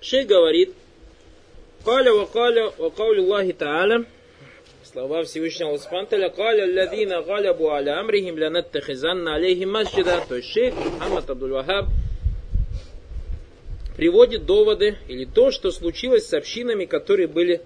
Шей 0.00 0.24
говорит, 0.24 0.72
Каля 1.84 2.12
ва 2.12 2.26
каля 2.26 2.70
ва 2.78 2.90
каули 2.90 3.20
Аллахи 3.20 3.52
Та'аля, 3.52 4.06
слова 4.82 5.24
Всевышнего 5.24 5.76
Спанталя, 5.76 6.30
Каля 6.30 6.66
ладина 6.66 7.22
галябу 7.22 7.70
аля 7.70 8.00
амрихим 8.00 8.38
лянаттахизанна 8.38 9.34
алейхим 9.34 9.72
масджида, 9.72 10.24
то 10.26 10.36
есть 10.36 10.48
шейх 10.48 10.74
Мухаммад 10.74 11.28
Абдул 11.28 11.50
Вахаб 11.50 11.86
приводит 13.96 14.46
доводы 14.46 14.96
или 15.08 15.26
то, 15.26 15.50
что 15.50 15.70
случилось 15.70 16.26
с 16.26 16.32
общинами, 16.32 16.86
которые 16.86 17.28
были 17.28 17.60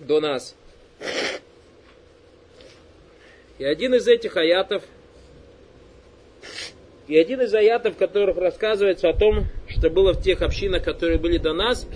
до 0.00 0.20
нас. 0.20 0.54
И 3.58 3.64
один 3.64 3.94
из 3.94 4.06
этих 4.06 4.36
аятов, 4.36 4.82
и 7.08 7.16
один 7.16 7.40
из 7.40 7.54
аятов, 7.54 7.94
в 7.94 7.98
которых 7.98 8.36
рассказывается 8.36 9.08
о 9.08 9.14
том, 9.14 9.46
что 9.76 9.90
было 9.90 10.12
в 10.12 10.22
тех 10.22 10.42
общинах, 10.42 10.82
которые 10.82 11.18
были 11.18 11.38
до 11.38 11.52
нас, 11.52 11.86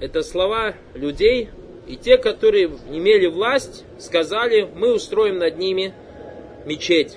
это 0.00 0.22
слова 0.22 0.74
людей, 0.94 1.48
и 1.86 1.96
те, 1.96 2.18
которые 2.18 2.66
имели 2.90 3.26
власть, 3.26 3.84
сказали, 3.98 4.68
мы 4.74 4.94
устроим 4.94 5.38
над 5.38 5.56
ними 5.56 5.94
мечеть. 6.66 7.16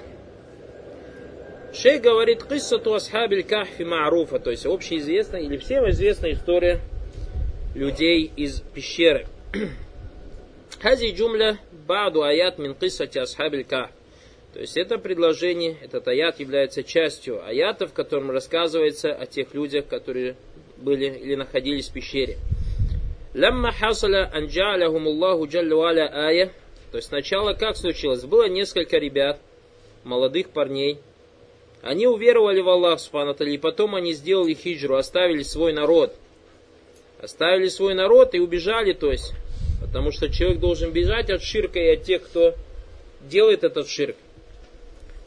Шей 1.74 2.00
говорит, 2.00 2.44
киссату 2.44 2.94
асхабиль 2.94 3.44
кахфи 3.44 3.84
ма'руфа, 3.84 4.40
то 4.40 4.52
есть 4.52 4.66
общеизвестная 4.66 5.42
или 5.42 5.58
всем 5.58 5.90
известная 5.90 6.34
история 6.34 6.80
людей 7.76 8.32
из 8.36 8.62
пещеры. 8.62 9.28
Хази 10.82 11.12
джумля 11.12 11.60
баду 11.88 12.24
аят 12.24 12.58
мин 12.58 12.76
киссати 12.76 13.20
асхабиль 13.20 13.64
кахф. 13.64 13.92
То 14.54 14.60
есть 14.60 14.76
это 14.76 14.98
предложение, 14.98 15.78
этот 15.82 16.08
аят 16.08 16.40
является 16.40 16.84
частью 16.84 17.46
аята, 17.46 17.88
в 17.88 17.94
котором 17.94 18.32
рассказывается 18.32 19.14
о 19.14 19.26
тех 19.26 19.54
людях, 19.54 19.88
которые 19.88 20.36
были 20.78 21.06
или 21.06 21.36
находились 21.36 21.88
в 21.88 21.94
пещере. 21.94 22.38
Лямма 23.34 23.72
хасаля 23.72 24.30
анджалахум 24.34 25.08
Аллаху 25.08 25.48
джалла 25.48 25.90
ая. 25.90 26.52
То 26.92 26.98
есть 26.98 27.08
сначала 27.08 27.54
как 27.54 27.78
случилось? 27.78 28.26
Было 28.26 28.50
несколько 28.50 28.98
ребят, 28.98 29.40
молодых 30.04 30.50
парней. 30.50 31.00
Они 31.82 32.06
уверовали 32.06 32.60
в 32.60 32.68
Аллах, 32.68 33.00
и 33.40 33.58
потом 33.58 33.96
они 33.96 34.14
сделали 34.14 34.54
хиджру, 34.54 34.98
оставили 34.98 35.44
свой 35.44 35.72
народ. 35.72 36.14
Оставили 37.22 37.70
свой 37.70 37.94
народ 37.94 38.36
и 38.36 38.40
убежали, 38.40 38.94
то 38.94 39.12
есть, 39.12 39.34
потому 39.80 40.12
что 40.12 40.30
человек 40.30 40.60
должен 40.60 40.92
бежать 40.92 41.30
от 41.30 41.42
ширка 41.42 41.80
и 41.80 41.96
от 41.96 42.04
тех, 42.04 42.24
кто 42.24 42.56
делает 43.22 43.64
этот 43.64 43.88
ширк. 43.88 44.16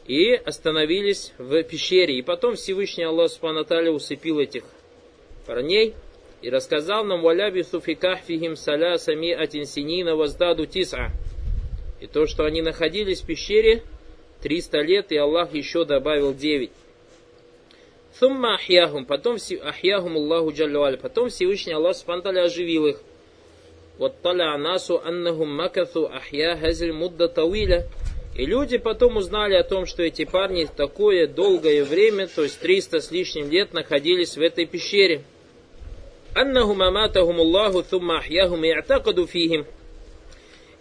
И 0.07 0.33
остановились 0.33 1.33
в 1.37 1.63
пещере. 1.63 2.17
И 2.17 2.21
потом 2.21 2.55
Всевышний 2.55 3.03
Аллах 3.03 3.31
Субхану 3.31 3.91
усыпил 3.91 4.39
этих 4.39 4.63
парней, 5.45 5.95
и 6.41 6.49
рассказал 6.49 7.03
нам 7.03 7.23
валяби 7.23 7.63
суфикахфихим 7.63 8.55
саля 8.55 8.97
сами 8.99 9.31
атинсинина 9.31 10.15
воздаду 10.15 10.67
тиса. 10.67 11.09
И 11.99 12.07
то, 12.07 12.27
что 12.27 12.45
они 12.45 12.61
находились 12.61 13.21
в 13.21 13.25
пещере 13.25 13.83
300 14.43 14.81
лет, 14.81 15.11
и 15.11 15.17
Аллах 15.17 15.55
еще 15.55 15.85
добавил 15.85 16.35
9. 16.35 16.69
Сумма 18.19 18.55
ахьяхум, 18.55 19.05
потом 19.05 19.37
ахьяхум 19.63 20.17
Аллаху 20.17 20.51
джаллюаля, 20.51 20.97
потом 20.97 21.29
Всевышний 21.29 21.73
Аллах 21.73 21.95
спанталя 21.95 22.43
оживил 22.43 22.85
их. 22.85 23.01
Вот 23.97 24.21
таля 24.21 24.53
анасу 24.53 25.01
аннахум 25.03 25.49
макату 25.49 26.07
ахья 26.11 26.57
хазиль 26.57 26.93
мудда 26.93 27.27
тауиля. 27.27 27.87
И 28.35 28.45
люди 28.45 28.77
потом 28.77 29.15
узнали 29.15 29.55
о 29.55 29.63
том, 29.63 29.85
что 29.85 30.03
эти 30.03 30.25
парни 30.25 30.67
такое 30.75 31.25
долгое 31.25 31.85
время, 31.85 32.27
то 32.27 32.43
есть 32.43 32.59
300 32.59 32.99
с 32.99 33.09
лишним 33.09 33.49
лет, 33.49 33.73
находились 33.73 34.35
в 34.35 34.41
этой 34.41 34.65
пещере. 34.65 35.23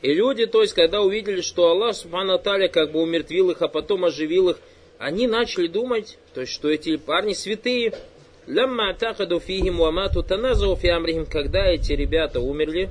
И 0.03 0.13
люди, 0.13 0.47
то 0.47 0.63
есть, 0.63 0.75
когда 0.75 1.01
увидели, 1.01 1.41
что 1.43 1.69
Аллах 1.71 1.95
Субхану 1.95 2.39
Таля 2.41 2.67
как 2.69 2.91
бы 2.91 3.01
умертвил 3.01 3.51
их, 3.51 3.63
а 3.63 3.69
потом 3.69 4.05
оживил 4.05 4.51
их, 4.51 4.59
они 4.99 5.29
начали 5.29 5.69
думать, 5.69 6.19
то 6.35 6.41
есть, 6.41 6.53
что 6.53 6.69
эти 6.69 6.97
парни 6.97 7.35
святые. 7.35 7.95
Когда 11.31 11.67
эти 11.69 11.93
ребята 11.93 12.41
умерли, 12.41 12.91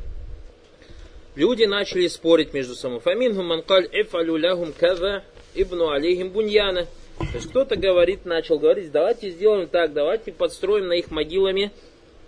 люди 1.36 1.64
начали 1.64 2.08
спорить 2.08 2.54
между 2.54 2.76
собой. 2.76 3.00
Фаминхум 3.00 3.48
манкаль 3.48 3.88
эфалю 3.92 4.36
лягум 4.38 4.74
каза 4.78 5.24
ибну 5.56 5.90
алейхим 5.90 6.30
буньяна. 6.30 6.88
То 7.20 7.36
есть 7.36 7.50
кто-то 7.50 7.76
говорит, 7.76 8.26
начал 8.26 8.58
говорить, 8.58 8.92
давайте 8.92 9.30
сделаем 9.30 9.68
так, 9.68 9.94
давайте 9.94 10.32
подстроим 10.32 10.88
на 10.88 10.94
их 10.94 11.12
могилами 11.12 11.72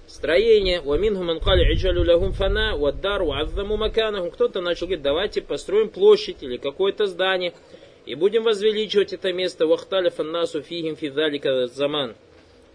строение. 0.07 0.81
Уаминхум 0.81 1.29
анкали 1.31 1.73
иджалю 1.73 2.03
лягум 2.03 2.33
фана, 2.33 2.77
ваддар, 2.77 3.21
уаззаму 3.21 3.77
маканахум. 3.77 4.31
Кто-то 4.31 4.61
начал 4.61 4.85
говорить, 4.87 5.03
давайте 5.03 5.41
построим 5.41 5.89
площадь 5.89 6.43
или 6.43 6.57
какое-то 6.57 7.07
здание 7.07 7.53
и 8.05 8.15
будем 8.15 8.43
возвеличивать 8.43 9.13
это 9.13 9.33
место. 9.33 9.65
Вахталя 9.65 10.11
фаннасу 10.11 10.61
фигим 10.61 10.95
фидалика 10.95 11.67
заман. 11.67 12.15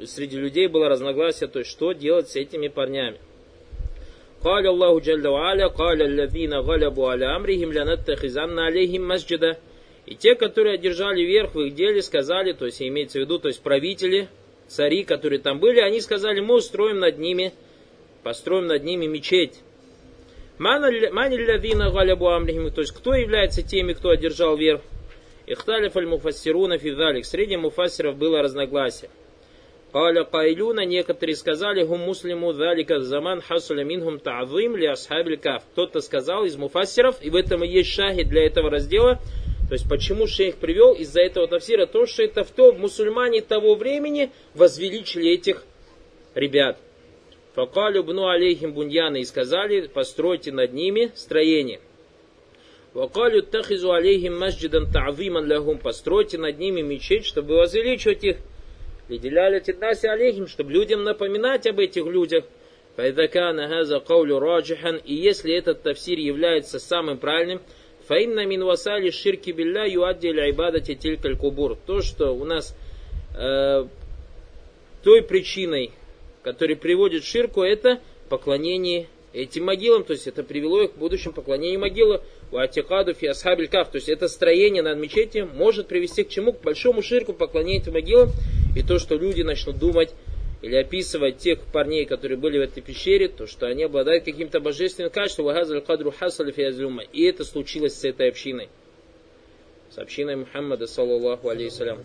Среди 0.04 0.36
людей 0.36 0.66
было 0.66 0.88
разногласие, 0.88 1.48
то 1.48 1.60
есть 1.60 1.70
что 1.70 1.92
делать 1.92 2.30
с 2.30 2.36
этими 2.36 2.68
парнями. 2.68 3.18
قال 4.43 4.67
الله 4.67 4.99
جل 4.99 5.27
وعلا 5.27 5.67
قال 5.67 6.01
الذين 6.01 6.53
غلبوا 6.53 7.09
على 7.11 7.35
أمرهم 7.35 7.73
لنتخذن 7.73 8.59
عليهم 8.59 9.07
مسجدا 9.07 9.57
и 10.05 10.13
те, 10.13 10.35
которые 10.35 10.75
одержали 10.75 11.23
верх 11.23 11.55
в 11.55 11.61
их 11.61 11.73
деле, 11.73 12.01
сказали, 12.01 12.53
то 12.53 12.67
есть 12.67 12.81
имеется 12.81 13.17
в 13.17 13.21
виду, 13.21 13.39
то 13.39 13.47
есть 13.47 13.61
правители, 13.61 14.27
цари, 14.67 15.03
которые 15.03 15.39
там 15.39 15.59
были, 15.59 15.79
они 15.79 15.99
сказали, 15.99 16.41
мы 16.41 16.55
устроим 16.55 16.99
над 16.99 17.17
ними, 17.17 17.53
построим 18.23 18.67
над 18.67 18.83
ними 18.83 19.07
мечеть. 19.07 19.61
Манилявина 20.59 21.91
галябу 21.91 22.29
амрихим, 22.29 22.69
то 22.71 22.81
есть 22.81 22.93
кто 22.93 23.15
является 23.15 23.63
теми, 23.63 23.93
кто 23.93 24.09
одержал 24.09 24.55
верх? 24.55 24.81
Ихталиф 25.47 25.95
аль-муфассируна 25.95 26.77
фидалик. 26.77 27.25
Среди 27.25 27.55
муфассиров 27.57 28.15
было 28.15 28.41
разногласие. 28.41 29.09
Каля 29.92 30.24
кайлюна, 30.24 30.84
некоторые 30.84 31.34
сказали, 31.34 31.84
хум 31.84 32.00
муслиму 32.00 32.52
залика 32.52 33.00
заман 33.00 33.40
хасуля 33.40 33.82
минхум 33.82 34.20
та'зим 34.20 34.76
ли 34.76 34.86
асхабиль 34.86 35.36
каф. 35.36 35.64
Кто-то 35.72 36.00
сказал 36.00 36.44
из 36.44 36.56
муфассиров, 36.56 37.16
и 37.20 37.30
в 37.30 37.34
этом 37.34 37.64
и 37.64 37.68
есть 37.68 37.90
шахи 37.90 38.22
для 38.22 38.46
этого 38.46 38.70
раздела, 38.70 39.18
то 39.68 39.74
есть 39.74 39.88
почему 39.88 40.28
шейх 40.28 40.56
привел 40.56 40.94
из-за 40.94 41.20
этого 41.20 41.48
тафсира 41.48 41.86
то, 41.86 42.06
что 42.06 42.22
это 42.22 42.44
в 42.44 42.50
то 42.50 42.72
мусульмане 42.72 43.40
того 43.40 43.74
времени 43.74 44.30
возвеличили 44.54 45.30
этих 45.30 45.64
ребят. 46.34 46.78
Факалю 47.54 48.04
бну 48.04 48.28
алейхим 48.28 48.72
буньяна 48.72 49.16
и 49.16 49.24
сказали, 49.24 49.88
постройте 49.88 50.52
над 50.52 50.72
ними 50.72 51.10
строение. 51.16 51.80
Вакалю 52.94 53.42
тахизу 53.42 53.92
алейхим 53.92 54.38
масджидан 54.38 54.86
та'виман 54.92 55.46
лягум, 55.46 55.78
постройте 55.78 56.38
над 56.38 56.58
ними 56.58 56.80
мечеть, 56.80 57.24
чтобы 57.24 57.56
возвеличивать 57.56 58.22
их. 58.22 58.36
Лиделяля 59.10 59.58
тиднаси 59.58 60.06
алейхим, 60.06 60.46
чтобы 60.46 60.70
людям 60.70 61.02
напоминать 61.02 61.66
об 61.66 61.80
этих 61.80 62.06
людях. 62.06 62.44
Файдакана 62.94 63.68
газа 63.68 63.98
каулю 63.98 64.38
раджихан, 64.38 65.00
и 65.04 65.14
если 65.14 65.52
этот 65.52 65.82
тафсир 65.82 66.18
является 66.18 66.78
самым 66.78 67.18
правильным, 67.18 67.60
Фаинна 68.06 68.46
мин 68.46 68.64
васали 68.64 69.10
ширки 69.10 69.50
билля 69.50 69.86
юаддиль 69.86 70.40
айбадати 70.40 70.94
тилькаль 70.94 71.36
кубур. 71.36 71.76
То, 71.86 72.02
что 72.02 72.32
у 72.32 72.44
нас 72.44 72.76
э, 73.36 73.84
той 75.02 75.22
причиной, 75.22 75.90
которая 76.42 76.76
приводит 76.76 77.24
ширку, 77.24 77.62
это 77.62 78.00
поклонение 78.28 79.08
этим 79.32 79.64
могилам, 79.64 80.04
то 80.04 80.12
есть 80.12 80.26
это 80.26 80.42
привело 80.42 80.82
их 80.82 80.92
к 80.92 80.96
будущему 80.96 81.34
поклонению 81.34 81.80
могилы, 81.80 82.20
у 82.50 82.56
атикаду 82.56 83.14
фи 83.14 83.26
асхабиль 83.26 83.68
то 83.68 83.88
есть 83.94 84.08
это 84.08 84.28
строение 84.28 84.82
над 84.82 84.98
мечетью 84.98 85.48
может 85.54 85.86
привести 85.86 86.24
к 86.24 86.28
чему? 86.28 86.52
К 86.52 86.60
большому 86.62 87.02
ширку 87.02 87.32
поклонению 87.32 87.82
этим 87.82 87.92
могилам, 87.92 88.30
и 88.74 88.82
то, 88.82 88.98
что 88.98 89.16
люди 89.16 89.42
начнут 89.42 89.78
думать, 89.78 90.10
или 90.62 90.76
описывать 90.76 91.38
тех 91.38 91.60
парней, 91.72 92.04
которые 92.04 92.36
были 92.36 92.58
в 92.58 92.62
этой 92.62 92.82
пещере, 92.82 93.28
то 93.28 93.46
что 93.46 93.66
они 93.66 93.84
обладают 93.84 94.24
каким-то 94.24 94.60
божественным 94.60 95.10
качеством, 95.10 95.48
и 95.50 97.22
это 97.22 97.44
случилось 97.44 97.94
с 97.94 98.04
этой 98.04 98.28
общиной, 98.28 98.68
с 99.90 99.98
общиной 99.98 100.36
Мухаммада, 100.36 100.86
саллаллаху 100.86 101.48
алейхиссалям. 101.48 102.00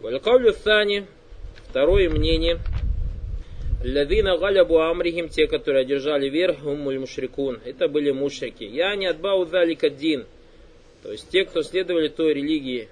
Валькавлю 0.00 0.52
Thani, 0.52 1.06
второе 1.68 2.10
мнение, 2.10 2.58
Лавина 3.84 4.38
галябу 4.38 4.80
амрихим, 4.80 5.28
те, 5.28 5.46
которые 5.46 5.82
одержали 5.82 6.28
верх, 6.28 6.64
уммуль 6.64 6.98
мушрикун. 6.98 7.60
Это 7.64 7.86
были 7.86 8.10
мушрики. 8.12 8.64
Я 8.64 8.96
не 8.96 9.06
отбау 9.06 9.46
один. 9.52 10.24
То 11.02 11.12
есть 11.12 11.28
те, 11.28 11.44
кто 11.44 11.62
следовали 11.62 12.08
той 12.08 12.32
религии, 12.32 12.88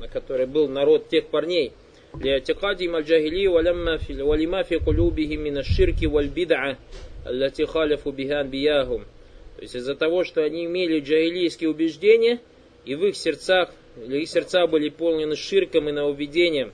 на 0.00 0.08
которой 0.08 0.46
был 0.46 0.68
народ 0.68 1.08
тех 1.08 1.28
парней– 1.28 1.72
لاعتقادهم 2.21 2.95
الجاهلي 2.95 3.47
ولما 3.47 3.97
في 3.97 4.21
ولما 4.21 4.63
في 4.63 4.75
قلوبهم 4.75 5.39
من 5.39 5.57
الشرك 5.57 5.95
والبدعة 6.03 6.77
التي 7.27 7.65
خالفوا 7.65 8.11
بها 8.11 8.41
أنبياهم. 8.41 9.05
То 9.57 9.63
есть 9.63 9.75
из-за 9.75 9.95
того, 9.95 10.23
что 10.23 10.41
они 10.41 10.65
имели 10.65 10.99
джahилийские 10.99 11.69
убеждения, 11.69 12.39
и 12.85 12.95
в 12.95 13.05
их 13.05 13.15
сердцах, 13.17 13.69
или 14.01 14.21
их 14.21 14.29
сердца 14.29 14.67
были 14.67 14.89
полнены 14.89 15.35
ширком 15.35 15.89
и 15.89 15.91
нововведением, 15.91 16.71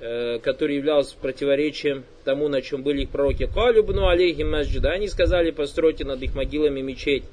э, 0.00 0.38
который 0.40 0.76
являлся 0.76 1.16
противоречием 1.16 2.04
тому, 2.24 2.48
на 2.48 2.60
чем 2.60 2.82
были 2.82 3.02
их 3.02 3.10
пророки. 3.10 3.48
Калюбну 3.52 4.08
алейхи 4.08 4.42
масджида. 4.42 4.90
Они 4.90 5.08
сказали, 5.08 5.52
постройте 5.52 6.04
над 6.04 6.22
их 6.22 6.34
могилами 6.34 6.82
мечеть. 6.82 7.24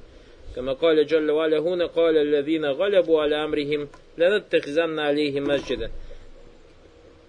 كما 0.56 0.74
قال 0.74 1.08
جل 1.08 1.32
وعلا 1.32 1.60
هنا 1.60 1.86
قال 1.86 2.18
الذين 2.18 2.66
غلبوا 2.66 3.22
على 3.22 3.44
أمرهم 3.44 3.88
لنتخذن 4.18 5.00
عليهم 5.00 5.44
مسجدا 5.44 5.92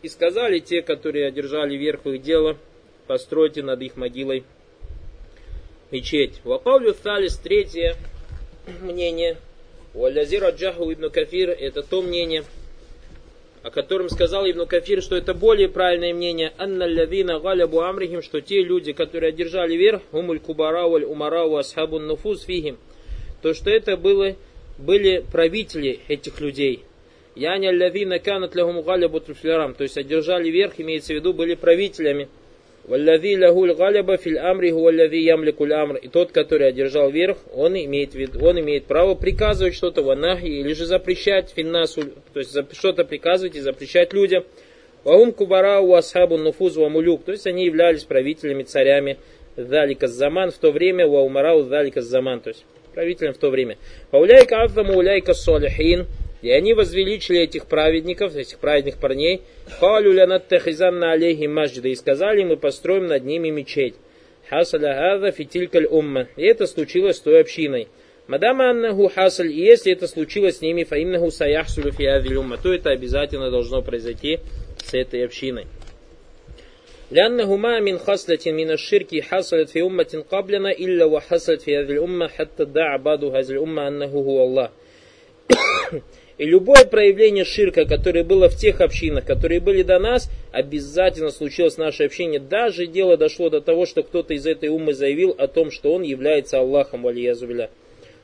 и 0.08 0.10
сказали 0.10 0.60
те, 0.60 0.82
которые 0.82 1.28
одержали 1.28 1.76
верх 1.76 2.06
в 2.06 2.12
их 2.12 2.22
дело, 2.22 2.56
постройте 3.08 3.62
над 3.62 3.82
их 3.82 3.98
могилой 3.98 4.46
мечеть. 5.92 6.40
Вакавлю 6.46 6.94
Талис, 6.94 7.36
третье 7.36 7.98
мнение. 8.82 9.36
Уалязир 9.94 10.46
Аджаху 10.46 10.94
Ибн 10.94 11.10
Кафир, 11.10 11.50
это 11.50 11.84
то 11.84 12.02
мнение, 12.02 12.46
о 13.64 13.70
котором 13.70 14.08
сказал 14.08 14.50
Ибн 14.50 14.66
Кафир, 14.66 15.02
что 15.02 15.18
это 15.18 15.34
более 15.34 15.68
правильное 15.68 16.14
мнение. 16.14 16.54
Анна 16.58 16.86
лавина 16.86 17.42
галябу 17.42 17.82
амрихим, 17.82 18.22
что 18.22 18.40
те 18.40 18.64
люди, 18.64 18.94
которые 18.94 19.30
одержали 19.30 19.76
верх, 19.76 20.02
умуль 20.14 20.40
кубара 20.40 20.88
валь 20.88 21.04
умара 21.04 21.44
асхабун 21.60 22.08
нуфус 22.08 22.44
фихим, 22.44 22.78
то 23.42 23.54
что 23.54 23.70
это 23.70 23.98
было, 23.98 24.38
были 24.78 25.26
правители 25.34 26.00
этих 26.08 26.40
людей. 26.40 26.87
Яня 27.38 27.72
лавина 27.72 28.18
канат 28.18 28.56
лахум 28.56 28.82
галябу 28.82 29.20
То 29.20 29.84
есть 29.84 29.98
одержали 29.98 30.50
верх, 30.50 30.74
имеется 30.80 31.14
в 31.14 31.18
виду, 31.18 31.34
были 31.34 31.54
правителями. 31.54 32.30
Валлави 32.86 33.36
лягуль 33.36 33.76
галяба 33.76 34.18
филь 34.18 34.40
амри 34.40 34.72
гуаллави 34.72 35.20
ямликуль 35.20 35.74
амр. 35.74 35.98
И 35.98 36.08
тот, 36.08 36.32
который 36.32 36.70
одержал 36.70 37.12
верх, 37.12 37.38
он 37.54 37.76
имеет, 37.76 38.16
вид, 38.16 38.36
он 38.42 38.60
имеет 38.60 38.86
право 38.86 39.14
приказывать 39.14 39.76
что-то 39.76 40.02
в 40.02 40.10
анахи 40.10 40.46
или 40.46 40.74
же 40.74 40.86
запрещать 40.86 41.52
финнасу, 41.56 42.06
то 42.34 42.40
есть 42.40 42.58
что-то 42.74 43.04
приказывать 43.04 43.56
и 43.56 43.60
запрещать 43.60 44.14
людям. 44.14 44.44
Ваум 45.04 45.32
кубара 45.32 45.80
у 45.80 45.94
асхабу 45.94 46.38
нуфуз 46.38 46.76
вамулюк. 46.76 47.24
То 47.24 47.34
есть 47.34 47.46
они 47.46 47.66
являлись 47.66 48.04
правителями, 48.04 48.64
царями 48.64 49.18
Далика 49.56 50.08
Заман 50.08 50.50
в 50.50 50.58
то 50.58 50.72
время, 50.72 51.08
Ваумарау 51.08 51.66
Далика 51.66 52.02
Заман, 52.02 52.40
то 52.40 52.50
есть 52.50 52.66
правителем 52.96 53.34
в 53.34 53.38
то 53.38 53.52
время. 53.52 53.78
Вауляйка 54.12 54.64
Афаму 54.64 54.98
Уляйка 54.98 55.36
Солихин. 55.36 56.08
И 56.43 56.51
они 56.51 56.75
возвеличили 56.75 57.41
этих 57.41 57.67
праведников, 57.67 58.35
этих 58.35 58.59
праведных 58.59 58.99
парней, 58.99 59.43
Халю 59.79 60.13
лянаттахизанна 60.13 61.13
алейхи 61.13 61.47
маджда, 61.47 61.89
и 61.89 61.95
сказали, 61.95 62.43
мы 62.43 62.57
построим 62.57 63.07
над 63.07 63.25
ними 63.25 63.51
мечеть. 63.51 63.95
Хасаля 64.49 64.95
хаза 64.95 65.31
фитилькаль 65.31 65.87
умма. 65.87 66.27
И 66.37 66.43
это 66.43 66.67
случилось 66.67 67.17
с 67.17 67.21
той 67.21 67.41
общиной. 67.41 67.89
Мадама 68.27 68.71
аннаху 68.71 69.09
хасаль, 69.09 69.53
и 69.53 69.61
если 69.61 69.93
это 69.93 70.09
случилось 70.09 70.59
с 70.59 70.61
ними, 70.61 70.85
фаиннаху 70.85 71.31
саяхсулю 71.31 71.93
фиадиль 71.93 72.37
умма, 72.37 72.57
то 72.57 72.73
это 72.73 72.91
обязательно 72.91 73.51
должно 73.51 73.83
произойти 73.83 74.41
с 74.85 74.95
этой 74.95 75.25
общиной. 75.25 75.67
لأنهما 77.13 77.81
من 77.81 77.99
خصلة 77.99 78.41
من 78.47 78.71
الشرك 78.71 79.21
حصلت 79.21 79.69
في 79.69 79.83
أمة 79.83 80.25
قبلنا 80.31 80.71
إلا 80.71 81.05
وحصلت 81.05 81.63
في 81.63 81.77
هذه 81.77 81.93
الأمة 81.93 82.29
حتى 82.29 82.63
ادعى 82.63 82.99
بعض 82.99 83.25
هذه 83.25 83.51
الأمة 83.51 83.89
أنه 83.89 84.07
هو 84.07 84.45
الله. 84.45 84.71
и 86.38 86.46
любое 86.46 86.86
проявление 86.86 87.46
ширка, 87.46 87.86
которое 87.86 88.24
было 88.24 88.48
в 88.48 88.56
тех 88.56 88.80
общинах, 88.82 89.26
которые 89.26 89.60
были 89.60 89.82
до 89.82 89.98
нас, 89.98 90.30
обязательно 90.52 91.32
случилось 91.32 91.76
в 91.76 91.80
нашей 91.80 92.06
общине. 92.06 92.40
Даже 92.40 92.86
дело 92.86 93.18
дошло 93.18 93.50
до 93.50 93.60
того, 93.60 93.88
что 93.88 94.04
кто-то 94.04 94.36
из 94.36 94.46
этой 94.46 94.70
умы 94.70 94.94
заявил 94.94 95.34
о 95.38 95.48
том, 95.48 95.72
что 95.72 95.94
он 95.94 96.04
является 96.04 96.60
Аллахом, 96.60 97.02
валиязубиля. 97.02 97.72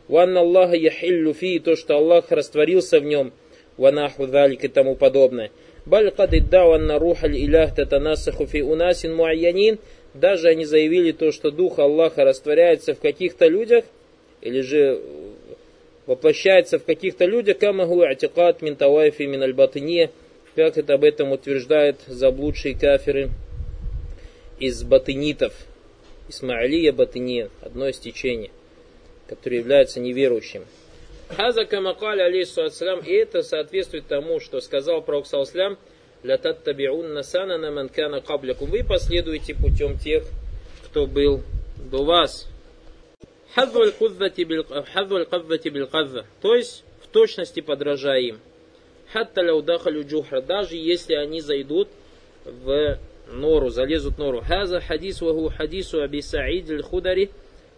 Ванна 0.07 0.41
Аллаха 0.41 0.75
яхиллю 0.75 1.33
фи, 1.33 1.59
то, 1.59 1.75
что 1.75 1.95
Аллах 1.95 2.29
растворился 2.29 2.99
в 2.99 3.03
нем, 3.03 3.33
ванаху 3.77 4.25
и 4.25 4.67
тому 4.67 4.95
подобное. 4.95 5.49
Баль 5.85 6.11
кад 6.11 6.33
иддауанна 6.33 6.99
рухаль 6.99 7.35
илях 7.35 7.73
татанасаху 7.75 8.45
фи 8.45 8.61
унасин 8.61 9.15
муайянин. 9.15 9.79
Даже 10.13 10.49
они 10.49 10.65
заявили 10.65 11.11
то, 11.11 11.31
что 11.31 11.49
Дух 11.49 11.79
Аллаха 11.79 12.23
растворяется 12.23 12.93
в 12.93 12.99
каких-то 12.99 13.47
людях, 13.47 13.85
или 14.41 14.61
же 14.61 15.01
воплощается 16.05 16.79
в 16.79 16.85
каких-то 16.85 17.25
людях, 17.25 17.59
камагу 17.59 18.01
атикат 18.01 18.61
мин 18.61 18.75
тавайфи 18.75 19.23
мин 19.23 19.43
аль 19.43 20.09
как 20.55 20.77
это 20.77 20.93
об 20.93 21.03
этом 21.03 21.31
утверждают 21.31 22.01
заблудшие 22.05 22.77
кафиры 22.77 23.31
из 24.59 24.83
батынитов. 24.83 25.53
Исмаилия 26.29 26.91
батыния, 26.91 27.49
одно 27.61 27.87
из 27.87 27.97
течений, 27.97 28.51
которое 29.27 29.57
является 29.57 29.99
неверующим. 29.99 30.63
Хаза 31.29 31.65
камакаль 31.65 32.21
алейхиссалам, 32.21 32.99
и 32.99 33.11
это 33.11 33.41
соответствует 33.41 34.07
тому, 34.07 34.39
что 34.39 34.61
сказал 34.61 35.01
пророк 35.01 35.25
салслам, 35.25 35.77
ля 36.21 36.37
таттабиун 36.37 37.21
санана 37.23 37.71
манкана 37.71 38.21
каблякум. 38.21 38.69
Вы 38.69 38.83
последуете 38.83 39.55
путем 39.55 39.97
тех, 39.97 40.23
кто 40.85 41.07
был 41.07 41.41
до 41.77 42.05
вас. 42.05 42.47
Хазу 43.55 43.81
аль-кадзати 43.81 45.69
биль-кадза. 45.69 46.25
То 46.41 46.55
есть, 46.55 46.83
в 47.03 47.07
точности 47.07 47.59
подражая 47.59 48.21
им. 48.21 48.39
Хатта 49.11 49.41
джухра. 49.41 50.41
Даже 50.41 50.75
если 50.75 51.13
они 51.13 51.39
зайдут 51.41 51.87
в 52.45 52.97
нору, 53.31 53.69
залезут 53.69 54.15
в 54.15 54.17
нору. 54.17 54.41
Хаза 54.41 54.79
хадис 54.79 55.21
ваху 55.21 55.51
хадису 55.55 56.01
аби 56.01 56.21
Саид 56.21 56.69
аль-Худари. 56.69 57.29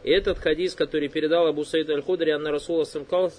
И 0.04 0.12
этот 0.12 0.38
хадис, 0.38 0.76
который 0.76 1.10
передал 1.10 1.48
Абу 1.48 1.66
Саид 1.66 1.90
аль-Худари, 1.90 2.30
Анна 2.30 2.52
Расула 2.52 2.84
сказал, 2.84 3.32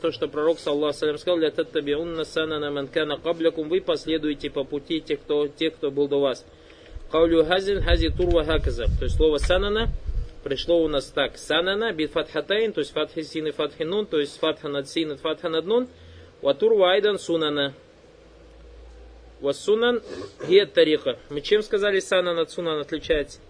то, 0.00 0.12
что 0.12 0.28
пророк, 0.28 0.58
саллаху 0.58 0.96
салям, 0.96 1.18
сказал, 1.18 1.38
«Ля 1.38 1.50
таттабиунна 1.50 2.24
санана 2.24 2.70
манкана 2.70 3.18
каблякум, 3.18 3.68
вы 3.68 3.82
последуете 3.82 4.48
по 4.48 4.64
пути 4.64 5.02
тех, 5.02 5.20
кто, 5.20 5.46
тех, 5.46 5.74
кто 5.74 5.90
был 5.90 6.08
до 6.08 6.18
вас». 6.18 6.44
Каулю 7.10 7.44
хазин 7.44 7.82
хази 7.82 8.08
турва 8.08 8.44
хаказа. 8.44 8.86
То 8.98 9.04
есть 9.04 9.16
слово 9.16 9.36
санана 9.36 9.88
пришло 10.46 10.80
у 10.80 10.86
нас 10.86 11.06
так. 11.06 11.38
Санана 11.38 11.92
бит 11.92 12.12
фатхатайн, 12.12 12.72
то 12.72 12.78
есть 12.78 12.92
фатхи 12.92 13.22
син 13.22 13.48
и 13.48 13.50
фатхи 13.50 13.82
нун, 13.82 14.06
то 14.06 14.20
есть 14.20 14.38
фатха 14.38 14.68
и 14.68 15.16
фатха 15.16 15.48
над 15.48 15.66
нун. 15.66 15.88
Ватур 16.40 16.74
вайдан 16.74 17.18
сунана. 17.18 17.74
Вассунан 19.40 20.02
гет 20.46 20.72
тарика. 20.72 21.18
Мы 21.30 21.40
чем 21.40 21.64
сказали 21.64 21.98
санан 21.98 22.38
от 22.38 22.52
сунан 22.52 22.78
отличается? 22.78 23.40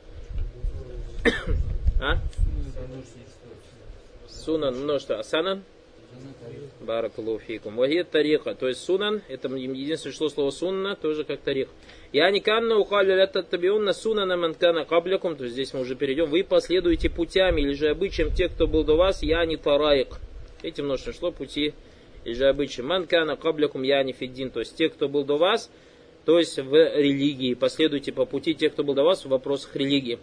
а? 2.01 2.17
Сунан 4.27 4.79
множество. 4.79 5.19
А 5.19 5.23
санан? 5.23 5.65
Баракалуфикум. 6.81 7.77
Вагет 7.77 8.11
тарика. 8.11 8.55
То 8.55 8.69
есть 8.69 8.81
сунан, 8.81 9.23
это 9.29 9.49
единственное 9.49 10.15
что 10.15 10.29
слово 10.29 10.51
сунна, 10.51 10.95
тоже 10.95 11.25
как 11.25 11.41
тарих. 11.41 11.69
Я 12.13 12.31
не 12.31 12.41
канна 12.41 12.77
ухали 12.77 13.13
лята 13.13 13.43
табиунна 13.43 13.93
сунана 13.93 14.37
манкана 14.37 14.85
каблякум, 14.85 15.37
то 15.37 15.45
есть 15.45 15.55
здесь 15.55 15.75
мы 15.75 15.81
уже 15.81 15.97
перейдем. 15.97 16.31
Вы 16.31 16.45
последуете 16.45 17.11
путями 17.11 17.62
или 17.62 17.73
же 17.73 17.88
обычаем 17.88 18.33
тех, 18.33 18.52
кто 18.52 18.67
был 18.67 18.85
до 18.85 18.95
вас, 18.95 19.23
я 19.23 19.45
не 19.45 19.57
тараик. 19.57 20.19
Эти 20.62 20.81
множество 20.81 21.12
шло 21.12 21.33
пути 21.33 21.75
или 22.25 22.35
же 22.35 22.47
обычаем. 22.47 22.88
Манкана 22.88 23.37
каблякум 23.37 23.83
я 23.83 24.02
не 24.02 24.12
фиддин, 24.12 24.50
то 24.50 24.61
есть 24.61 24.76
те, 24.76 24.88
кто 24.88 25.09
был 25.09 25.25
до 25.25 25.37
вас, 25.37 25.71
то 26.25 26.38
есть 26.38 26.59
в 26.59 26.73
религии. 26.73 27.55
Последуйте 27.55 28.12
по 28.12 28.25
пути 28.25 28.55
тех, 28.55 28.73
кто 28.73 28.85
был 28.85 28.95
до 28.95 29.02
вас 29.02 29.25
в 29.25 29.29
вопросах 29.29 29.75
религии. 29.76 30.19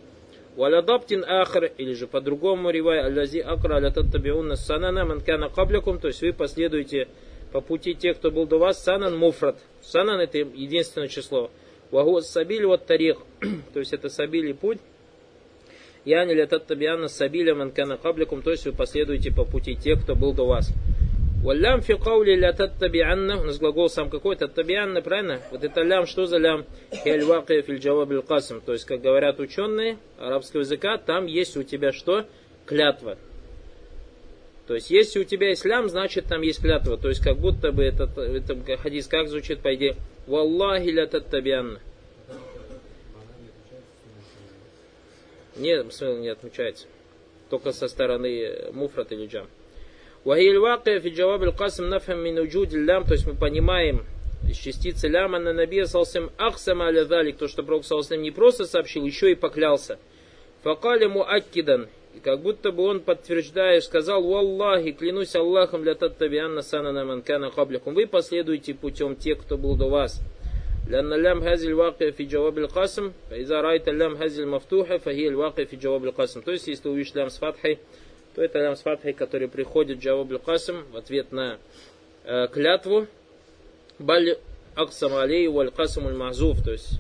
Валядаптин 0.56 1.24
ахр, 1.26 1.72
или 1.78 1.94
же 1.94 2.06
по-другому 2.06 2.70
ривай, 2.70 3.00
алязи 3.00 3.40
акра 3.40 3.78
алятаттабиунна 3.78 4.56
санана 4.56 5.04
манкана 5.06 5.50
каблякум, 5.50 6.00
то 6.00 6.08
есть 6.08 6.22
вы 6.22 6.32
последуете 6.32 7.08
по 7.52 7.62
пути 7.62 7.96
тех, 7.96 8.18
кто 8.18 8.30
был 8.30 8.46
до 8.46 8.60
вас, 8.60 8.84
санан 8.84 9.18
муфрат. 9.18 9.58
Санан 9.82 10.20
это 10.20 10.38
единственное 10.38 11.08
число. 11.08 11.50
Вагу 11.90 12.22
сабиль 12.22 12.66
вот 12.66 12.86
тарих, 12.86 13.18
то 13.74 13.80
есть 13.80 13.94
это 13.94 14.10
сабиль 14.10 14.50
и 14.50 14.54
путь. 14.54 14.80
Яни 16.06 16.34
лятат 16.34 16.68
табиана 16.68 17.08
сабиля 17.08 17.56
манкана 17.56 17.98
кабликум, 17.98 18.42
то 18.42 18.52
есть 18.52 18.66
вы 18.66 18.74
последуете 18.74 19.32
по 19.32 19.46
пути 19.46 19.76
тех, 19.76 20.04
кто 20.04 20.16
был 20.16 20.34
до 20.34 20.46
вас. 20.46 20.72
Валям 21.44 21.82
фи 21.82 21.98
каули 21.98 22.36
лятат 22.36 22.80
табианна, 22.80 23.38
у 23.38 23.44
нас 23.44 23.58
глагол 23.58 23.90
сам 23.90 24.10
какой, 24.10 24.38
то 24.38 24.48
табианна, 24.48 25.02
правильно? 25.02 25.42
Вот 25.52 25.62
это 25.66 25.82
лям, 25.82 26.06
что 26.06 26.26
за 26.26 26.38
лям? 26.38 26.66
Хель 27.04 27.26
вакия 27.26 27.62
филь 27.62 27.80
джаваб 27.80 28.26
касм, 28.26 28.62
то 28.62 28.72
есть, 28.72 28.86
как 28.86 29.02
говорят 29.02 29.42
ученые 29.42 29.98
арабского 30.18 30.62
языка, 30.62 30.98
там 30.98 31.26
есть 31.26 31.58
у 31.58 31.64
тебя 31.64 31.92
что? 31.92 32.26
Клятва. 32.66 33.18
То 34.68 34.76
есть, 34.76 34.90
если 34.90 35.20
у 35.20 35.26
тебя 35.26 35.52
ислам, 35.52 35.90
значит 35.90 36.28
там 36.30 36.44
есть 36.44 36.62
клятва. 36.62 36.98
То 36.98 37.10
есть, 37.10 37.22
как 37.22 37.38
будто 37.38 37.74
бы 37.74 37.84
этот, 37.84 38.18
этот 38.18 38.80
хадис 38.80 39.08
как 39.08 39.28
звучит, 39.28 39.60
по 39.60 39.76
идее, 39.76 39.98
Валлахи 40.28 40.92
ля 40.92 41.08
таттабианна. 41.08 41.82
Нет, 45.58 45.94
смысл 45.94 46.16
не 46.20 46.30
отмечается. 46.30 46.88
Только 47.50 47.74
со 47.74 47.90
стороны 47.90 48.72
муфрат 48.72 49.12
или 49.12 49.28
джам. 49.28 49.48
Вахиль 50.25 50.59
вакия 50.59 51.01
фи 51.01 51.09
джаваб 51.09 51.43
аль-касм 51.43 51.89
нафхам 51.89 52.23
мин 52.23 52.39
уджуд 52.39 52.73
лям, 52.73 53.05
то 53.05 53.13
есть 53.13 53.27
мы 53.27 53.35
понимаем 53.35 54.05
из 54.49 54.57
частицы 54.57 55.09
ляма 55.09 55.39
на 55.39 55.53
набия 55.53 55.87
салсам 55.87 56.31
ахсама 56.39 56.87
аля 56.87 57.05
далик, 57.05 57.37
то, 57.37 57.49
что 57.49 57.63
Пророк 57.63 57.85
салсам 57.85 58.23
не 58.23 58.31
просто 58.31 58.65
сообщил, 58.65 59.05
еще 59.05 59.31
и 59.33 59.35
поклялся. 59.35 59.99
Факали 60.63 61.07
му 61.07 61.23
аккидан, 61.23 61.89
и 62.15 62.21
как 62.21 62.41
будто 62.41 62.73
бы 62.73 62.83
он, 62.85 63.01
подтверждая, 63.01 63.81
сказал, 63.81 64.23
«Валлахи, 64.23 64.93
клянусь 64.93 65.35
Аллахом, 65.37 65.83
для 65.83 65.95
таттабианна 65.95 66.63
санана 66.63 67.05
манкана 67.05 67.51
каблякум». 67.51 67.95
Вы 67.95 68.07
последуете 68.07 68.75
путем 68.75 69.17
тех, 69.17 69.39
кто 69.39 69.57
был 69.57 69.77
до 69.77 69.89
вас. 69.89 70.21
لأن 70.89 71.13
اللام 71.13 71.43
هذه 71.43 71.65
الواقع 71.65 72.11
في 72.11 72.25
جواب 72.25 72.59
القسم 72.59 73.13
فإذا 73.31 73.61
رأيت 73.61 73.89
اللام 73.89 74.17
هذه 74.17 74.39
المفتوحة 74.39 74.97
فهي 74.97 75.29
الواقع 75.29 75.65
في 75.65 75.77
جواب 75.77 76.05
القسم 76.05 76.41
то 76.41 76.51
есть 76.51 76.67
если 76.67 76.89
увидишь 76.89 77.15
лям 77.15 77.29
с 77.29 77.37
фатхой 77.37 77.79
то 78.36 78.44
это 78.44 78.60
лям 78.60 78.76
с 78.76 78.82
фатхой, 78.82 79.14
который 79.14 79.48
приходит 79.48 80.00
Джаваб 80.00 80.44
Касим 80.44 80.86
в 80.92 80.98
ответ 80.98 81.32
на 81.32 81.60
э, 82.24 82.48
клятву. 82.48 83.08
Баль 84.00 84.38
Аксам 84.76 85.16
Алей 85.16 85.48
Валь 85.48 85.72
Касам 85.72 86.08
Уль 86.08 86.16
Мазуф, 86.16 86.64
то 86.64 86.72
есть 86.72 87.00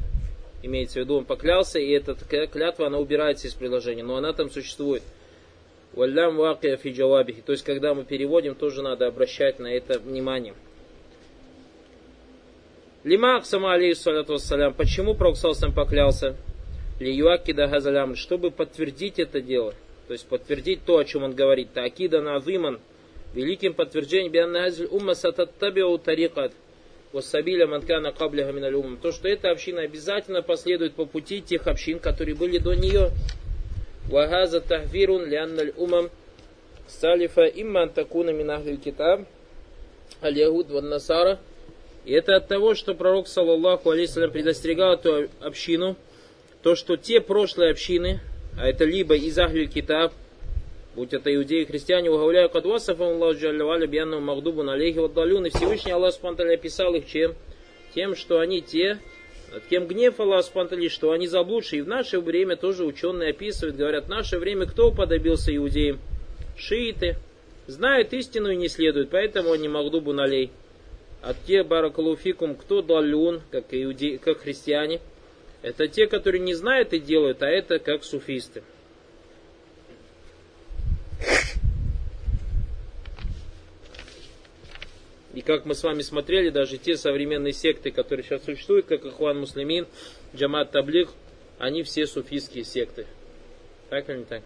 имеется 0.61 0.99
в 0.99 1.03
виду, 1.03 1.17
он 1.17 1.25
поклялся, 1.25 1.79
и 1.79 1.89
эта 1.89 2.15
клятва, 2.47 2.87
она 2.87 2.99
убирается 2.99 3.47
из 3.47 3.53
приложения, 3.53 4.03
но 4.03 4.15
она 4.15 4.31
там 4.33 4.49
существует. 4.49 5.01
Валям 5.93 6.37
Вакия 6.37 6.77
Фи 6.77 6.91
Джавабихи, 6.91 7.41
то 7.41 7.51
есть 7.51 7.63
когда 7.63 7.93
мы 7.93 8.03
переводим, 8.03 8.55
тоже 8.55 8.81
надо 8.81 9.07
обращать 9.07 9.59
на 9.59 9.67
это 9.67 9.99
внимание. 9.99 10.53
Лима 13.03 13.37
Аксама 13.37 13.73
Алей 13.73 13.95
Салату 13.95 14.37
почему 14.77 15.13
Пророк 15.13 15.35
поклялся? 15.75 16.37
Ли 16.99 17.11
Лиюакида 17.11 17.67
Газалям, 17.67 18.15
чтобы 18.15 18.49
подтвердить 18.51 19.19
это 19.19 19.41
дело– 19.41 19.73
то 20.07 20.13
есть 20.13 20.27
подтвердить 20.27 20.85
то, 20.85 20.97
о 20.97 21.05
чем 21.05 21.23
он 21.23 21.33
говорит. 21.33 21.73
Такида 21.73 22.21
назиман. 22.21 22.79
Великим 23.33 23.73
подтверждением 23.73 24.31
бианназиль 24.31 24.87
умма 24.91 25.15
сататтабиу 25.15 25.97
тарикат. 25.97 26.53
Вассабиля 27.11 27.67
манкана 27.67 28.11
кабляха 28.11 28.51
миналь 28.51 28.75
умм. 28.75 28.97
То, 28.97 29.11
что 29.11 29.27
эта 29.27 29.51
община 29.51 29.81
обязательно 29.81 30.41
последует 30.41 30.93
по 30.93 31.05
пути 31.05 31.41
тех 31.41 31.67
общин, 31.67 31.99
которые 31.99 32.35
были 32.35 32.57
до 32.57 32.73
нее. 32.73 33.11
Вагаза 34.09 34.61
тахвирун 34.61 35.25
лианналь 35.25 35.73
умам 35.77 36.09
салифа 36.87 37.45
имма 37.45 37.83
антакуна 37.83 38.31
минахлиль 38.31 38.77
китаб. 38.77 39.21
Аль-Ягуд 40.21 40.69
ван 40.69 40.89
Насара– 40.89 41.39
и 42.05 42.11
это 42.11 42.35
от 42.35 42.47
того, 42.47 42.75
что 42.75 42.95
пророк, 42.95 43.27
саллаллаху 43.27 43.89
алейсалям, 43.89 44.31
предостерегал 44.31 44.93
эту 44.93 45.29
общину, 45.39 45.95
то, 46.61 46.75
что 46.75 46.97
те 46.97 47.21
прошлые 47.21 47.71
общины, 47.71 48.19
а 48.57 48.67
это 48.67 48.85
либо 48.85 49.15
из 49.15 49.37
Ахлю 49.37 49.67
Китаб, 49.67 50.13
будь 50.95 51.13
это 51.13 51.33
иудеи 51.33 51.61
и 51.61 51.65
христиане, 51.65 52.09
уговляю 52.09 52.49
кадвасафам 52.49 53.13
Аллаху 53.13 53.39
Джаллаваля 53.39 53.87
Бьяну 53.87 54.19
Магдубу 54.19 54.63
Налейхи 54.63 54.99
Ваддалюн, 54.99 55.47
и 55.47 55.49
Всевышний 55.49 55.91
Аллах 55.91 56.13
Спанталя 56.13 56.55
описал 56.55 56.93
их 56.95 57.07
чем? 57.07 57.35
Тем, 57.93 58.15
что 58.15 58.39
они 58.39 58.61
те, 58.61 58.99
кем 59.69 59.87
гнев 59.87 60.19
Аллах 60.19 60.45
Спантали, 60.45 60.87
что 60.87 61.11
они 61.11 61.27
заблудшие. 61.27 61.79
И 61.79 61.81
в 61.83 61.87
наше 61.87 62.19
время 62.19 62.55
тоже 62.55 62.85
ученые 62.85 63.31
описывают, 63.31 63.75
говорят, 63.75 64.05
в 64.05 64.09
наше 64.09 64.39
время 64.39 64.65
кто 64.65 64.89
уподобился 64.89 65.55
иудеям? 65.55 65.99
Шииты. 66.57 67.17
Знают 67.67 68.13
истину 68.13 68.49
и 68.49 68.57
не 68.57 68.67
следуют, 68.67 69.09
поэтому 69.09 69.51
они 69.51 69.67
Магдубу 69.67 70.11
Налей. 70.11 70.51
А 71.21 71.33
те 71.33 71.63
баракалуфикум, 71.63 72.55
кто 72.55 72.81
далюн, 72.81 73.41
как, 73.51 73.65
иуде... 73.71 74.17
как 74.17 74.41
христиане, 74.41 74.99
это 75.63 75.87
те, 75.87 76.07
которые 76.07 76.41
не 76.41 76.53
знают 76.53 76.93
и 76.93 76.99
делают, 76.99 77.41
а 77.41 77.47
это 77.47 77.79
как 77.79 78.03
суфисты. 78.03 78.63
И 85.33 85.41
как 85.41 85.65
мы 85.65 85.73
с 85.73 85.81
вами 85.81 86.01
смотрели, 86.01 86.49
даже 86.49 86.77
те 86.77 86.95
современные 86.95 87.53
секты, 87.53 87.89
которые 87.89 88.23
сейчас 88.23 88.43
существуют, 88.43 88.85
как 88.85 89.03
Ихван 89.03 89.39
Муслимин, 89.39 89.87
Джамат 90.35 90.69
Таблих, 90.71 91.09
они 91.57 91.81
все 91.81 92.05
суфистские 92.05 92.65
секты. 92.65 93.07
Так 93.89 94.09
или 94.09 94.17
не 94.17 94.25
так? 94.25 94.43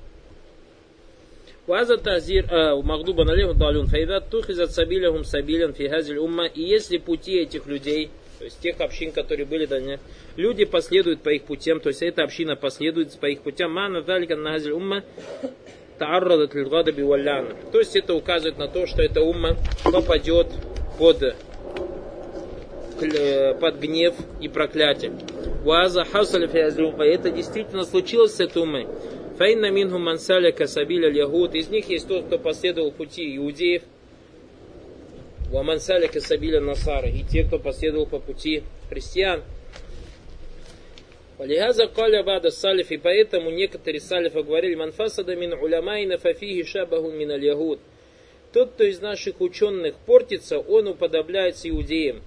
Ваза 1.65 1.97
тазир 1.97 2.45
магдуба 2.83 3.25
налеху 3.25 3.53
далюн 3.53 3.87
файда 3.87 4.21
тухизат 4.21 4.71
сабилягум 4.71 5.25
сабилян 5.25 5.73
фигазиль 5.73 6.17
умма. 6.17 6.45
И 6.45 6.61
если 6.61 6.97
пути 6.97 7.39
этих 7.39 7.65
людей, 7.65 8.09
то 8.37 8.45
есть 8.45 8.59
тех 8.59 8.79
общин, 8.81 9.11
которые 9.11 9.45
были 9.45 9.65
них, 9.65 9.99
люди 10.35 10.65
последуют 10.65 11.21
по 11.21 11.29
их 11.29 11.43
путям, 11.43 11.79
то 11.79 11.89
есть 11.89 12.01
эта 12.01 12.23
община 12.23 12.55
последует 12.55 13.17
по 13.19 13.25
их 13.25 13.41
путям, 13.41 13.73
мана 13.73 14.01
далика 14.01 14.35
нагазиль 14.35 14.71
умма, 14.71 15.03
тааррадат 15.97 16.53
льгадаби 16.53 17.01
валляна. 17.01 17.55
То 17.71 17.79
есть 17.79 17.95
это 17.95 18.13
указывает 18.13 18.57
на 18.57 18.67
то, 18.67 18.85
что 18.85 19.01
эта 19.01 19.21
умма 19.21 19.57
попадет 19.83 20.47
под 20.97 21.35
под 23.59 23.79
гнев 23.79 24.15
и 24.41 24.47
проклятие. 24.47 25.13
Хасаля 26.11 26.47
Это 26.47 27.29
действительно 27.29 27.83
случилось 27.83 28.35
с 28.35 28.39
этой 28.39 28.63
уммой. 28.63 28.87
Фаинна 29.37 29.69
минху 29.69 29.99
мансаля 29.99 30.51
касабиля 30.51 31.11
ягуд. 31.11 31.53
Из 31.53 31.69
них 31.69 31.89
есть 31.89 32.07
тот, 32.07 32.25
кто 32.25 32.39
последовал 32.39 32.91
пути 32.91 33.37
иудеев. 33.37 33.83
Вамансалик 35.51 36.15
и 36.15 36.19
Сабиля 36.19 36.59
Насара, 36.59 37.09
и 37.09 37.23
те, 37.23 37.43
кто 37.43 37.57
последовал 37.57 38.05
по 38.05 38.19
пути 38.19 38.63
христиан. 38.89 39.43
Валихаза 41.37 41.87
коля 41.87 42.23
бада 42.23 42.49
салиф, 42.49 42.91
и 42.91 42.97
поэтому 42.97 43.51
некоторые 43.51 44.01
салифы 44.01 44.41
говорили, 44.41 44.75
манфасада 44.75 45.35
мин 45.35 45.53
улямайна 45.53 46.17
фафихи 46.17 46.63
шабаху 46.63 47.11
мин 47.11 47.31
аль-ягуд. 47.31 47.79
Тот, 48.51 48.71
кто 48.71 48.83
из 48.83 48.99
наших 49.01 49.39
ученых 49.39 49.95
портится, 50.05 50.57
он 50.57 50.87
уподобляется 50.87 51.69
иудеям. 51.69 52.23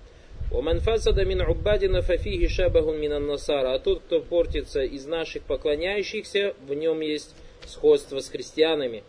Уманфасада 0.53 1.25
мин 1.25 1.41
уббадина 1.43 2.03
фафихи 2.03 2.49
шабаху 2.49 2.93
мин 2.93 3.27
насара. 3.27 3.75
А 3.75 3.79
тот, 3.81 4.01
кто 4.01 4.21
портится 4.21 4.83
из 4.83 5.07
наших 5.07 5.43
поклоняющихся, 5.43 6.55
в 6.67 6.73
нем 6.73 7.01
есть 7.01 7.35
сходство 7.67 8.21
с 8.21 8.29
христианами. 8.29 9.03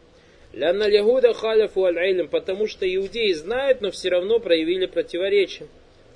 Ляна 0.54 0.88
Лягуда 0.88 1.34
халяфу 1.34 1.86
аль-Айлем, 1.86 2.28
потому 2.28 2.68
что 2.68 2.86
иудеи 2.86 3.32
знают, 3.34 3.82
но 3.82 3.92
все 3.92 4.10
равно 4.10 4.40
проявили 4.40 4.86
противоречие. 4.86 5.68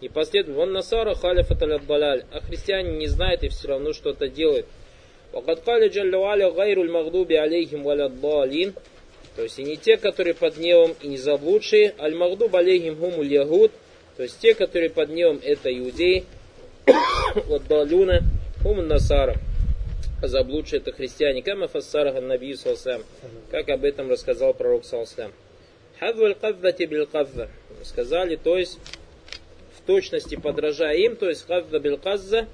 И 0.01 0.09
последовательно, 0.09 0.57
вон 0.57 0.73
Насара 0.73 1.15
халяфа 1.15 1.55
талядбаляль, 1.55 2.25
а 2.31 2.41
христиане 2.41 2.97
не 2.97 3.07
знают 3.07 3.43
и 3.43 3.49
все 3.49 3.69
равно 3.69 3.93
что-то 3.93 4.27
делают. 4.27 4.65
Вакад 5.31 5.61
каля 5.61 5.87
джаллю 5.87 6.23
аля 6.23 6.51
гайруль 6.51 6.91
магдуби 6.91 7.35
алейхим 7.35 7.83
валядбалин, 7.83 8.73
то 9.35 9.43
есть 9.43 9.57
и 9.59 9.63
не 9.63 9.77
те, 9.77 9.97
которые 9.97 10.33
под 10.33 10.57
небом, 10.57 10.95
и 11.01 11.07
не 11.07 11.17
заблудшие, 11.17 11.93
аль 11.97 12.13
магдуб 12.13 12.55
алейхим 12.55 12.95
гумуль 12.95 13.31
ягуд, 13.31 13.71
то 14.17 14.23
есть 14.23 14.39
те, 14.39 14.53
которые 14.53 14.89
под 14.89 15.09
небом, 15.09 15.39
это 15.43 15.75
иудеи, 15.77 16.25
Вот 17.47 17.63
Балюна 17.63 18.21
хум 18.61 18.87
насара 18.87 19.35
заблудшие 20.21 20.79
это 20.79 20.91
христиане, 20.91 21.41
кама 21.41 21.67
фассараха 21.67 22.21
наби 22.21 22.55
салсам, 22.55 23.03
как 23.51 23.69
об 23.69 23.83
этом 23.83 24.09
рассказал 24.09 24.53
пророк 24.53 24.85
салсам. 24.85 25.31
Хадваль 25.99 26.35
каддати 26.35 26.83
бил 26.83 27.07
кадда. 27.07 27.49
Сказали, 27.83 28.35
то 28.35 28.57
есть 28.57 28.79
в 29.77 29.85
точности 29.85 30.35
подражая 30.35 30.97
им, 30.97 31.15
то 31.15 31.29
есть 31.29 31.45
кадда 31.45 31.79
бил 31.79 31.97
казза, 31.97 32.47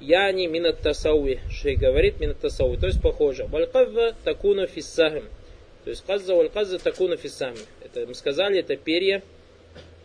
яни 0.00 0.46
минат 0.46 0.80
тасауи. 0.80 1.40
Шей 1.50 1.76
говорит 1.76 2.18
минат 2.20 2.40
тасауи, 2.40 2.76
то 2.76 2.86
есть 2.86 3.00
похоже. 3.00 3.46
Валь 3.46 3.66
кадда 3.66 4.16
такуна 4.24 4.66
фиссахим. 4.66 5.24
То 5.84 5.90
есть 5.90 6.04
казза 6.04 6.34
валь 6.34 6.48
казза 6.48 6.78
такуна 6.78 7.16
фиссахим. 7.16 7.58
Это 7.84 8.06
мы 8.06 8.14
сказали, 8.14 8.60
это 8.60 8.76
перья, 8.76 9.22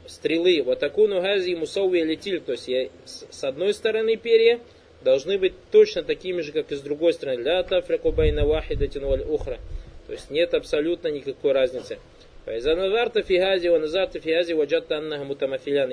стрелы. 0.08 0.62
Вот 0.62 0.80
такуну 0.80 1.22
гази 1.22 1.56
мусауи 1.56 2.02
летиль. 2.02 2.42
То 2.42 2.52
есть 2.52 2.68
я, 2.68 2.90
с 3.06 3.44
одной 3.44 3.74
стороны 3.74 4.16
перья 4.18 4.60
должны 5.06 5.38
быть 5.38 5.54
точно 5.72 6.04
такими 6.04 6.42
же, 6.42 6.52
как 6.52 6.72
и 6.72 6.76
с 6.76 6.82
другой 6.82 7.14
стороны. 7.14 7.42
Ля 7.42 7.64
тафрику 7.64 8.12
байна 8.12 8.46
вахидатин 8.46 9.06
валь 9.06 9.22
ухра. 9.22 9.60
То 10.08 10.14
есть 10.14 10.30
нет 10.30 10.54
абсолютно 10.54 11.08
никакой 11.08 11.54
разницы. 11.54 12.00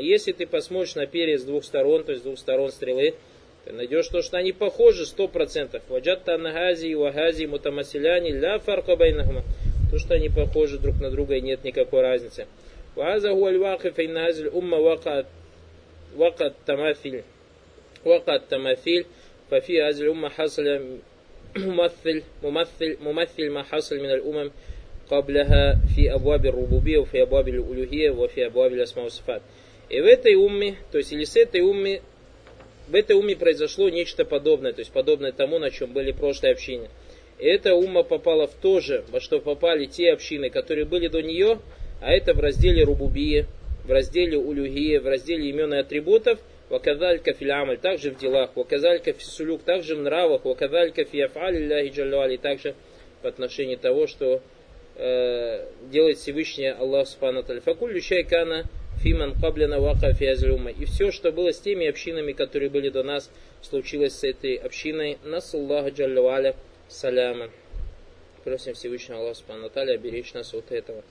Если 0.01 0.33
ты 0.33 0.47
посмотришь 0.47 0.95
на 0.97 1.07
перья 1.07 1.39
с 1.39 1.45
двух 1.45 1.65
сторон, 1.65 2.05
то 2.05 2.13
есть 2.13 2.23
с 2.23 2.25
двух 2.25 2.39
сторон 2.39 2.71
стрелы, 2.71 3.15
ты 3.65 3.73
найдешь 3.73 4.09
то, 4.09 4.23
что 4.23 4.39
они 4.39 4.53
похожи 4.53 5.07
сто 5.07 5.29
процентов. 5.29 5.83
Ваджатта 5.89 6.35
аннагази 6.35 6.89
и 6.89 6.95
вагази 6.95 7.45
мутамасиляни 7.45 8.33
ля 8.33 8.59
фарка 8.59 8.97
байнахума. 8.97 9.45
То, 9.91 9.99
что 9.99 10.15
они 10.15 10.31
похожи 10.31 10.79
друг 10.79 11.01
на 11.01 11.11
друга 11.11 11.37
и 11.37 11.41
нет 11.43 11.65
никакой 11.65 12.01
разницы. 12.01 12.47
Ваза 12.97 13.31
хуаль 13.31 13.59
вакиф 13.59 13.99
иннагазиль 13.99 14.49
умма 14.49 14.79
вакат 16.15 16.55
тамафиль. 16.67 17.25
وقت 18.06 18.26
تماثيل 18.26 18.36
وقعت 18.38 18.42
تماثيل 18.52 19.06
ففي 19.52 19.82
هذه 19.82 20.02
الأمة 20.02 20.30
حصل 20.30 20.98
ممثل 21.58 22.24
ممثل 22.44 22.98
ممثل 23.02 23.50
ما 23.50 23.64
حصل 23.64 23.98
من 23.98 24.12
الأمم 24.12 24.52
قبلها 25.10 25.80
في 25.96 26.14
أبواب 26.14 26.46
الربوبية 26.46 26.98
وفي 26.98 27.22
أبواب 27.22 27.48
الألوهية 27.48 28.10
وفي 28.10 28.46
أبواب 28.46 28.74
الأسماء 28.74 29.04
والصفات. 29.04 29.42
И 29.90 30.02
в 30.02 30.06
этой 30.06 30.36
умме, 30.36 30.76
то 30.92 30.98
есть 30.98 31.14
или 31.14 31.24
с 31.24 31.38
этой 31.38 31.62
умме, 31.62 32.02
в 32.90 32.96
этой 32.96 33.16
умме 33.16 33.38
произошло 33.38 33.90
нечто 33.90 34.26
подобное, 34.26 34.74
то 34.74 34.82
есть 34.82 34.92
подобное 34.92 35.32
тому, 35.32 35.60
на 35.60 35.72
чем 35.72 35.94
были 35.94 36.12
прошлые 36.12 36.52
общины. 36.54 36.90
И 37.40 37.46
эта 37.46 37.74
умма 37.74 38.04
попала 38.04 38.48
в 38.48 38.54
то 38.56 38.82
же, 38.82 39.06
во 39.10 39.22
что 39.22 39.40
попали 39.40 39.86
те 39.86 40.12
общины, 40.12 40.50
которые 40.50 40.86
были 40.86 41.08
до 41.08 41.22
нее, 41.22 41.60
а 42.02 42.12
это 42.12 42.34
в 42.34 42.40
разделе 42.40 42.84
Рубубия, 42.84 43.46
в 43.86 43.92
разделе 43.92 44.38
Улюгия, 44.38 45.00
в 45.00 45.08
разделе 45.08 45.50
имен 45.50 45.74
и 45.74 45.78
атрибутов, 45.78 46.40
ваказалька 46.73 47.35
филямаль, 47.35 47.77
также 47.77 48.11
в 48.13 48.19
делах, 48.19 48.57
ваказалька 48.57 49.13
фисулюк, 49.13 49.63
также 49.63 49.95
в 49.95 50.01
нравах, 50.01 50.47
ваказалька 50.47 51.05
фиафали 51.05 51.59
ляхи 51.59 51.91
джаллюали, 51.95 52.39
также 52.39 52.75
в 53.23 53.27
отношении 53.27 53.77
того, 53.77 54.07
что 54.07 54.41
э, 54.97 55.67
делает 55.91 56.17
Всевышний 56.17 56.71
Аллах 56.71 57.09
Субхану 57.09 57.43
Факулю 57.43 58.01
шайкана 58.01 58.65
фиман 59.03 59.35
каблина 59.39 59.81
вака 59.81 60.15
фиазлюма. 60.15 60.71
И 60.71 60.87
все, 60.87 61.13
что 61.13 61.31
было 61.31 61.53
с 61.53 61.61
теми 61.61 61.87
общинами, 61.87 62.33
которые 62.33 62.71
были 62.71 62.89
до 62.89 63.03
нас, 63.03 63.31
случилось 63.61 64.15
с 64.15 64.25
этой 64.25 64.55
общиной. 64.55 65.19
Нас 65.25 65.55
Аллаху 65.55 65.91
Джаллаваля 65.91 66.57
саляма. 66.89 67.51
Просим 68.45 68.73
Всевышнего 68.73 69.19
Аллаха 69.19 69.35
Субхану 69.35 69.69
беречь 69.99 70.33
нас 70.33 70.55
от 70.55 70.73
этого. 70.73 71.05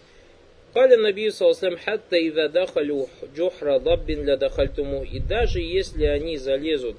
Каля 0.74 0.96
Наби 0.98 1.30
Саласам, 1.32 1.76
хатта 1.78 2.16
и 2.16 2.30
задахалю 2.32 3.10
джохра 3.36 3.80
даббин 3.80 4.24
для 4.24 4.38
дахальтуму. 4.38 5.04
И 5.04 5.20
даже 5.20 5.60
если 5.60 6.06
они 6.06 6.38
залезут 6.38 6.96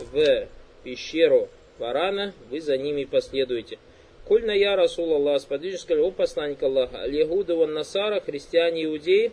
в 0.00 0.48
пещеру 0.82 1.48
варана, 1.78 2.34
вы 2.50 2.60
за 2.60 2.76
ними 2.76 3.04
последуете. 3.04 3.78
Кульна 4.26 4.50
я 4.50 4.74
Расул 4.74 5.14
Аллах, 5.14 5.40
сподвижник 5.40 5.80
сказал, 5.80 6.06
о 6.06 6.10
посланник 6.10 6.62
Аллаха, 6.62 7.02
аль-ягуды 7.02 7.54
ван 7.54 7.72
насара, 7.72 8.20
христиане 8.20 8.86
иудеи, 8.86 9.30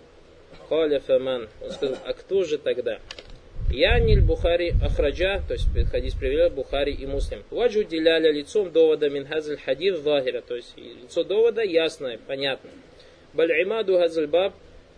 каля 0.69 0.99
фаман. 0.99 1.49
Он 1.61 1.71
сказал, 1.71 1.97
а 2.05 2.13
кто 2.13 2.43
же 2.43 2.59
тогда? 2.59 2.99
Яниль 3.71 4.21
Бухари 4.21 4.73
Ахраджа, 4.83 5.41
то 5.47 5.53
есть 5.53 5.65
хадис 5.89 6.13
привели 6.13 6.49
Бухари 6.49 6.93
и 6.93 7.07
Муслим. 7.07 7.43
Ваджу 7.49 7.83
деляля 7.83 8.31
лицом 8.31 8.71
довода 8.71 9.09
минхазаль 9.09 9.57
хадир 9.57 9.95
захира, 9.95 10.41
то 10.41 10.55
есть 10.55 10.75
лицо 10.77 11.23
довода 11.23 11.61
ясное, 11.63 12.19
понятное. 12.27 12.73
Баль-Имаду 13.33 13.97
Газальбаб 13.97 14.53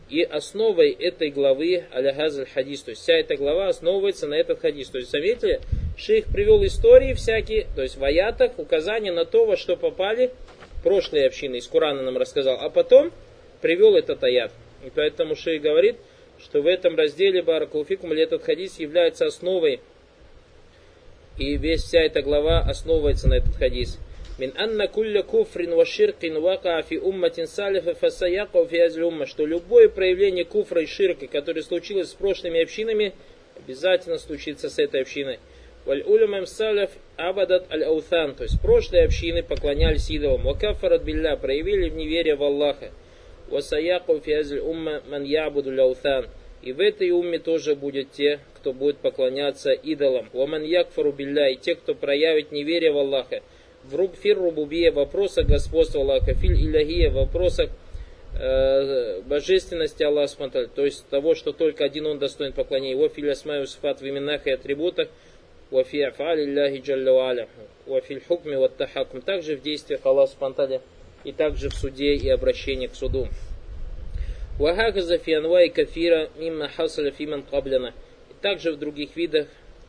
и 0.09 0.21
основой 0.21 0.91
этой 0.91 1.29
главы 1.29 1.85
аля 1.93 2.13
Газаль 2.13 2.47
Хадис, 2.47 2.83
то 2.83 2.91
есть 2.91 3.01
вся 3.01 3.15
эта 3.15 3.35
глава 3.35 3.67
основывается 3.67 4.27
на 4.27 4.35
этот 4.35 4.59
хадис. 4.59 4.89
То 4.89 4.97
есть 4.97 5.11
заметили, 5.11 5.61
шейх 5.97 6.25
привел 6.25 6.63
истории 6.65 7.13
всякие, 7.13 7.67
то 7.75 7.81
есть 7.81 7.97
в 7.97 8.03
аятах 8.03 8.59
указания 8.59 9.11
на 9.11 9.25
то, 9.25 9.45
во 9.45 9.55
что 9.55 9.75
попали 9.77 10.31
прошлые 10.83 11.27
общины, 11.27 11.57
из 11.57 11.67
Курана 11.67 12.01
нам 12.01 12.17
рассказал, 12.17 12.57
а 12.59 12.69
потом 12.69 13.11
привел 13.61 13.95
этот 13.95 14.23
аят. 14.23 14.51
И 14.85 14.91
поэтому 14.93 15.35
шейх 15.35 15.61
говорит, 15.61 15.95
что 16.39 16.61
в 16.61 16.67
этом 16.67 16.95
разделе 16.95 17.41
Баракулфикум 17.41 18.11
или 18.13 18.23
этот 18.23 18.43
хадис 18.43 18.79
является 18.79 19.25
основой, 19.25 19.79
и 21.37 21.55
весь 21.57 21.83
вся 21.83 22.01
эта 22.01 22.21
глава 22.21 22.59
основывается 22.59 23.27
на 23.27 23.35
этот 23.35 23.55
хадис. 23.55 23.97
Мин 24.39 24.51
анна 24.57 24.87
кулля 24.87 25.21
куфрин 25.21 25.75
ва 25.75 25.85
ширкин 25.85 26.41
вака 26.41 26.81
фи 26.81 26.97
умматин 26.97 27.45
салифа 27.45 27.93
фасаяка 27.93 28.65
фи 28.65 29.01
умма, 29.01 29.27
что 29.27 29.45
любое 29.45 29.89
проявление 29.89 30.43
куфра 30.43 30.81
и 30.81 30.87
ширка, 30.87 31.27
которое 31.27 31.61
случилось 31.61 32.09
с 32.09 32.13
прошлыми 32.15 32.63
общинами, 32.63 33.13
обязательно 33.55 34.17
случится 34.17 34.71
с 34.71 34.79
этой 34.79 35.01
общиной. 35.01 35.37
Валь 35.85 36.01
улямам 36.01 36.47
салиф 36.47 36.89
абадат 37.15 37.71
аль 37.71 37.83
аутан, 37.83 38.33
то 38.33 38.41
есть 38.41 38.59
прошлые 38.59 39.05
общины 39.05 39.43
поклонялись 39.43 40.09
идолам. 40.09 40.41
Вакафарат 40.45 41.03
билля, 41.03 41.35
проявили 41.37 41.89
в 41.89 41.95
неверие 41.95 42.35
в 42.35 42.41
Аллаха. 42.41 42.89
Васаяку 43.49 44.19
фи 44.19 44.57
умма 44.57 45.03
ман 45.07 45.25
ябуду 45.25 45.71
ляутан. 45.71 46.25
И 46.63 46.71
в 46.71 46.79
этой 46.79 47.11
умме 47.11 47.37
тоже 47.37 47.75
будет 47.75 48.11
те, 48.13 48.39
кто 48.55 48.73
будет 48.73 48.97
поклоняться 48.97 49.73
идолам. 49.73 50.29
Ваман 50.33 50.63
якфару 50.63 51.11
билля, 51.11 51.49
и 51.49 51.55
те, 51.55 51.75
кто 51.75 51.93
проявит 51.93 52.51
неверие 52.51 52.91
в 52.91 52.97
Аллаха 52.97 53.43
фир 54.21 54.37
рубубия, 54.37 54.91
вопроса 54.91 55.43
господства 55.43 56.01
Аллаха, 56.01 56.33
филь 56.33 56.53
иляхия, 56.53 57.09
вопроса 57.11 57.69
э, 58.37 59.21
божественности 59.21 60.03
Аллаха 60.03 60.27
Субтитры, 60.27 60.67
то 60.67 60.85
есть 60.85 61.07
того, 61.09 61.35
что 61.35 61.51
только 61.51 61.83
один 61.83 62.07
Он 62.07 62.19
достоин 62.19 62.53
поклонения, 62.53 62.91
его 62.91 63.09
филь 63.09 63.29
асмаю 63.29 63.67
сфат 63.67 64.01
в 64.01 64.07
именах 64.07 64.47
и 64.47 64.51
атрибутах, 64.51 65.09
вафи 65.71 65.97
афали 65.97 66.45
ляхи 66.45 66.81
джаллю 66.81 67.47
вафиль 67.85 68.21
хукме 68.21 68.57
ваттахакум, 68.57 69.21
также 69.21 69.55
в 69.55 69.61
действиях 69.61 70.05
Аллаха 70.05 70.33
Субтитры, 70.33 70.81
и 71.23 71.31
также 71.31 71.69
в 71.69 71.73
суде 71.73 72.15
и 72.15 72.29
обращении 72.29 72.87
к 72.87 72.95
суду. 72.95 73.27
Вахахаза 74.59 75.17
фианвай 75.17 75.69
кафира 75.69 76.29
мимма 76.37 76.69
хасаля 76.69 77.11
фиман 77.11 77.43
кабляна. 77.43 77.93
И 78.29 78.33
также 78.41 78.71
в 78.71 78.77
других 78.77 79.15
видах 79.15 79.47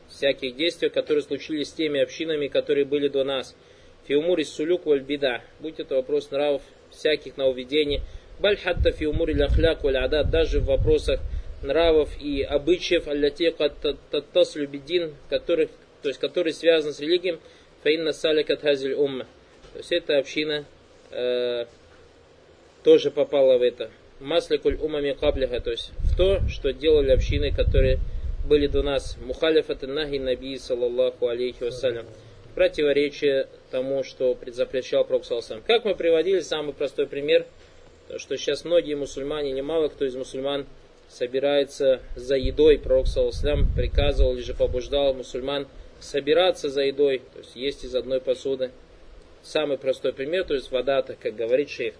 всяких 0.08 0.56
действий, 0.56 0.88
которые 0.88 1.22
случились 1.22 1.68
с 1.68 1.72
теми 1.72 2.00
общинами, 2.00 2.48
которые 2.48 2.84
были 2.84 3.08
до 3.08 3.24
нас– 3.24 3.54
фиумури 4.06 4.44
сулюк 4.44 4.86
валь 4.86 5.00
бида, 5.00 5.42
будь 5.60 5.80
это 5.80 5.96
вопрос 5.96 6.30
нравов, 6.30 6.62
всяких 6.90 7.36
нововведений, 7.36 8.02
баль 8.38 8.56
хатта 8.56 8.92
фиумури 8.92 9.34
ляхляк 9.34 9.82
валь 9.82 9.96
адат, 9.96 10.30
даже 10.30 10.60
в 10.60 10.66
вопросах 10.66 11.20
нравов 11.62 12.10
и 12.20 12.42
обычаев, 12.42 13.08
аллати 13.08 13.50
каттас 13.50 14.56
любидин, 14.56 15.14
которых, 15.28 15.70
то 16.02 16.08
есть 16.08 16.20
которые 16.20 16.52
связаны 16.52 16.92
с 16.92 17.00
религией, 17.00 17.38
фаинна 17.82 18.12
саликат 18.12 18.60
хазиль 18.60 18.94
умма. 18.94 19.26
То 19.72 19.78
есть 19.78 19.92
эта 19.92 20.18
община 20.18 20.64
э, 21.10 21.64
тоже 22.82 23.10
попала 23.10 23.58
в 23.58 23.62
это. 23.62 23.90
Масликуль 24.20 24.76
умами 24.76 25.12
каблиха, 25.12 25.60
то 25.60 25.70
есть 25.70 25.90
в 25.98 26.16
то, 26.16 26.40
что 26.48 26.72
делали 26.72 27.10
общины, 27.10 27.50
которые 27.50 27.98
были 28.46 28.66
до 28.66 28.82
нас. 28.82 29.16
Мухалифат 29.24 29.82
нахи 29.82 30.16
наби, 30.16 30.56
саллаллаху 30.58 31.28
алейхи 31.28 31.64
вассалям 31.64 32.06
противоречие 32.54 33.48
тому, 33.74 34.04
что 34.04 34.38
запрещал 34.46 35.04
Пророк 35.04 35.24
Саласам. 35.24 35.60
Как 35.66 35.84
мы 35.84 35.96
приводили 35.96 36.38
самый 36.38 36.72
простой 36.72 37.08
пример, 37.08 37.44
то, 38.06 38.20
что 38.20 38.36
сейчас 38.36 38.64
многие 38.64 38.94
мусульмане, 38.94 39.50
немало 39.50 39.88
кто 39.88 40.04
из 40.04 40.14
мусульман 40.14 40.66
собирается 41.08 42.00
за 42.14 42.36
едой. 42.36 42.78
Пророк 42.78 43.08
Саласам 43.08 43.66
приказывал 43.74 44.34
или 44.34 44.42
же 44.42 44.54
побуждал 44.54 45.12
мусульман 45.14 45.66
собираться 45.98 46.68
за 46.68 46.82
едой, 46.82 47.22
то 47.32 47.40
есть 47.40 47.56
есть 47.56 47.84
из 47.84 47.96
одной 47.96 48.20
посуды. 48.20 48.70
Самый 49.42 49.76
простой 49.76 50.12
пример, 50.12 50.44
то 50.44 50.54
есть 50.54 50.70
вода-то, 50.70 51.16
как 51.20 51.34
говорит 51.34 51.68
шейх. 51.68 51.94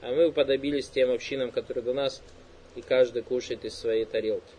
А 0.00 0.10
мы 0.10 0.28
уподобились 0.28 0.88
тем 0.88 1.10
общинам, 1.10 1.50
которые 1.50 1.84
до 1.84 1.92
нас, 1.92 2.22
и 2.74 2.80
каждый 2.80 3.20
кушает 3.20 3.66
из 3.66 3.74
своей 3.74 4.06
тарелки. 4.06 4.54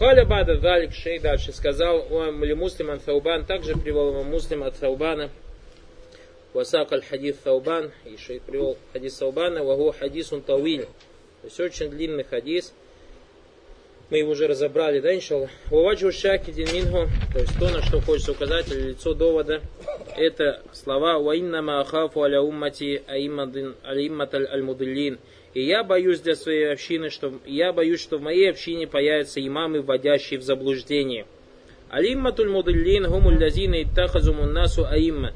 Каля 0.00 0.24
бада 0.24 0.56
далик 0.56 0.94
шей 0.94 1.18
дальше 1.18 1.52
сказал 1.52 2.06
ли 2.42 2.54
муслим 2.54 2.90
ан 2.90 3.00
Таубан, 3.00 3.44
также 3.44 3.76
привел 3.76 4.08
ему 4.08 4.22
муслим 4.22 4.62
от 4.62 4.74
Таубана. 4.76 5.28
Васак 6.54 6.90
аль 6.92 7.02
хадис 7.02 7.36
Таубан, 7.44 7.92
и 8.06 8.16
шейх 8.16 8.40
привел 8.44 8.78
хадис 8.94 9.18
Таубана, 9.18 9.62
вагу 9.62 9.92
хадисун 9.92 10.40
тауиль. 10.40 10.86
То 11.42 11.48
есть 11.48 11.60
очень 11.60 11.90
длинный 11.90 12.24
хадис. 12.24 12.72
Мы 14.08 14.20
его 14.20 14.30
уже 14.32 14.46
разобрали, 14.46 15.00
да, 15.00 15.14
иншалла. 15.14 15.50
Ваваджу 15.70 16.12
шаки 16.12 16.50
минху, 16.50 17.06
то 17.34 17.38
есть 17.38 17.58
то, 17.58 17.68
на 17.68 17.82
что 17.82 18.00
хочется 18.00 18.32
указать, 18.32 18.68
или 18.72 18.92
лицо 18.92 19.12
довода, 19.12 19.60
это 20.16 20.62
слова 20.72 21.18
«Ваиннама 21.18 21.82
ахафу 21.82 22.22
аля 22.22 22.40
уммати 22.40 23.02
аиммат 23.06 24.34
аль-мудиллин». 24.34 25.18
И 25.52 25.64
я 25.64 25.82
боюсь 25.82 26.20
для 26.20 26.36
своей 26.36 26.72
общины, 26.72 27.10
что 27.10 27.32
я 27.44 27.72
боюсь, 27.72 28.00
что 28.00 28.18
в 28.18 28.22
моей 28.22 28.50
общине 28.50 28.86
появятся 28.86 29.44
имамы, 29.44 29.80
вводящие 29.80 30.38
в 30.38 30.42
заблуждение. 30.42 31.26
Алимматуль 31.88 32.48
мудиллин 32.48 33.08
гумуль 33.08 33.42
лазина 33.42 33.82
иттахазу 33.82 34.32
муннасу 34.32 34.86
аимма. 34.86 35.30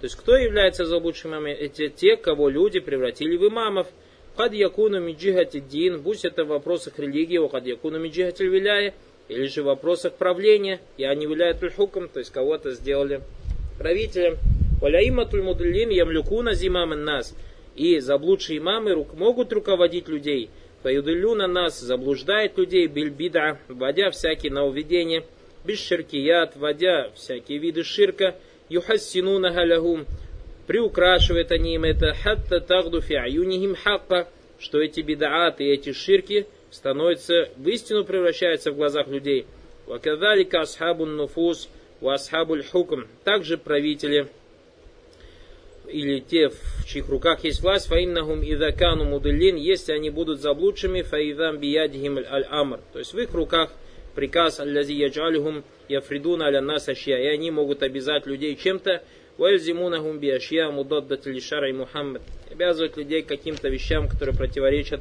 То 0.00 0.04
есть 0.04 0.16
кто 0.16 0.36
является 0.36 0.86
заблудшими 0.86 1.32
имамами? 1.32 1.52
Это 1.52 1.88
те, 1.88 2.16
кого 2.16 2.48
люди 2.48 2.80
превратили 2.80 3.36
в 3.36 3.46
имамов. 3.46 3.88
Кад 4.36 4.54
якуну 4.54 5.00
миджихати 5.00 5.58
дин, 5.60 6.00
будь 6.00 6.24
это 6.24 6.44
в 6.44 6.48
вопросах 6.48 6.98
религии, 6.98 7.46
кад 7.48 7.66
якуну 7.66 7.98
миджихати 7.98 8.48
виляя, 8.48 8.94
или 9.28 9.46
же 9.46 9.62
в 9.62 9.66
вопросах 9.66 10.14
правления, 10.14 10.80
и 10.96 11.04
они 11.04 11.26
виляют 11.26 11.58
хуком, 11.74 12.08
то 12.08 12.20
есть 12.20 12.32
кого-то 12.32 12.70
сделали 12.70 13.20
правителем. 13.78 14.38
Валяиматуль 14.80 15.42
мудиллин 15.42 15.90
ямлюкуна 15.90 16.54
зимам 16.54 16.90
нас 17.04 17.34
и 17.78 18.00
заблудшие 18.00 18.58
имамы 18.58 19.06
могут 19.14 19.52
руководить 19.52 20.08
людей. 20.08 20.50
на 20.82 21.46
нас 21.46 21.78
заблуждает 21.80 22.58
людей 22.58 22.88
бильбида, 22.88 23.58
вводя 23.68 24.10
всякие 24.10 24.52
нововведения, 24.52 25.24
бисширкият, 25.64 26.56
вводя 26.56 27.10
всякие 27.14 27.58
виды 27.58 27.84
ширка, 27.84 28.34
юхассинуна 28.68 29.50
галягум, 29.50 30.06
приукрашивают 30.66 31.52
они 31.52 31.76
им 31.76 31.84
это, 31.84 32.14
хатта 32.14 32.60
тагду 32.60 33.00
фи 33.00 33.14
аюнихим 33.14 33.76
хакка, 33.76 34.28
что 34.58 34.80
эти 34.80 35.00
бидааты 35.00 35.64
и 35.64 35.72
эти 35.72 35.92
ширки 35.92 36.46
становятся, 36.70 37.48
в 37.56 37.68
истину 37.68 38.04
превращаются 38.04 38.72
в 38.72 38.76
глазах 38.76 39.06
людей. 39.06 39.46
Вакадалика 39.86 40.62
асхабун 40.62 41.16
нуфус, 41.16 41.68
ва 42.00 42.14
асхабуль 42.14 42.64
хукм, 42.64 43.04
также 43.24 43.56
правители 43.56 44.28
или 45.90 46.20
те, 46.20 46.48
в 46.48 46.86
чьих 46.86 47.08
руках 47.08 47.44
есть 47.44 47.62
власть, 47.62 47.88
фаиннахум 47.88 48.42
идакану 48.42 49.04
мудыллин, 49.04 49.56
если 49.56 49.92
они 49.92 50.10
будут 50.10 50.40
заблудшими, 50.40 51.02
фаидам 51.02 51.58
биядихим 51.58 52.18
аль-амр. 52.18 52.80
То 52.92 52.98
есть 52.98 53.12
в 53.12 53.18
их 53.18 53.32
руках 53.32 53.70
приказ 54.14 54.60
аллази 54.60 54.92
яджалихум 54.92 55.64
яфридуна 55.88 56.46
аля 56.46 56.60
нас 56.60 56.88
ашья, 56.88 57.16
и 57.18 57.26
они 57.26 57.50
могут 57.50 57.82
обязать 57.82 58.26
людей 58.26 58.56
чем-то, 58.56 59.02
вальзимунахум 59.38 60.18
биашья 60.18 60.70
мудаддат 60.70 61.26
лишара 61.26 61.70
и 61.70 61.72
Мухаммад. 61.72 62.22
Обязывают 62.50 62.96
людей 62.96 63.22
каким-то 63.22 63.68
вещам, 63.68 64.08
которые 64.08 64.36
противоречат 64.36 65.00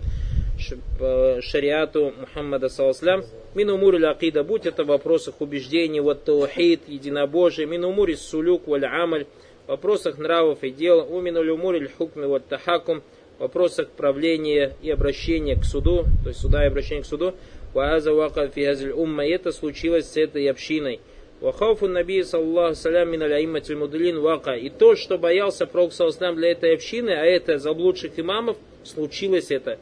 э, 1.00 1.42
шариату 1.42 2.14
Мухаммада 2.20 2.70
саласлям. 2.70 3.24
Мин 3.56 3.70
умури 3.70 4.04
акида, 4.04 4.44
будь 4.44 4.66
это 4.66 4.84
в 4.84 4.88
вопросах 4.88 5.42
убеждений, 5.42 6.00
вот 6.00 6.24
таухид, 6.24 6.82
единобожие, 6.88 7.66
мин 7.66 7.86
умури 7.86 8.14
сулюк 8.14 8.68
валь 8.68 8.86
амаль, 8.86 9.26
вопросах 9.68 10.18
нравов 10.18 10.64
и 10.64 10.72
дел, 10.72 11.06
умину 11.10 11.42
люмуриль 11.42 11.92
хукми 11.98 12.26
вот 12.26 12.48
тахакум, 12.48 13.04
вопросах 13.40 13.90
правления 13.90 14.76
и 14.82 14.90
обращения 14.90 15.56
к 15.56 15.64
суду, 15.64 16.06
то 16.24 16.30
есть 16.30 16.42
суда 16.42 16.64
и 16.64 16.68
обращения 16.68 17.04
к 17.04 17.06
суду. 17.06 17.36
Вааза 17.74 18.14
вака 18.14 18.48
фиазиль 18.48 18.92
умма. 18.92 19.26
И 19.26 19.30
это 19.30 19.52
случилось 19.52 20.10
с 20.10 20.18
этой 20.18 20.50
общиной. 20.50 21.00
Вахауфу 21.42 21.88
наби 21.88 22.24
саллаху 22.24 22.76
салям 22.76 23.12
мин 23.12 23.22
аляиматиль 23.22 23.76
мудлин 23.76 24.20
вака. 24.20 24.56
И 24.56 24.70
то, 24.70 24.96
что 24.96 25.18
боялся 25.18 25.68
Пророк 25.68 25.94
саллаху 25.94 26.36
для 26.36 26.52
этой 26.52 26.74
общины, 26.74 27.12
а 27.12 27.24
это 27.24 27.60
заблудших 27.60 28.20
имамов, 28.20 28.58
случилось 28.84 29.52
это. 29.52 29.78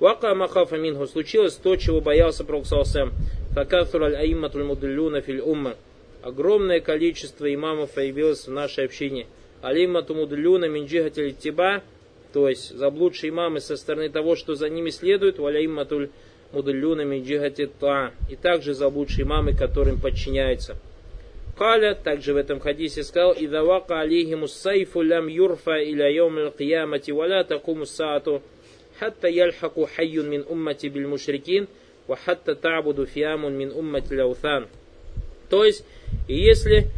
Вака 0.00 0.34
махафа 0.34 0.76
минху. 0.76 1.06
Случилось 1.06 1.54
то, 1.54 1.76
чего 1.76 2.00
боялся 2.00 2.42
Пророк 2.42 2.66
саллаху 2.66 3.12
Факафур 3.54 4.02
аль 4.02 4.16
аиматуль 4.16 4.64
мудлюна 4.64 5.20
филь 5.20 5.40
умма. 5.40 5.76
Огромное 6.22 6.80
количество 6.80 7.52
имамов 7.52 7.92
появилось 7.92 8.46
в 8.46 8.50
нашей 8.50 8.84
общине. 8.84 9.26
Алимату 9.62 10.14
мудлюна 10.14 10.66
минджихатель 10.68 11.34
тиба 11.34 11.82
то 12.36 12.50
есть 12.50 12.76
заблудшие 12.76 13.30
имамы 13.30 13.60
со 13.60 13.78
стороны 13.78 14.10
того, 14.10 14.36
что 14.36 14.56
за 14.56 14.68
ними 14.68 14.90
следует, 14.90 15.38
валяимматуль 15.38 16.10
мудалюнами 16.52 17.18
джихати 17.20 17.66
та, 17.66 18.12
и 18.30 18.36
также 18.36 18.74
заблудшие 18.74 19.24
имамы, 19.24 19.54
которым 19.54 19.98
подчиняются. 19.98 20.76
Каля, 21.56 21.94
также 21.94 22.34
в 22.34 22.36
этом 22.36 22.60
хадисе 22.60 23.04
сказал, 23.04 23.32
«Ида 23.32 23.64
вака 23.64 24.00
алейхиму 24.00 24.48
сайфу 24.48 25.00
лям 25.00 25.28
юрфа 25.28 25.82
иля 25.82 26.10
йом 26.10 26.36
аль-киямати 26.36 27.10
валя 27.10 27.42
такуму 27.44 27.86
саату, 27.86 28.42
хатта 28.98 29.28
яльхаку 29.28 29.88
хайюн 29.96 30.28
мин 30.28 30.44
уммати 30.46 30.88
биль 30.88 31.06
мушрикин, 31.06 31.68
ва 32.06 32.16
хатта 32.16 32.54
табуду 32.54 33.06
фиамун 33.06 33.56
мин 33.56 33.72
уммати 33.72 34.12
ляутан». 34.12 34.66
То 35.48 35.64
есть, 35.64 35.84
если 36.28 36.88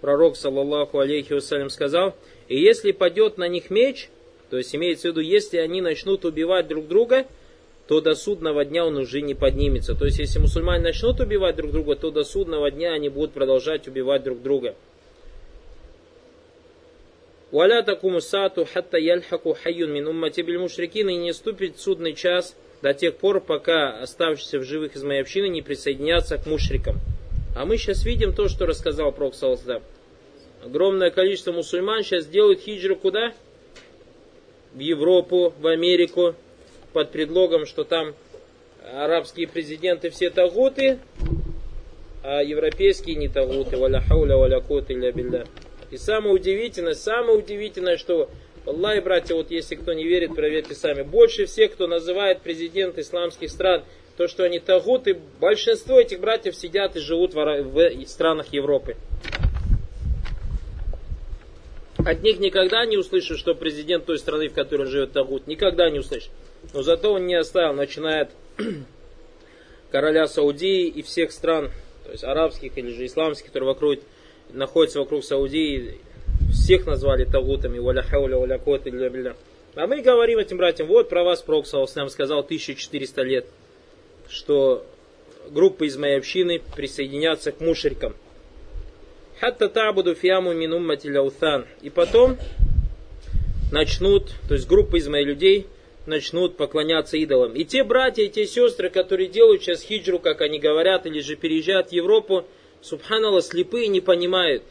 пророк, 0.00 0.36
саллаллаху 0.36 0.98
алейхи 0.98 1.32
вассалям, 1.32 1.70
сказал, 1.70 2.14
и 2.48 2.60
если 2.60 2.92
падет 2.92 3.38
на 3.38 3.48
них 3.48 3.70
меч, 3.70 4.10
то 4.50 4.58
есть 4.58 4.74
имеется 4.74 5.08
в 5.08 5.10
виду, 5.12 5.20
если 5.20 5.56
они 5.56 5.80
начнут 5.80 6.24
убивать 6.24 6.68
друг 6.68 6.88
друга, 6.88 7.26
то 7.86 8.00
до 8.00 8.14
судного 8.14 8.64
дня 8.64 8.86
он 8.86 8.96
уже 8.96 9.20
не 9.20 9.34
поднимется. 9.34 9.94
То 9.94 10.06
есть, 10.06 10.18
если 10.18 10.38
мусульмане 10.38 10.82
начнут 10.82 11.20
убивать 11.20 11.56
друг 11.56 11.72
друга, 11.72 11.96
то 11.96 12.10
до 12.10 12.24
судного 12.24 12.70
дня 12.70 12.92
они 12.92 13.08
будут 13.08 13.32
продолжать 13.32 13.88
убивать 13.88 14.22
друг 14.22 14.42
друга. 14.42 14.74
Валя 17.54 17.84
такому 17.84 18.20
сату 18.20 18.64
хатта 18.64 18.98
яльхаку 18.98 19.54
хайюн 19.54 19.92
мин 19.92 20.08
уммати 20.08 20.40
биль 20.40 20.58
мушрикин 20.58 21.08
и 21.08 21.16
не 21.16 21.32
ступит 21.32 21.78
судный 21.78 22.12
час 22.12 22.56
до 22.82 22.92
тех 22.94 23.14
пор, 23.14 23.40
пока 23.40 24.00
оставшиеся 24.02 24.58
в 24.58 24.64
живых 24.64 24.96
из 24.96 25.04
моей 25.04 25.20
общины 25.20 25.46
не 25.46 25.62
присоединятся 25.62 26.36
к 26.36 26.46
мушрикам. 26.46 26.96
А 27.56 27.64
мы 27.64 27.76
сейчас 27.76 28.04
видим 28.04 28.34
то, 28.34 28.48
что 28.48 28.66
рассказал 28.66 29.12
Пророк 29.12 29.36
Саласдам. 29.36 29.84
Огромное 30.64 31.10
количество 31.10 31.52
мусульман 31.52 32.02
сейчас 32.02 32.26
делают 32.26 32.58
хиджру 32.58 32.96
куда? 32.96 33.32
В 34.72 34.80
Европу, 34.80 35.54
в 35.56 35.68
Америку, 35.68 36.34
под 36.92 37.12
предлогом, 37.12 37.66
что 37.66 37.84
там 37.84 38.16
арабские 38.82 39.46
президенты 39.46 40.10
все 40.10 40.30
тагуты, 40.30 40.98
а 42.24 42.42
европейские 42.42 43.14
не 43.14 43.28
тагуты. 43.28 43.76
Валя 43.76 44.00
хауля, 44.00 44.36
валя 44.36 44.58
кот 44.58 44.90
или 44.90 45.12
билля. 45.12 45.46
И 45.94 45.96
самое 45.96 46.34
удивительное, 46.34 46.94
самое 46.94 47.38
удивительное, 47.38 47.96
что 47.98 48.28
Аллах, 48.66 49.04
братья, 49.04 49.36
вот 49.36 49.52
если 49.52 49.76
кто 49.76 49.92
не 49.92 50.02
верит, 50.02 50.34
проверьте 50.34 50.74
сами. 50.74 51.02
Больше 51.02 51.46
всех, 51.46 51.74
кто 51.74 51.86
называет 51.86 52.40
президент 52.40 52.98
исламских 52.98 53.48
стран, 53.48 53.84
то, 54.16 54.26
что 54.26 54.42
они 54.42 54.58
тагуты, 54.58 55.16
большинство 55.38 56.00
этих 56.00 56.18
братьев 56.18 56.56
сидят 56.56 56.96
и 56.96 56.98
живут 56.98 57.34
в 57.34 58.06
странах 58.06 58.52
Европы. 58.52 58.96
От 62.04 62.22
них 62.24 62.40
никогда 62.40 62.84
не 62.86 62.96
услышишь, 62.96 63.38
что 63.38 63.54
президент 63.54 64.04
той 64.04 64.18
страны, 64.18 64.48
в 64.48 64.52
которой 64.52 64.88
живет 64.88 65.12
Тагут, 65.12 65.46
никогда 65.46 65.90
не 65.90 66.00
услышишь. 66.00 66.30
Но 66.72 66.82
зато 66.82 67.12
он 67.12 67.26
не 67.26 67.36
оставил, 67.36 67.72
начиная 67.72 68.22
от 68.22 68.30
короля 69.92 70.26
Саудии 70.26 70.88
и 70.88 71.02
всех 71.02 71.30
стран, 71.30 71.70
то 72.04 72.10
есть 72.10 72.24
арабских 72.24 72.76
или 72.76 72.90
же 72.90 73.06
исламских, 73.06 73.46
которые 73.46 73.68
вокруг, 73.68 74.00
находятся 74.50 75.00
вокруг 75.00 75.24
Саудии, 75.24 76.00
всех 76.52 76.86
назвали 76.86 77.24
Тагутами, 77.24 77.78
валя 77.78 78.02
хауля, 78.02 79.36
А 79.74 79.86
мы 79.86 80.02
говорим 80.02 80.38
этим 80.38 80.56
братьям, 80.56 80.88
вот 80.88 81.08
про 81.08 81.24
вас 81.24 81.42
Пророк 81.42 81.66
нам 81.94 82.08
сказал 82.08 82.40
1400 82.40 83.22
лет, 83.22 83.46
что 84.28 84.86
группы 85.50 85.86
из 85.86 85.96
моей 85.96 86.18
общины 86.18 86.60
присоединятся 86.76 87.52
к 87.52 87.60
мушрикам. 87.60 88.14
Хатта 89.40 89.68
табуду 89.68 90.14
фиаму 90.14 90.54
мин 90.54 90.72
уммати 90.72 91.08
ляутан. 91.08 91.66
И 91.82 91.90
потом 91.90 92.38
начнут, 93.72 94.30
то 94.48 94.54
есть 94.54 94.68
группа 94.68 94.96
из 94.96 95.08
моих 95.08 95.26
людей 95.26 95.66
начнут 96.06 96.56
поклоняться 96.56 97.16
идолам. 97.16 97.54
И 97.54 97.64
те 97.64 97.82
братья, 97.82 98.22
и 98.22 98.28
те 98.28 98.46
сестры, 98.46 98.90
которые 98.90 99.28
делают 99.28 99.62
сейчас 99.62 99.82
хиджру, 99.82 100.18
как 100.18 100.40
они 100.40 100.58
говорят, 100.58 101.06
или 101.06 101.20
же 101.20 101.34
переезжают 101.34 101.88
в 101.88 101.92
Европу, 101.92 102.44
субханалла, 102.84 103.40
слепые 103.40 103.88
не 103.88 104.00
понимают, 104.00 104.62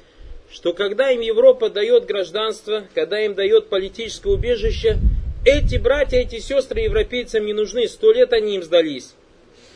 что 0.52 0.74
когда 0.74 1.12
им 1.12 1.22
Европа 1.22 1.70
дает 1.70 2.06
гражданство, 2.06 2.86
когда 2.94 3.20
им 3.26 3.34
дает 3.34 3.68
политическое 3.68 4.34
убежище, 4.34 4.98
эти 5.46 5.78
братья, 5.78 6.18
эти 6.18 6.40
сестры 6.40 6.82
европейцам 6.82 7.46
не 7.46 7.54
нужны, 7.54 7.88
сто 7.88 8.12
лет 8.12 8.32
они 8.32 8.56
им 8.56 8.64
сдались. 8.64 9.16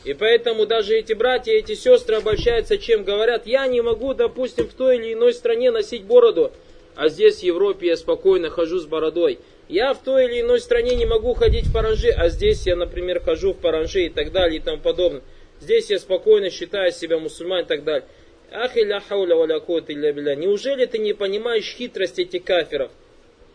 И 0.05 0.13
поэтому 0.13 0.65
даже 0.65 0.95
эти 0.95 1.13
братья, 1.13 1.51
эти 1.51 1.73
сестры 1.73 2.17
обольщаются 2.17 2.77
чем? 2.77 3.03
Говорят, 3.03 3.47
я 3.47 3.67
не 3.67 3.81
могу, 3.81 4.13
допустим, 4.13 4.69
в 4.69 4.73
той 4.73 4.97
или 4.97 5.13
иной 5.13 5.33
стране 5.33 5.71
носить 5.71 6.03
бороду, 6.03 6.51
а 6.95 7.09
здесь 7.09 7.39
в 7.39 7.43
Европе 7.43 7.87
я 7.87 7.97
спокойно 7.97 8.49
хожу 8.49 8.79
с 8.79 8.85
бородой. 8.85 9.39
Я 9.67 9.93
в 9.93 10.01
той 10.01 10.25
или 10.25 10.41
иной 10.41 10.61
стране 10.61 10.95
не 10.95 11.05
могу 11.05 11.33
ходить 11.33 11.65
в 11.65 11.73
паранжи, 11.73 12.09
а 12.09 12.29
здесь 12.29 12.65
я, 12.65 12.77
например, 12.77 13.19
хожу 13.19 13.51
в 13.51 13.57
паранжи 13.57 14.05
и 14.05 14.09
так 14.09 14.31
далее 14.31 14.59
и 14.59 14.63
тому 14.63 14.77
подобное. 14.77 15.23
Здесь 15.59 15.89
я 15.89 15.99
спокойно 15.99 16.49
считаю 16.49 16.91
себя 16.91 17.17
мусульман 17.17 17.61
и 17.61 17.67
так 17.67 17.83
далее. 17.83 18.07
Ах 18.51 18.77
илля 18.77 18.99
хауля 18.99 19.35
валя 19.35 19.59
илля 19.59 20.13
билля. 20.13 20.35
Неужели 20.35 20.85
ты 20.85 20.97
не 20.99 21.13
понимаешь 21.13 21.75
хитрость 21.77 22.19
этих 22.19 22.43
кафиров? 22.43 22.91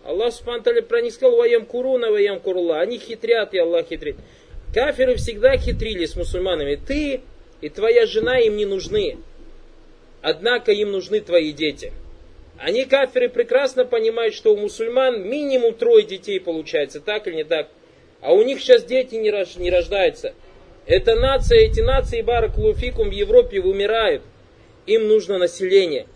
Аллах 0.05 0.33
Субхану 0.33 0.83
про 0.83 1.01
них 1.01 1.13
сказал, 1.13 1.37
ваям 1.37 1.65
куруна, 1.65 2.11
ваям 2.11 2.41
курулла. 2.41 2.81
Они 2.81 2.99
хитрят, 2.99 3.55
и 3.55 3.59
Аллах 3.59 3.87
хитрит. 3.89 4.17
Кафиры 4.75 5.15
всегда 5.17 5.57
хитрили 5.57 6.07
с 6.07 6.17
мусульманами. 6.17 6.77
Ты 6.77 7.21
и 7.61 7.69
твоя 7.69 8.07
жена 8.07 8.39
им 8.39 8.57
не 8.57 8.67
нужны. 8.67 9.19
Однако 10.21 10.73
им 10.73 10.91
нужны 10.91 11.21
твои 11.21 11.53
дети. 11.53 11.93
Они, 12.59 12.85
кафиры, 12.85 13.29
прекрасно 13.29 13.85
понимают, 13.85 14.35
что 14.35 14.53
у 14.55 14.57
мусульман 14.57 15.29
минимум 15.29 15.75
трое 15.75 16.05
детей 16.05 16.39
получается, 16.39 17.01
так 17.01 17.27
или 17.27 17.37
не 17.37 17.45
так. 17.45 17.69
А 18.21 18.33
у 18.33 18.43
них 18.43 18.61
сейчас 18.61 18.85
дети 18.85 19.17
не, 19.17 19.31
рождаются. 19.71 20.35
Эта 20.87 21.17
нация, 21.17 21.59
эти 21.61 21.81
нации 21.81 22.23
Баракулуфикум 22.23 23.09
в 23.09 23.13
Европе 23.13 23.61
вымирают. 23.61 24.23
Им 24.87 25.09
нужно 25.09 25.39
население. 25.39 26.07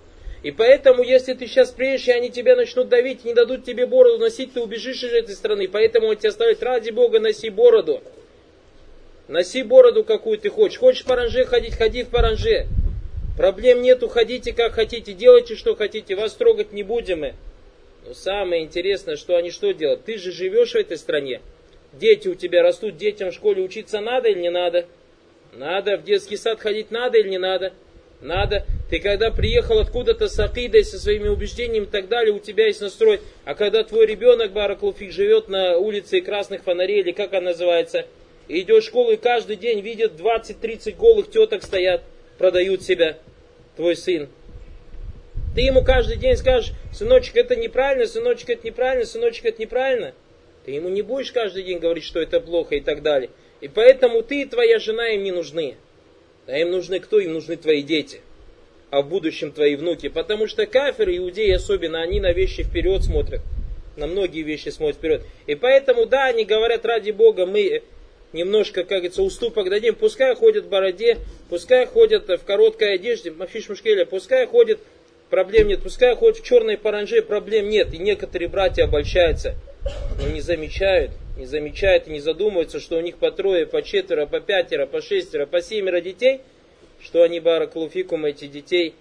И 0.42 0.50
поэтому, 0.50 1.02
если 1.02 1.35
ты 1.35 1.46
сейчас 1.46 1.70
приедешь, 1.70 2.09
и 2.09 2.12
они 2.12 2.31
тебя 2.31 2.57
начнут 2.57 2.88
давить, 2.88 3.24
не 3.24 3.35
дадут 3.35 3.64
тебе 3.64 3.87
бороду 3.87 4.18
носить, 4.18 4.52
ты 4.52 4.61
убежишь 4.61 5.02
из 5.02 5.12
этой 5.12 5.35
страны. 5.35 5.68
Поэтому 5.68 6.09
он 6.09 6.16
тебя 6.16 6.31
оставит, 6.31 6.62
ради 6.62 6.90
Бога, 6.90 7.18
носи 7.18 7.50
бороду. 7.50 8.02
Носи 9.29 9.62
бороду, 9.62 10.05
какую 10.05 10.38
ты 10.38 10.50
хочешь. 10.50 10.79
Хочешь 10.79 11.02
в 11.02 11.07
паранже 11.07 11.44
ходить, 11.44 11.74
ходи 11.74 12.05
в 12.05 12.11
паранже. 12.11 12.66
Проблем 13.37 13.83
нету, 13.83 14.09
ходите 14.09 14.52
как 14.52 14.72
хотите, 14.72 15.12
делайте 15.12 15.57
что 15.57 15.74
хотите, 15.76 16.14
вас 16.14 16.33
трогать 16.35 16.72
не 16.72 16.83
будем 16.83 17.20
мы. 17.20 17.35
Но 18.07 18.14
самое 18.14 18.62
интересное, 18.62 19.16
что 19.16 19.37
они 19.37 19.50
что 19.50 19.72
делают? 19.72 20.05
Ты 20.05 20.16
же 20.16 20.33
живешь 20.33 20.72
в 20.72 20.76
этой 20.76 20.96
стране. 20.96 21.42
Дети 21.92 22.29
у 22.29 22.35
тебя 22.35 22.62
растут, 22.62 22.96
детям 22.96 23.31
в 23.31 23.35
школе 23.35 23.62
учиться 23.62 24.00
надо 24.00 24.29
или 24.29 24.38
не 24.38 24.50
надо? 24.50 24.87
Надо. 25.52 25.96
В 25.96 26.05
детский 26.05 26.37
сад 26.37 26.61
ходить 26.61 26.90
надо 26.90 27.18
или 27.18 27.29
не 27.29 27.38
надо? 27.38 27.72
Надо. 28.20 28.64
Ты 28.88 28.98
когда 28.98 29.31
приехал 29.31 29.79
откуда-то 29.79 30.29
с 30.29 30.38
акидой, 30.38 30.85
со 30.85 30.98
своими 30.98 31.29
убеждениями 31.29 31.85
и 31.85 31.88
так 31.88 32.09
далее, 32.09 32.33
у 32.33 32.38
тебя 32.38 32.66
есть 32.66 32.81
настрой. 32.81 33.20
А 33.44 33.55
когда 33.55 33.85
твой 33.85 34.07
ребенок, 34.07 34.52
Бараклуфик, 34.52 35.12
живет 35.12 35.48
на 35.48 35.76
улице 35.76 36.20
красных 36.20 36.62
фонарей, 36.62 37.00
или 37.00 37.12
как 37.12 37.35
она 37.35 37.50
называется, 37.50 38.07
и 38.48 38.61
идет 38.61 38.83
в 38.83 38.87
школу 38.87 39.12
и 39.12 39.16
каждый 39.16 39.57
день 39.57 39.81
видит 39.81 40.12
20-30 40.12 40.96
голых 40.96 41.31
теток 41.31 41.62
стоят, 41.62 42.02
продают 42.38 42.83
себя, 42.83 43.18
твой 43.76 43.96
сын. 43.96 44.29
Ты 45.55 45.62
ему 45.62 45.83
каждый 45.83 46.16
день 46.16 46.37
скажешь, 46.37 46.72
сыночек, 46.92 47.37
это 47.37 47.57
неправильно, 47.57 48.07
сыночек, 48.07 48.50
это 48.50 48.66
неправильно, 48.66 49.07
сыночек, 49.07 49.46
это 49.46 49.61
неправильно. 49.61 50.14
Ты 50.64 50.72
ему 50.72 50.88
не 50.88 51.02
будешь 51.02 51.33
каждый 51.33 51.62
день 51.62 51.79
говорить, 51.79 52.05
что 52.05 52.20
это 52.20 52.40
плохо 52.40 52.74
и 52.74 52.81
так 52.81 53.02
далее. 53.02 53.31
И 53.61 53.68
поэтому 53.68 54.22
ты 54.22 54.42
и 54.42 54.44
твоя 54.44 54.79
жена 54.79 55.09
им 55.09 55.22
не 55.22 55.33
нужны. 55.33 55.76
А 56.46 56.56
им 56.59 56.70
нужны 56.70 57.00
кто? 57.00 57.18
Им 57.18 57.35
нужны 57.35 57.56
твои 57.56 57.82
дети. 57.82 58.20
А 58.90 59.02
в 59.02 59.09
будущем 59.09 59.52
твои 59.52 59.76
внуки. 59.76 60.09
Потому 60.09 60.46
что 60.46 60.66
каферы, 60.66 61.16
иудеи 61.16 61.50
особенно, 61.50 62.00
они 62.00 62.20
на 62.20 62.32
вещи 62.32 62.62
вперед 62.62 63.02
смотрят. 63.02 63.40
На 63.96 64.06
многие 64.06 64.42
вещи 64.42 64.68
смотрят 64.68 64.98
вперед. 64.98 65.22
И 65.46 65.54
поэтому, 65.54 66.06
да, 66.06 66.26
они 66.26 66.44
говорят, 66.44 66.85
ради 66.85 67.11
Бога, 67.11 67.46
мы 67.46 67.82
немножко, 68.32 68.82
как 68.82 68.98
говорится, 68.98 69.22
уступок 69.22 69.70
дадим. 69.70 69.94
Пускай 69.94 70.35
ходят 70.35 70.66
в 70.66 70.68
бороде, 70.68 71.18
пускай 71.48 71.87
ходят 71.87 72.28
в 72.28 72.44
короткой 72.44 72.94
одежде, 72.94 73.30
Мафиш 73.30 73.68
Мушкеля, 73.68 74.04
пускай 74.04 74.46
ходят 74.46 74.78
проблем 75.30 75.68
нет. 75.68 75.82
Пускай 75.82 76.14
хоть 76.14 76.40
в 76.40 76.44
черной 76.44 76.78
паранже, 76.78 77.22
проблем 77.22 77.68
нет. 77.68 77.92
И 77.92 77.98
некоторые 77.98 78.48
братья 78.48 78.85
обольщаются, 78.85 79.54
но 80.20 80.28
не 80.28 80.40
замечают, 80.40 81.12
не 81.37 81.46
замечают 81.46 82.09
и 82.09 82.11
не 82.11 82.20
задумываются, 82.20 82.81
что 82.81 82.96
у 82.96 83.01
них 83.01 83.16
по 83.18 83.31
трое, 83.31 83.66
по 83.66 83.83
четверо, 83.83 84.27
по 84.27 84.40
пятеро, 84.40 84.87
по 84.87 85.01
шестеро, 85.01 85.46
по 85.46 85.61
семеро 85.61 86.01
детей, 86.01 86.40
что 87.01 87.22
они 87.22 87.40
баракулуфикум 87.40 88.25
эти 88.25 88.46
детей 88.46 88.94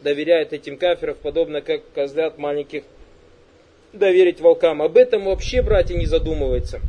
доверяют 0.00 0.52
этим 0.52 0.76
кафиров, 0.76 1.18
подобно 1.18 1.60
как 1.60 1.82
козлят 1.94 2.38
маленьких 2.38 2.84
доверить 3.92 4.40
волкам. 4.40 4.82
Об 4.82 4.96
этом 4.96 5.24
вообще 5.24 5.62
братья 5.62 5.94
не 5.94 6.06
задумываются. 6.06 6.80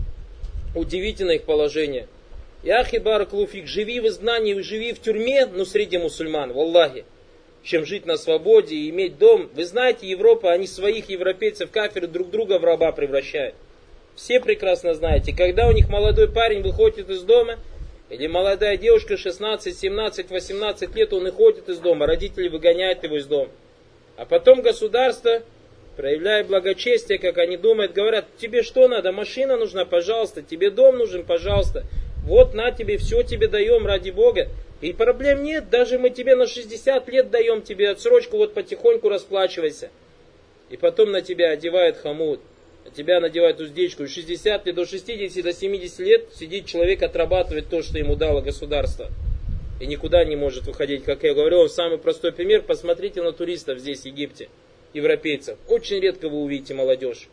Удивительно 0.76 1.32
их 1.32 1.44
положение. 1.44 2.08
Яхи 2.64 2.98
баракулуфик, 2.98 3.68
живи 3.68 4.00
в 4.00 4.08
изгнании, 4.08 4.60
живи 4.62 4.94
в 4.94 5.00
тюрьме, 5.00 5.46
но 5.46 5.64
среди 5.66 5.98
мусульман, 5.98 6.54
валлахи 6.54 7.06
чем 7.68 7.86
жить 7.86 8.06
на 8.06 8.18
свободе 8.18 8.76
и 8.76 8.90
иметь 8.90 9.18
дом. 9.18 9.50
Вы 9.54 9.66
знаете, 9.66 10.08
Европа, 10.08 10.52
они 10.54 10.68
своих 10.68 11.10
европейцев, 11.10 11.70
кафиры, 11.70 12.08
друг 12.08 12.30
друга 12.30 12.60
в 12.60 12.64
раба 12.64 12.92
превращают. 12.94 13.56
Все 14.18 14.40
прекрасно 14.40 14.96
знаете, 14.96 15.32
когда 15.32 15.68
у 15.68 15.72
них 15.72 15.90
молодой 15.90 16.28
парень 16.28 16.64
выходит 16.64 17.08
из 17.08 17.22
дома, 17.22 17.60
или 18.10 18.26
молодая 18.26 18.76
девушка 18.76 19.16
16, 19.16 19.78
17, 19.78 20.32
18 20.32 20.96
лет, 20.96 21.14
он 21.14 21.28
и 21.28 21.32
ходит 21.32 21.70
из 21.70 21.78
дома, 21.78 22.08
родители 22.08 22.48
выгоняют 22.48 23.04
его 23.04 23.18
из 23.18 23.28
дома. 23.28 23.52
А 24.16 24.26
потом 24.26 24.64
государство, 24.64 25.44
проявляя 25.98 26.44
благочестие, 26.44 27.20
как 27.20 27.38
они 27.38 27.58
думают, 27.58 27.94
говорят, 27.94 28.26
тебе 28.40 28.64
что 28.64 28.88
надо, 28.88 29.12
машина 29.12 29.56
нужна, 29.56 29.86
пожалуйста, 29.86 30.42
тебе 30.42 30.72
дом 30.72 30.98
нужен, 30.98 31.24
пожалуйста. 31.24 31.84
Вот 32.24 32.56
на 32.56 32.72
тебе, 32.72 32.98
все 32.98 33.22
тебе 33.22 33.48
даем 33.48 33.86
ради 33.86 34.10
Бога. 34.10 34.48
И 34.82 34.94
проблем 34.94 35.44
нет, 35.44 35.70
даже 35.70 36.00
мы 36.00 36.10
тебе 36.10 36.36
на 36.36 36.48
60 36.48 37.08
лет 37.10 37.30
даем 37.30 37.62
тебе 37.62 37.92
отсрочку, 37.92 38.38
вот 38.38 38.56
потихоньку 38.56 39.10
расплачивайся. 39.10 39.92
И 40.72 40.78
потом 40.78 41.12
на 41.12 41.22
тебя 41.22 41.52
одевают 41.52 41.98
хомут, 41.98 42.40
на 42.40 42.57
тебя 42.96 43.20
надевают 43.20 43.60
уздечку. 43.60 44.04
И 44.04 44.08
60 44.08 44.66
лет, 44.66 44.76
до 44.76 44.86
60, 44.86 45.44
до 45.44 45.54
70 45.54 46.00
лет 46.00 46.30
сидит 46.34 46.66
человек, 46.66 47.04
отрабатывает 47.04 47.70
то, 47.70 47.82
что 47.82 47.98
ему 47.98 48.16
дало 48.16 48.42
государство. 48.42 49.10
И 49.80 49.86
никуда 49.86 50.24
не 50.26 50.36
может 50.36 50.66
выходить, 50.66 51.04
как 51.04 51.24
я 51.24 51.34
говорю. 51.34 51.60
Он 51.60 51.70
самый 51.70 51.98
простой 51.98 52.32
пример. 52.32 52.64
Посмотрите 52.64 53.22
на 53.22 53.32
туристов 53.32 53.80
здесь, 53.80 54.02
в 54.02 54.06
Египте, 54.06 54.50
европейцев. 54.94 55.58
Очень 55.68 56.00
редко 56.00 56.30
вы 56.30 56.42
увидите 56.42 56.74
молодежь. 56.74 57.28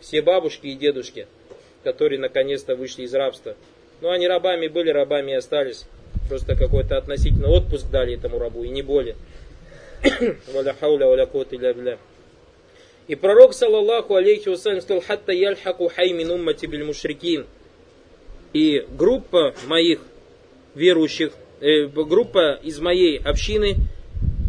Все 0.00 0.22
бабушки 0.22 0.66
и 0.66 0.74
дедушки, 0.74 1.26
которые 1.84 2.18
наконец-то 2.18 2.74
вышли 2.76 3.02
из 3.02 3.14
рабства. 3.14 3.56
Но 4.00 4.10
они 4.10 4.26
рабами 4.28 4.68
были, 4.68 4.90
рабами 4.90 5.32
и 5.32 5.34
остались. 5.34 5.86
Просто 6.28 6.56
какой-то 6.56 6.96
относительно 6.96 7.48
отпуск 7.48 7.90
дали 7.90 8.16
этому 8.16 8.38
рабу, 8.38 8.64
и 8.64 8.68
не 8.68 8.82
более. 8.82 9.16
И 13.10 13.16
пророк, 13.16 13.54
саллаллаху 13.54 14.14
алейхи 14.14 14.50
вассалям, 14.50 14.80
сказал, 14.80 15.02
хатта 15.02 15.32
яльхаку 15.32 15.88
хай 15.88 16.12
мин 16.12 16.30
уммати 16.30 16.66
биль 16.66 16.84
мушрикин. 16.84 17.44
И 18.52 18.86
группа 18.96 19.52
моих 19.66 19.98
верующих, 20.76 21.32
э, 21.60 21.86
группа 21.86 22.60
из 22.62 22.78
моей 22.78 23.18
общины, 23.18 23.74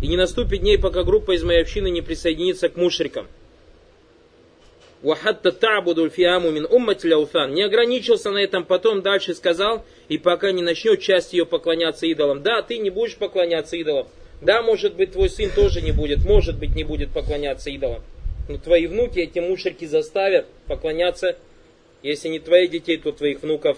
и 0.03 0.07
не 0.07 0.15
наступит 0.15 0.59
дней, 0.59 0.77
пока 0.77 1.01
группа 1.01 1.31
из 1.31 1.43
моей 1.43 1.63
общины 1.63 1.89
не 1.89 2.03
присоединится 2.03 2.69
к 2.69 2.75
мушрикам. 2.75 3.27
Вахатта 5.01 5.51
табуду 5.51 6.07
фиаму 6.11 6.51
мин 6.51 6.67
уммати 6.69 7.07
ляуфан. 7.07 7.55
Не 7.55 7.63
ограничился 7.63 8.29
на 8.29 8.37
этом, 8.37 8.63
потом 8.63 9.01
дальше 9.01 9.33
сказал, 9.33 9.83
и 10.07 10.19
пока 10.19 10.51
не 10.51 10.61
начнет 10.61 11.01
часть 11.01 11.33
ее 11.33 11.47
поклоняться 11.47 12.05
идолам. 12.05 12.43
Да, 12.43 12.61
ты 12.61 12.77
не 12.77 12.91
будешь 12.91 13.15
поклоняться 13.15 13.75
идолам. 13.75 14.07
Да, 14.39 14.61
может 14.61 14.93
быть, 14.93 15.13
твой 15.13 15.31
сын 15.31 15.49
тоже 15.49 15.81
не 15.81 15.91
будет, 15.91 16.19
может 16.25 16.59
быть, 16.59 16.75
не 16.75 16.83
будет 16.83 17.09
поклоняться 17.09 17.71
идолам. 17.71 18.03
Но 18.49 18.57
твои 18.57 18.87
внуки 18.87 19.19
эти 19.19 19.39
мушерки 19.39 19.85
заставят 19.85 20.47
поклоняться, 20.67 21.37
если 22.03 22.29
не 22.29 22.39
твоих 22.39 22.71
детей, 22.71 22.97
то 22.97 23.11
твоих 23.11 23.41
внуков 23.41 23.77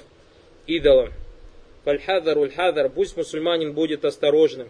идолам. 0.67 1.11
Фальхадар 1.83 2.37
ульхадар, 2.37 2.89
пусть 2.89 3.17
мусульманин 3.17 3.73
будет 3.73 4.05
осторожным. 4.05 4.69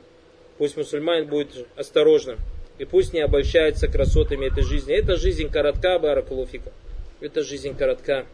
Пусть 0.58 0.78
мусульманин 0.78 1.28
будет 1.28 1.68
осторожным. 1.76 2.38
И 2.80 2.86
пусть 2.86 3.14
не 3.14 3.22
обольщается 3.22 3.88
красотами 3.88 4.48
этой 4.48 4.64
жизни. 4.64 4.96
Эта 4.96 5.16
жизнь 5.16 5.50
коротка, 5.50 6.00
баракулуфика. 6.00 6.72
Эта 7.22 7.44
жизнь 7.44 7.78
коротка. 7.78 8.26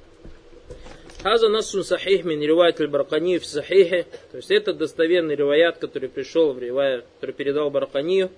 Хаза 1.22 1.50
насун 1.50 1.84
сахих 1.84 2.24
мин 2.24 2.42
ривайт 2.42 2.80
аль-Баркани 2.80 3.40
в 3.40 3.46
сахихе. 3.46 4.06
То 4.32 4.38
есть 4.38 4.52
это 4.52 4.74
достоверный 4.74 5.36
риваят, 5.36 5.78
который 5.78 6.08
пришел 6.08 6.54
в 6.54 6.60
ривая, 6.60 7.04
который 7.16 7.36
передал 7.36 7.70
Барканию. 7.70 8.32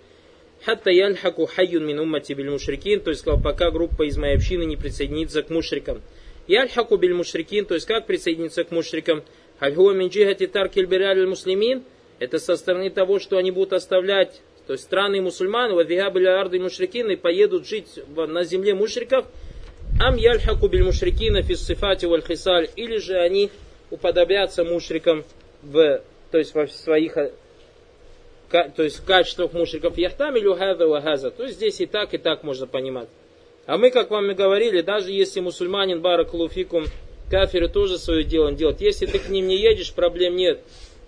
Хатта 0.66 0.92
яльхаку 0.92 1.46
хайюн 1.46 1.86
мин 1.86 2.00
уммати 2.00 2.34
биль 2.34 2.50
мушрикин. 2.50 3.02
То 3.02 3.10
есть 3.10 3.22
сказал, 3.22 3.42
пока 3.42 3.72
группа 3.72 4.04
из 4.04 4.18
моей 4.18 4.36
общины 4.36 4.64
не 4.64 4.78
присоединится 4.78 5.44
к 5.44 5.50
мушрикам. 5.50 6.02
Яльхаку 6.48 6.98
биль 6.98 7.14
мушрикин. 7.14 7.66
То 7.66 7.76
есть 7.76 7.88
как 7.88 8.06
присоединиться 8.06 8.64
к 8.64 8.72
мушрикам? 8.72 9.24
Хальхуа 9.60 9.94
мин 9.94 10.10
джихати 10.10 10.48
таркиль 10.48 10.88
муслимин. 11.28 11.84
Это 12.20 12.38
со 12.38 12.56
стороны 12.56 12.90
того, 12.90 13.20
что 13.20 13.38
они 13.38 13.52
будут 13.52 13.74
оставлять 13.74 14.42
то 14.68 14.74
есть 14.74 14.86
страны 14.86 15.22
мусульман, 15.22 15.74
вадвигабли 15.74 16.28
арды 16.28 16.60
мушрикин, 16.60 17.10
и 17.10 17.16
поедут 17.16 17.68
жить 17.68 18.00
на 18.16 18.44
земле 18.44 18.74
мушриков, 18.74 19.26
ам 20.00 20.16
яльхаку 20.16 20.68
биль 20.68 20.84
мушрикина 20.84 21.42
фиссифати 21.42 22.06
валь 22.06 22.24
хисаль, 22.24 22.70
или 22.76 22.98
же 22.98 23.18
они 23.18 23.52
уподобятся 23.90 24.64
мушрикам 24.64 25.26
в, 25.62 26.02
то 26.32 26.38
есть 26.38 26.54
во 26.54 26.68
своих 26.68 27.18
то 28.52 28.84
есть 28.84 29.00
в 29.00 29.06
качествах 29.06 29.54
мушриков 29.54 29.98
яхтамилю 29.98 30.56
хаза 30.56 30.88
ва 30.88 31.02
хаза. 31.02 31.32
То 31.32 31.44
есть 31.44 31.56
здесь 31.56 31.82
и 31.82 31.86
так, 31.86 32.14
и 32.14 32.18
так 32.18 32.44
можно 32.44 32.68
понимать. 32.68 33.08
А 33.66 33.78
мы, 33.78 33.92
как 33.92 34.10
вам 34.12 34.32
и 34.32 34.34
говорили, 34.34 34.82
даже 34.82 35.12
если 35.12 35.40
мусульманин 35.40 36.02
баракулуфикум, 36.02 36.86
кафиры 37.30 37.70
тоже 37.70 37.98
свое 37.98 38.24
дело 38.24 38.52
делают. 38.52 38.82
Если 38.82 39.06
ты 39.06 39.20
к 39.20 39.30
ним 39.30 39.48
не 39.48 39.58
едешь, 39.58 39.94
проблем 39.94 40.36
нет. 40.36 40.60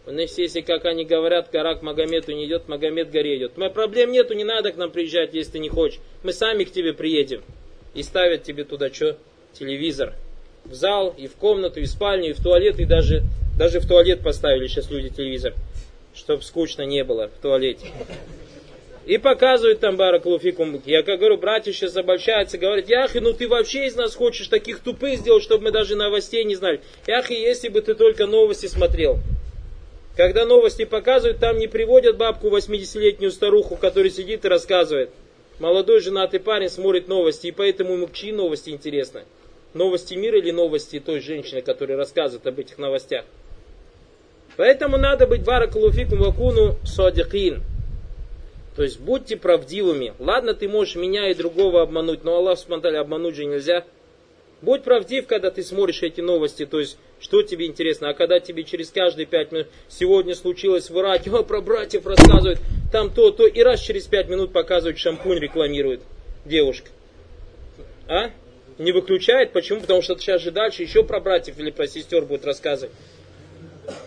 Значит, 0.06 0.38
если, 0.38 0.62
как 0.62 0.86
они 0.86 1.06
говорят, 1.06 1.49
гора 1.51 1.75
к 1.75 1.82
Магомету 1.82 2.34
не 2.34 2.45
идет, 2.45 2.67
Магомед 2.67 3.10
горе 3.10 3.38
идет. 3.38 3.53
Мы 3.56 3.69
проблем 3.69 4.12
нету, 4.12 4.34
не 4.34 4.43
надо 4.43 4.71
к 4.71 4.77
нам 4.77 4.91
приезжать, 4.91 5.34
если 5.34 5.53
ты 5.53 5.60
не 5.60 5.69
хочешь. 5.69 5.99
Мы 6.23 6.34
сами 6.34 6.65
к 6.65 6.71
тебе 6.71 6.93
приедем. 6.93 7.41
И 7.93 8.03
ставят 8.03 8.43
тебе 8.43 8.65
туда 8.65 8.89
что? 8.89 9.17
Телевизор. 9.53 10.13
В 10.65 10.73
зал, 10.73 11.13
и 11.17 11.27
в 11.27 11.36
комнату, 11.36 11.79
и 11.79 11.84
в 11.84 11.88
спальню, 11.88 12.32
и 12.32 12.34
в 12.34 12.43
туалет, 12.43 12.79
и 12.79 12.86
даже, 12.86 13.23
даже 13.58 13.79
в 13.79 13.88
туалет 13.88 14.21
поставили 14.21 14.67
сейчас 14.67 14.89
люди 14.91 15.10
телевизор. 15.10 15.53
Чтоб 16.15 16.43
скучно 16.43 16.84
не 16.84 17.04
было 17.04 17.28
в 17.28 17.41
туалете. 17.41 17.88
И 19.06 19.17
показывают 19.17 19.82
там 19.82 19.97
Бараклуфикум. 19.97 20.82
Я 20.86 21.04
как 21.04 21.19
говорю, 21.19 21.38
братья 21.38 21.73
сейчас 21.73 21.97
обольщаются, 21.97 22.58
говорят, 22.58 22.88
Яхи, 22.88 23.17
ну 23.17 23.34
ты 23.34 23.49
вообще 23.49 23.88
из 23.88 23.95
нас 23.95 24.15
хочешь 24.15 24.47
таких 24.47 24.80
тупых 24.80 25.19
сделать, 25.19 25.43
чтобы 25.43 25.65
мы 25.65 25.71
даже 25.71 25.95
новостей 25.95 26.43
не 26.45 26.56
знали. 26.56 26.80
Яхи, 27.06 27.34
если 27.34 27.67
бы 27.67 27.82
ты 27.82 27.95
только 27.95 28.28
новости 28.28 28.67
смотрел. 28.67 29.19
Когда 30.15 30.45
новости 30.45 30.86
показывают, 30.86 31.39
там 31.39 31.58
не 31.58 31.67
приводят 31.67 32.17
бабку 32.17 32.47
80-летнюю 32.49 33.32
старуху, 33.32 33.76
которая 33.76 34.12
сидит 34.12 34.45
и 34.45 34.47
рассказывает. 34.47 35.10
Молодой 35.60 35.99
женатый 35.99 36.39
парень 36.39 36.69
смотрит 36.69 37.08
новости, 37.08 37.47
и 37.47 37.52
поэтому 37.52 37.93
ему 37.93 38.08
чьи 38.13 38.32
новости 38.32 38.69
интересны? 38.69 39.23
Новости 39.73 40.13
мира 40.13 40.38
или 40.38 40.52
новости 40.52 40.99
той 40.99 41.19
женщины, 41.19 41.62
которая 41.62 41.97
рассказывает 41.97 42.45
об 42.45 42.60
этих 42.60 42.78
новостях? 42.78 43.26
Поэтому 44.58 44.98
надо 44.98 45.28
быть 45.28 45.44
баракалуфикум 45.44 46.20
вакуну 46.20 46.78
садикин. 46.84 47.63
То 48.76 48.84
есть 48.84 49.00
будьте 49.00 49.38
правдивыми. 49.38 50.13
Ладно, 50.20 50.54
ты 50.54 50.68
можешь 50.68 50.96
меня 50.96 51.30
и 51.30 51.34
другого 51.34 51.82
обмануть, 51.82 52.24
но 52.24 52.36
Аллах 52.36 52.58
смотали, 52.58 52.98
обмануть 52.98 53.36
же 53.36 53.46
нельзя. 53.46 53.84
Будь 54.62 54.84
правдив, 54.84 55.28
когда 55.28 55.52
ты 55.52 55.62
смотришь 55.62 56.04
эти 56.04 56.22
новости, 56.22 56.66
то 56.66 56.80
есть, 56.80 56.98
что 57.20 57.44
тебе 57.44 57.66
интересно. 57.68 58.10
А 58.10 58.13
когда 58.13 58.39
тебе 58.39 58.63
через 58.63 58.89
каждые 58.92 59.26
пять 59.26 59.52
минут, 59.52 59.68
сегодня 59.89 60.36
случилось 60.36 60.89
в 60.89 60.98
Ираке, 60.98 61.30
о, 61.32 61.44
про 61.44 61.62
братьев 61.62 62.06
рассказывают, 62.06 62.60
там 62.92 63.13
то, 63.13 63.32
то, 63.32 63.46
и 63.46 63.62
раз 63.62 63.82
через 63.82 64.06
пять 64.06 64.30
минут 64.30 64.54
показывают, 64.54 64.98
шампунь 64.98 65.38
рекламирует 65.38 66.02
девушка. 66.46 66.89
А? 68.08 68.30
Не 68.78 68.92
выключает, 68.92 69.52
почему? 69.52 69.82
Потому 69.82 70.02
что 70.02 70.18
сейчас 70.18 70.42
же 70.42 70.52
дальше 70.52 70.84
еще 70.84 71.04
про 71.04 71.20
братьев 71.20 71.60
или 71.60 71.70
про 71.70 71.86
сестер 71.86 72.24
будет 72.24 72.46
рассказывать. 72.46 72.94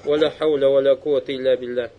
Валя 0.05 0.31
хауля 0.31 0.69
валя 0.69 0.95
куата 0.97 1.33
илля 1.33 1.57
билля. 1.57 1.91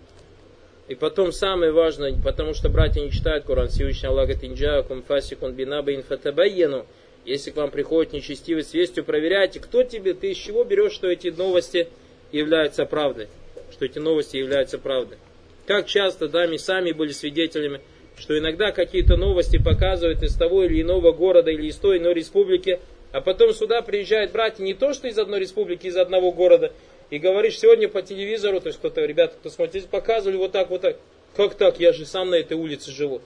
И 0.88 0.96
потом 0.96 1.32
самое 1.32 1.72
важное, 1.72 2.16
потому 2.24 2.54
что 2.54 2.70
братья 2.70 3.02
не 3.02 3.12
читают 3.12 3.46
Коран, 3.46 3.68
Всевышний 3.68 4.08
Аллах 4.08 4.30
говорит, 4.30 4.44
инджаакум 4.50 5.04
фасикун 5.04 5.54
бинаба 5.54 5.94
инфатабайяну. 5.94 6.86
Если 7.26 7.52
к 7.52 7.58
вам 7.58 7.72
приходит 7.72 8.14
нечестивый 8.14 8.64
с 8.64 8.74
вестью, 8.74 9.04
проверяйте, 9.04 9.60
кто 9.60 9.84
тебе, 9.84 10.14
ты 10.14 10.32
из 10.32 10.38
чего 10.38 10.64
берешь, 10.64 10.94
что 10.94 11.08
эти 11.08 11.28
новости 11.28 11.90
являются 12.32 12.86
правдой. 12.86 13.28
Что 13.74 13.84
эти 13.84 14.00
новости 14.00 14.38
являются 14.38 14.78
правдой. 14.78 15.18
Как 15.66 15.88
часто, 15.88 16.30
да, 16.30 16.48
мы 16.48 16.58
сами 16.58 16.94
были 16.94 17.12
свидетелями, 17.12 17.82
что 18.18 18.38
иногда 18.38 18.72
какие-то 18.72 19.18
новости 19.18 19.58
показывают 19.62 20.24
из 20.24 20.36
того 20.36 20.64
или 20.64 20.82
иного 20.82 21.12
города 21.12 21.52
или 21.52 21.68
из 21.68 21.76
той 21.76 21.98
иной 21.98 22.14
республики, 22.14 22.80
а 23.12 23.20
потом 23.20 23.54
сюда 23.54 23.82
приезжают 23.82 24.32
братья 24.32 24.64
не 24.64 24.74
то, 24.74 24.94
что 24.94 25.10
из 25.10 25.18
одной 25.18 25.42
республики, 25.42 25.88
из 25.88 25.98
одного 25.98 26.32
города, 26.32 26.72
и 27.10 27.20
говоришь 27.20 27.60
сегодня 27.60 27.88
по 27.88 28.02
телевизору, 28.02 28.60
то 28.60 28.68
есть 28.68 28.80
кто-то, 28.80 29.06
ребята, 29.06 29.36
кто 29.40 29.50
смотрит, 29.50 29.88
показывали 29.88 30.38
вот 30.38 30.52
так, 30.52 30.70
вот 30.70 30.82
так. 30.82 30.98
Как 31.36 31.56
так? 31.56 31.80
Я 31.80 31.94
же 31.94 32.06
сам 32.06 32.32
на 32.32 32.36
этой 32.36 32.58
улице 32.58 32.92
живу. 32.92 33.22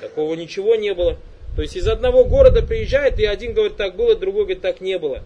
Такого 0.00 0.34
ничего 0.34 0.74
не 0.74 0.94
было. 0.94 1.18
То 1.54 1.62
есть 1.62 1.76
из 1.76 1.86
одного 1.86 2.24
города 2.24 2.62
приезжает, 2.62 3.18
и 3.18 3.26
один 3.26 3.52
говорит, 3.52 3.76
так 3.76 3.94
было, 3.94 4.14
другой 4.16 4.44
говорит, 4.44 4.62
так 4.62 4.80
не 4.80 4.98
было. 4.98 5.22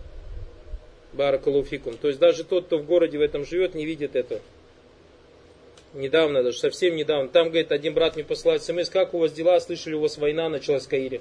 Баракалуфикум. 1.12 1.96
То 1.96 2.09
есть 2.09 2.18
даже 2.20 2.44
тот, 2.44 2.66
кто 2.66 2.78
в 2.78 2.85
городе 2.85 3.16
в 3.16 3.22
этом 3.22 3.46
живет, 3.46 3.74
не 3.74 3.87
видит 3.87 4.16
этого. 4.16 4.40
Недавно, 5.94 6.42
даже 6.42 6.59
совсем 6.59 6.96
недавно. 6.96 7.28
Там, 7.28 7.48
говорит, 7.48 7.72
один 7.72 7.94
брат 7.94 8.16
мне 8.16 8.24
посылает 8.24 8.62
смс, 8.62 8.90
как 8.90 9.14
у 9.14 9.18
вас 9.18 9.32
дела, 9.32 9.59
слышали, 9.61 9.94
у 9.94 10.00
вас 10.00 10.18
война 10.18 10.48
началась 10.48 10.85
в 10.85 10.88
Каире. 10.88 11.20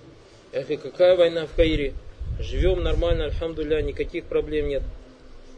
Я 0.51 0.61
говорю, 0.63 0.79
какая 0.79 1.15
война 1.15 1.45
в 1.45 1.53
Каире? 1.55 1.93
Живем 2.39 2.83
нормально, 2.83 3.25
альхамдуля, 3.25 3.81
никаких 3.81 4.25
проблем 4.25 4.67
нет. 4.67 4.83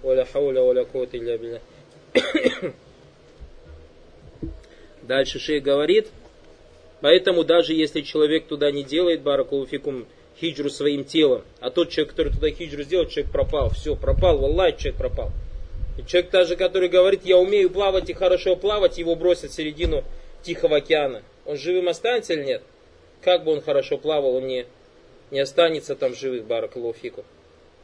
Оля 0.07 0.23
хауля, 0.23 0.61
оля 0.61 0.85
кота 0.85 1.17
илля 1.17 1.37
биля. 1.37 1.61
Дальше 5.01 5.37
шейх 5.37 5.63
говорит, 5.63 6.07
поэтому 7.01 7.43
даже 7.43 7.73
если 7.73 7.99
человек 8.01 8.47
туда 8.47 8.71
не 8.71 8.85
делает 8.85 9.21
баракулуфикум 9.21 10.05
хиджру 10.39 10.69
своим 10.69 11.03
телом, 11.03 11.43
а 11.59 11.71
тот 11.71 11.89
человек, 11.89 12.11
который 12.11 12.31
туда 12.31 12.49
хиджру 12.51 12.83
сделал, 12.83 13.07
человек 13.07 13.33
пропал, 13.33 13.69
все, 13.71 13.97
пропал, 13.97 14.37
валлах, 14.37 14.77
человек 14.77 14.97
пропал. 14.97 15.31
И 15.97 16.05
человек 16.05 16.31
даже, 16.31 16.55
который 16.55 16.87
говорит, 16.87 17.25
я 17.25 17.37
умею 17.37 17.69
плавать 17.69 18.09
и 18.09 18.13
хорошо 18.13 18.55
плавать, 18.55 18.97
его 18.97 19.17
бросят 19.17 19.51
в 19.51 19.55
середину 19.55 20.05
Тихого 20.41 20.77
океана. 20.77 21.21
Он 21.45 21.57
живым 21.57 21.89
останется 21.89 22.33
или 22.33 22.45
нет? 22.45 22.63
Как 23.21 23.43
бы 23.43 23.51
он 23.51 23.61
хорошо 23.61 23.97
плавал, 23.97 24.35
он 24.35 24.47
не, 24.47 24.67
не 25.31 25.39
останется 25.41 25.97
там 25.97 26.15
живых, 26.15 26.45
баракалуфику. 26.45 27.25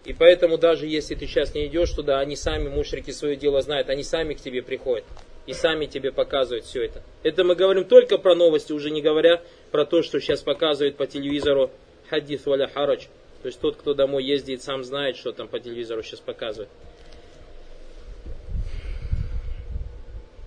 И 0.06 0.14
поэтому 0.14 0.58
даже 0.58 0.86
если 0.86 1.16
ты 1.16 1.28
сейчас 1.28 1.54
не 1.54 1.68
идешь 1.68 1.92
туда, 1.92 2.20
они 2.20 2.36
сами, 2.36 2.68
мушрики, 2.68 3.12
свое 3.12 3.36
дело 3.36 3.62
знают, 3.62 3.90
они 3.90 4.04
сами 4.04 4.34
к 4.34 4.42
тебе 4.42 4.62
приходят 4.62 5.06
и 5.46 5.54
сами 5.54 5.86
тебе 5.86 6.12
показывают 6.12 6.66
все 6.66 6.86
это. 6.86 7.04
Это 7.22 7.44
мы 7.44 7.56
говорим 7.56 7.86
только 7.86 8.18
про 8.18 8.36
новости, 8.36 8.72
уже 8.72 8.92
не 8.92 9.02
говоря 9.02 9.42
про 9.72 9.86
то, 9.86 10.02
что 10.02 10.20
сейчас 10.20 10.42
показывают 10.42 10.96
по 10.96 11.06
телевизору 11.06 11.72
хадис 12.10 12.46
валя 12.46 12.68
харач. 12.68 13.08
То 13.42 13.48
есть 13.48 13.60
тот, 13.60 13.76
кто 13.76 13.94
домой 13.94 14.24
ездит, 14.24 14.62
сам 14.62 14.84
знает, 14.84 15.18
что 15.18 15.34
там 15.34 15.50
по 15.50 15.60
телевизору 15.60 16.02
сейчас 16.02 16.22
показывают. 16.22 16.70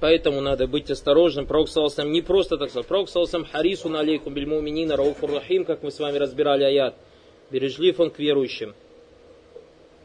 Поэтому 0.01 0.41
надо 0.41 0.67
быть 0.67 0.91
осторожным. 0.91 1.47
Пророк 1.47 1.69
не 2.05 2.23
просто 2.23 2.59
так 2.59 2.69
сказал. 2.69 2.85
Пророк 2.85 3.09
Саласам 3.09 3.45
харису 3.45 3.89
на 3.89 4.01
алейкум 4.01 4.35
бельмуминина 4.35 4.97
рахим, 4.97 5.65
как 5.65 5.83
мы 5.83 5.91
с 5.91 5.99
вами 5.99 6.19
разбирали 6.19 6.65
аят. 6.65 6.95
Бережлив 7.51 8.01
он 8.01 8.11
к 8.11 8.19
верующим. 8.19 8.75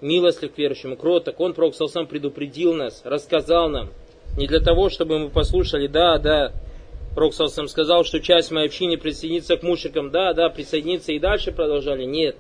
Милостлив 0.02 0.54
к 0.54 0.58
верующим. 0.58 0.96
Кроток. 0.96 1.40
Он, 1.40 1.54
Пророк 1.54 1.76
Саласам, 1.76 2.08
предупредил 2.08 2.74
нас, 2.74 3.02
рассказал 3.06 3.70
нам, 3.70 3.90
не 4.38 4.48
для 4.48 4.60
того, 4.60 4.90
чтобы 4.90 5.20
мы 5.20 5.30
послушали, 5.30 5.88
да, 5.88 6.18
да, 6.18 6.54
Пророк 7.14 7.34
сам 7.34 7.68
сказал, 7.68 8.06
что 8.06 8.22
часть 8.22 8.52
моей 8.52 8.68
общины 8.68 8.98
присоединится 8.98 9.58
к 9.58 9.64
мушикам, 9.64 10.12
да, 10.12 10.34
да, 10.34 10.50
присоединиться 10.50 11.12
и 11.12 11.20
дальше 11.20 11.52
продолжали. 11.52 12.06
Нет. 12.06 12.38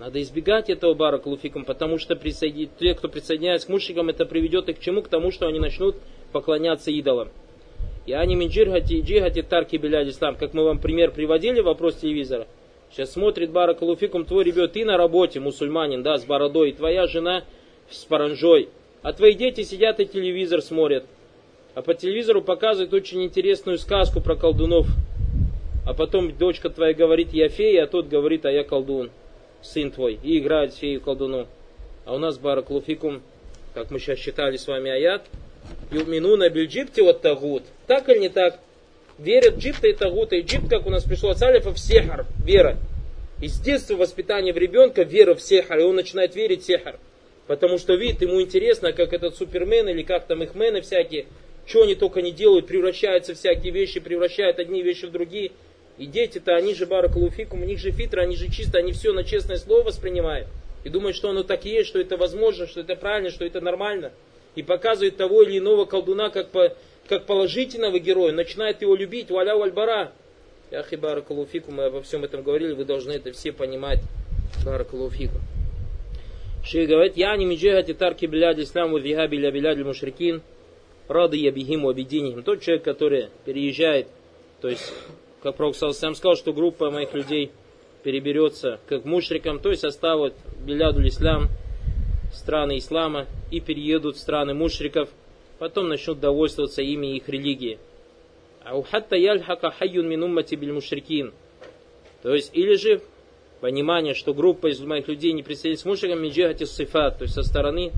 Надо 0.00 0.20
избегать 0.20 0.68
этого 0.68 0.94
барак 0.94 1.26
луфиком, 1.26 1.64
потому 1.64 1.98
что 1.98 2.16
присоедин... 2.16 2.68
те, 2.80 2.94
кто 2.94 3.08
присоединяется 3.08 3.68
к 3.68 3.70
мушикам, 3.70 4.08
это 4.08 4.26
приведет 4.26 4.68
их 4.68 4.78
к 4.78 4.80
чему? 4.80 5.02
К 5.02 5.08
тому, 5.08 5.30
что 5.30 5.46
они 5.46 5.60
начнут 5.60 5.94
поклоняться 6.32 6.90
идолам. 6.90 7.28
И 8.04 8.12
они 8.12 8.34
минджирхати 8.34 8.94
и 8.94 9.02
джихати 9.02 9.42
тарки 9.42 9.76
беляд 9.76 10.08
ислам. 10.08 10.34
Как 10.34 10.54
мы 10.54 10.64
вам 10.64 10.80
пример 10.80 11.12
приводили, 11.12 11.60
вопрос 11.60 11.96
телевизора. 11.96 12.48
Сейчас 12.92 13.12
смотрит 13.12 13.50
барак 13.50 13.80
луфиком 13.80 14.26
твой 14.26 14.44
ребенок, 14.44 14.72
ты 14.72 14.84
на 14.84 14.98
работе, 14.98 15.40
мусульманин, 15.40 16.02
да, 16.02 16.18
с 16.18 16.24
бородой, 16.24 16.70
и 16.70 16.72
твоя 16.72 17.06
жена 17.06 17.42
с 17.90 18.04
паранжой. 18.04 18.68
А 19.02 19.14
твои 19.14 19.32
дети 19.32 19.62
сидят 19.62 19.98
и 19.98 20.04
телевизор 20.04 20.60
смотрят. 20.60 21.04
А 21.74 21.80
по 21.80 21.94
телевизору 21.94 22.42
показывают 22.42 22.92
очень 22.92 23.22
интересную 23.22 23.78
сказку 23.78 24.20
про 24.20 24.36
колдунов. 24.36 24.86
А 25.86 25.94
потом 25.94 26.36
дочка 26.36 26.68
твоя 26.68 26.92
говорит, 26.92 27.32
я 27.32 27.48
фея, 27.48 27.84
а 27.84 27.86
тот 27.86 28.08
говорит, 28.08 28.44
а 28.44 28.52
я 28.52 28.62
колдун, 28.62 29.10
сын 29.62 29.90
твой. 29.90 30.20
И 30.22 30.38
играет 30.38 30.74
фею 30.74 31.00
колдуну. 31.00 31.46
А 32.04 32.14
у 32.14 32.18
нас 32.18 32.38
бараклуфикум, 32.38 33.22
как 33.72 33.90
мы 33.90 34.00
сейчас 34.00 34.18
читали 34.18 34.58
с 34.58 34.66
вами 34.66 34.90
аят, 34.90 35.22
Юминуна 35.90 36.50
бильджипте 36.50 37.02
вот 37.02 37.22
тагут. 37.22 37.62
Так 37.86 38.08
или 38.08 38.18
не 38.18 38.28
так? 38.28 38.60
Верят 39.18 39.58
джипта 39.58 39.88
и 39.88 39.92
тагута. 39.92 40.36
И 40.36 40.42
джипт, 40.42 40.68
как 40.68 40.86
у 40.86 40.90
нас 40.90 41.04
пришло 41.04 41.30
от 41.30 41.42
алифа, 41.42 41.72
в 41.72 41.78
сехар, 41.78 42.26
вера. 42.44 42.76
И 43.40 43.48
с 43.48 43.58
детства 43.60 43.94
воспитание 43.96 44.52
в 44.52 44.58
ребенка 44.58 45.02
вера 45.02 45.34
в 45.34 45.42
сехар. 45.42 45.78
И 45.78 45.82
он 45.82 45.96
начинает 45.96 46.34
верить 46.34 46.62
в 46.62 46.66
сехар. 46.66 46.98
Потому 47.46 47.78
что 47.78 47.94
видит, 47.94 48.22
ему 48.22 48.40
интересно, 48.40 48.92
как 48.92 49.12
этот 49.12 49.36
супермен 49.36 49.88
или 49.88 50.02
как 50.02 50.26
там 50.26 50.42
их 50.42 50.54
мены 50.54 50.80
всякие, 50.80 51.26
что 51.66 51.82
они 51.82 51.94
только 51.94 52.22
не 52.22 52.30
делают, 52.30 52.66
превращаются 52.66 53.34
всякие 53.34 53.72
вещи, 53.72 54.00
превращают 54.00 54.58
одни 54.58 54.82
вещи 54.82 55.06
в 55.06 55.10
другие. 55.10 55.52
И 55.98 56.06
дети-то, 56.06 56.54
они 56.56 56.74
же 56.74 56.86
баракалуфикум, 56.86 57.62
у 57.62 57.64
них 57.64 57.78
же 57.78 57.90
фитры, 57.90 58.22
они 58.22 58.36
же 58.36 58.50
чисто, 58.50 58.78
они 58.78 58.92
все 58.92 59.12
на 59.12 59.24
честное 59.24 59.58
слово 59.58 59.84
воспринимают. 59.84 60.48
И 60.84 60.88
думают, 60.88 61.16
что 61.16 61.30
оно 61.30 61.42
так 61.42 61.64
есть, 61.64 61.88
что 61.88 62.00
это 62.00 62.16
возможно, 62.16 62.66
что 62.66 62.80
это 62.80 62.96
правильно, 62.96 63.30
что 63.30 63.44
это 63.44 63.60
нормально. 63.60 64.12
И 64.54 64.62
показывают 64.62 65.16
того 65.16 65.42
или 65.42 65.58
иного 65.58 65.84
колдуна 65.84 66.30
как, 66.30 66.48
по, 66.48 66.74
как 67.08 67.26
положительного 67.26 67.98
героя, 67.98 68.32
начинает 68.32 68.82
его 68.82 68.94
любить, 68.94 69.30
валя 69.30 69.56
вальбара. 69.56 70.12
Яхи 70.70 70.96
баракалуфикум, 70.96 71.74
мы 71.74 71.84
обо 71.84 72.02
всем 72.02 72.24
этом 72.24 72.42
говорили, 72.42 72.72
вы 72.72 72.84
должны 72.84 73.12
это 73.12 73.32
все 73.32 73.52
понимать. 73.52 74.00
Баракалуфикум. 74.64 75.40
Шейх 76.64 76.88
говорит, 76.88 77.16
я 77.16 77.36
не 77.36 77.44
миджихати 77.44 77.92
тарки 77.92 78.26
бляд 78.26 78.58
исламу 78.58 78.98
вихаби 78.98 79.36
ля 79.36 79.50
бляд 79.50 79.78
мушрикин, 79.78 80.42
рады 81.08 81.36
я 81.36 81.50
бихиму 81.50 81.90
объединим. 81.90 82.42
Тот 82.42 82.60
человек, 82.60 82.84
который 82.84 83.28
переезжает, 83.44 84.06
то 84.60 84.68
есть, 84.68 84.92
как 85.42 85.56
Пророк 85.56 85.74
сам 85.74 86.14
сказал, 86.14 86.36
что 86.36 86.52
группа 86.52 86.90
моих 86.90 87.12
людей 87.14 87.50
переберется 88.04 88.78
как 88.86 89.04
мушрикам, 89.04 89.58
то 89.58 89.70
есть 89.70 89.84
оставят 89.84 90.34
беляду 90.64 91.06
ислам, 91.06 91.48
страны 92.32 92.78
ислама 92.78 93.26
и 93.50 93.60
переедут 93.60 94.16
в 94.16 94.20
страны 94.20 94.54
мушриков, 94.54 95.10
потом 95.62 95.86
начнут 95.86 96.18
довольствоваться 96.18 96.82
ими 96.82 97.16
их 97.16 97.28
религии. 97.28 97.78
А 98.64 98.76
ухатта 98.76 99.14
яльхака 99.14 99.70
хайюн 99.70 100.08
мин 100.08 100.24
уммати 100.24 100.56
биль 100.56 100.72
мушрикин. 100.72 101.32
То 102.24 102.34
есть, 102.34 102.50
или 102.52 102.74
же 102.74 103.00
понимание, 103.60 104.14
что 104.14 104.34
группа 104.34 104.72
из 104.72 104.80
моих 104.80 105.06
людей 105.06 105.32
не 105.32 105.44
присоединились 105.44 105.82
к 105.84 105.86
мушрикам, 105.86 106.20
минджихати 106.20 106.64
сифат, 106.64 107.18
то 107.18 107.22
есть 107.22 107.34
со 107.34 107.44
стороны 107.44 107.92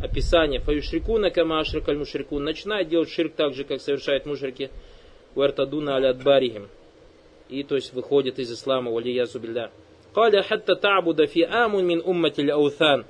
описания. 0.00 0.60
Фаюшрикуна 0.60 1.30
кама 1.30 1.58
ашрикаль 1.58 1.98
мушрикун. 1.98 2.44
Начинает 2.44 2.88
делать 2.88 3.10
ширк 3.10 3.34
так 3.34 3.54
же, 3.54 3.64
как 3.64 3.80
совершают 3.80 4.24
мушрики. 4.24 4.70
Уэртадуна 5.34 5.96
аля 5.96 6.14
барихим. 6.14 6.68
И 7.48 7.64
то 7.64 7.74
есть 7.74 7.92
выходит 7.92 8.38
из 8.38 8.52
ислама, 8.52 8.92
валиязу 8.92 9.40
билля. 9.40 9.72
Каля 10.14 10.44
хатта 10.44 10.76
та'буда 10.76 11.26
фи 11.26 11.42
амун 11.42 11.84
мин 11.84 12.02
умматиль 12.04 12.52
аухан. 12.52 13.04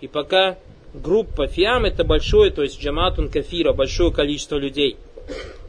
И 0.00 0.08
пока 0.08 0.56
группа 0.94 1.46
фиам 1.46 1.84
это 1.84 2.04
большое, 2.04 2.50
то 2.50 2.62
есть 2.62 2.82
джаматун 2.82 3.28
кафира, 3.28 3.72
большое 3.72 4.12
количество 4.12 4.56
людей. 4.56 4.96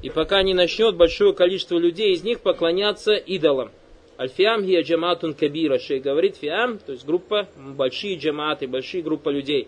И 0.01 0.09
пока 0.09 0.41
не 0.43 0.53
начнет 0.53 0.95
большое 0.95 1.33
количество 1.33 1.77
людей 1.77 2.13
из 2.13 2.23
них 2.23 2.39
поклоняться 2.39 3.13
идолам. 3.13 3.71
الفئام 4.17 4.65
هي 4.65 4.83
جماعة 4.83 5.33
كبيرة. 5.33 5.79
Шейх 5.79 5.99
говорит 5.99 6.37
фиам, 6.37 6.79
то 6.79 6.91
есть 6.91 7.05
группа, 7.05 7.47
большие 7.55 8.17
джаматы, 8.17 8.67
большие 8.67 9.01
группа 9.01 9.29
людей. 9.29 9.67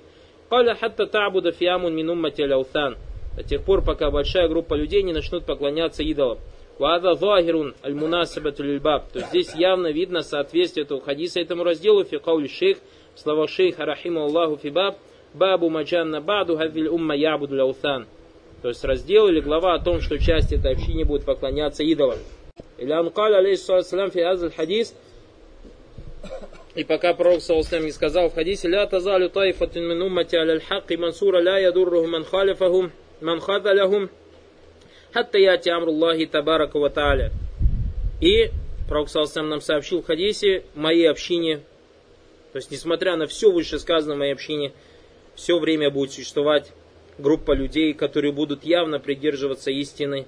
قال 0.50 0.76
حتى 0.76 1.06
تعبد 1.06 1.52
فئام 1.52 1.96
من 1.96 2.10
أمتي 2.10 2.42
الأوثان. 2.42 2.98
До 3.38 3.44
тех 3.44 3.64
пор, 3.64 3.82
пока 3.82 4.12
большая 4.12 4.50
группа 4.50 4.74
людей 4.74 5.04
не 5.04 5.14
начнут 5.14 5.46
поклоняться 5.46 6.04
идолам. 6.04 6.40
وهذا 6.80 7.14
ظاهر 7.14 7.76
المناسبة 7.84 8.64
للباب. 8.64 9.10
То 9.12 9.20
есть 9.20 9.30
здесь 9.30 9.56
явно 9.56 9.88
видно 9.92 10.22
соответствие 10.22 10.84
этого 10.84 11.00
хадиса 11.00 11.40
этому 11.40 11.64
разделу 11.64 12.04
في 12.04 12.22
قول 12.22 12.48
الشيخ, 12.48 12.78
слова 13.16 13.48
шейха 13.48 13.86
رحمه 13.86 14.24
الله 14.24 14.58
في 14.58 14.98
باب، 15.34 15.56
باب 15.56 15.70
ما 15.70 15.83
جاء 15.83 15.96
أن 15.96 16.22
بعض 16.22 16.37
هذه 16.37 16.58
الأمة 16.58 17.16
يعبد 17.16 17.56
الأوثان. 17.56 18.08
То 18.62 18.70
есть 18.70 18.84
раздел 18.84 19.28
или 19.28 19.40
глава 19.40 19.74
о 19.74 19.80
том, 19.80 20.02
что 20.02 20.20
часть 20.20 20.52
этой 20.52 20.74
общины 20.74 21.06
будет 21.06 21.26
поклоняться 21.26 21.84
идолам. 21.84 22.20
Или 22.78 22.92
Анкаль, 22.92 23.36
алейхиссалам, 23.36 24.12
фи 24.12 24.20
азаль 24.20 24.52
хадис. 24.52 24.94
И 26.76 26.84
пока 26.84 27.14
пророк, 27.14 27.42
саллаху 27.42 27.78
не 27.78 27.92
сказал 27.92 28.30
в 28.30 28.34
хадисе, 28.34 28.68
«Ля 28.68 28.86
тазалю 28.86 29.30
тайфатин 29.30 29.88
мин 29.88 30.02
уммати 30.02 30.36
аляль 30.36 30.62
хак, 30.62 30.90
мансура 30.98 31.40
ля 31.40 31.58
ядурруху 31.58 32.08
ман 32.08 32.24
халифахум, 32.24 32.92
ман 33.20 33.42
хазаляхум, 33.42 34.10
хатта 35.12 35.38
яти 35.38 35.70
амруллахи 35.70 36.28
табарака 36.28 36.78
ва 36.78 36.90
тааля». 36.90 37.32
И 38.22 38.52
пророк, 38.88 39.10
саллаху 39.10 39.42
нам 39.42 39.60
сообщил 39.60 40.02
в 40.02 40.06
хадисе, 40.06 40.64
«Моей 40.76 41.10
общине», 41.10 41.62
то 42.52 42.58
есть, 42.58 42.70
несмотря 42.70 43.16
на 43.16 43.28
все 43.28 43.50
вышесказанное 43.50 44.16
в 44.16 44.20
моей 44.20 44.34
общине, 44.34 44.74
все 45.36 45.60
время 45.60 45.90
будет 45.90 46.12
существовать 46.12 46.72
группа 47.18 47.54
людей, 47.54 47.94
которые 47.94 48.32
будут 48.32 48.64
явно 48.64 49.00
придерживаться 49.00 49.72
истины, 49.72 50.26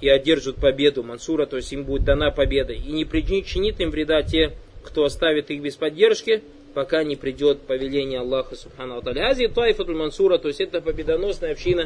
и 0.00 0.08
одержат 0.08 0.56
победу 0.56 1.02
Мансура, 1.02 1.46
то 1.46 1.56
есть 1.56 1.72
им 1.72 1.84
будет 1.84 2.04
дана 2.04 2.30
победа. 2.30 2.72
И 2.72 2.90
не 2.90 3.04
причинит 3.04 3.80
им 3.80 3.90
вреда 3.90 4.22
те, 4.22 4.52
кто 4.82 5.04
оставит 5.04 5.50
их 5.50 5.60
без 5.60 5.76
поддержки, 5.76 6.42
пока 6.74 7.04
не 7.04 7.16
придет 7.16 7.62
повеление 7.62 8.20
Аллаха 8.20 8.56
Субхану 8.56 8.98
Аталя. 8.98 9.28
Ази 9.28 9.48
Тайфатуль 9.48 9.96
Мансура, 9.96 10.38
то 10.38 10.48
есть 10.48 10.60
это 10.60 10.80
победоносная 10.80 11.52
община, 11.52 11.84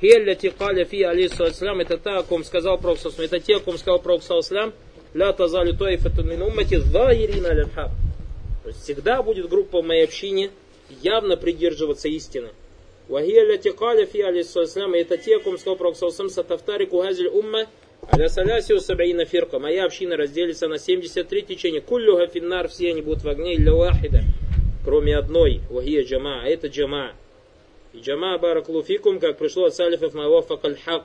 Хелляти 0.00 0.50
каля 0.50 0.84
фи 0.84 1.02
алейхиссалам, 1.02 1.80
это 1.80 1.96
та, 1.96 2.18
о 2.18 2.22
ком 2.22 2.44
сказал 2.44 2.76
Пророк 2.76 2.98
это 3.18 3.40
те, 3.40 3.56
о 3.56 3.60
ком 3.60 3.78
сказал 3.78 4.00
Пророк 4.00 4.22
саллам, 4.22 4.74
ля 5.14 5.32
тазалю 5.32 5.74
таифату 5.74 6.22
мин 6.24 6.42
уммати 6.42 6.76
захирина. 6.76 7.68
То 8.62 8.68
есть 8.68 8.82
всегда 8.82 9.22
будет 9.22 9.48
группа 9.48 9.80
в 9.80 9.84
моей 9.86 10.04
общине 10.04 10.50
явно 10.88 11.36
придерживаться 11.36 12.08
истины. 12.08 12.50
Ляти 13.08 13.70
каля 13.70 14.04
фи 14.04 14.20
алейхиссалам, 14.20 14.94
это 14.94 15.16
те, 15.16 15.36
о 15.36 15.40
ком 15.40 15.58
сказал 15.58 15.76
Пророк 15.76 15.96
саллам, 15.96 16.28
сатафтарику 16.28 17.02
газиль 17.02 17.28
умма, 17.28 17.66
аля 18.12 18.28
салясиу 18.28 18.80
сабаина 18.80 19.24
фирка. 19.24 19.58
Моя 19.58 19.84
община 19.84 20.16
разделится 20.16 20.66
на 20.66 20.78
73 20.78 21.42
течения. 21.42 21.80
Куллюга 21.80 22.26
финнар, 22.26 22.68
все 22.68 22.90
они 22.90 23.02
будут 23.02 23.22
в 23.22 23.28
огне, 23.28 23.54
илля 23.54 23.74
вахида, 23.74 24.22
кроме 24.84 25.16
одной. 25.16 25.60
Вахия 25.70 26.02
джама, 26.04 26.42
а 26.42 26.48
это 26.48 26.66
джама. 26.66 27.12
И 27.92 28.00
джама 28.00 28.36
бараклуфикум, 28.38 29.20
как 29.20 29.38
пришло 29.38 29.66
от 29.66 29.74
салифов 29.74 30.12
мавафак 30.12 30.64
аль-хак, 30.64 31.04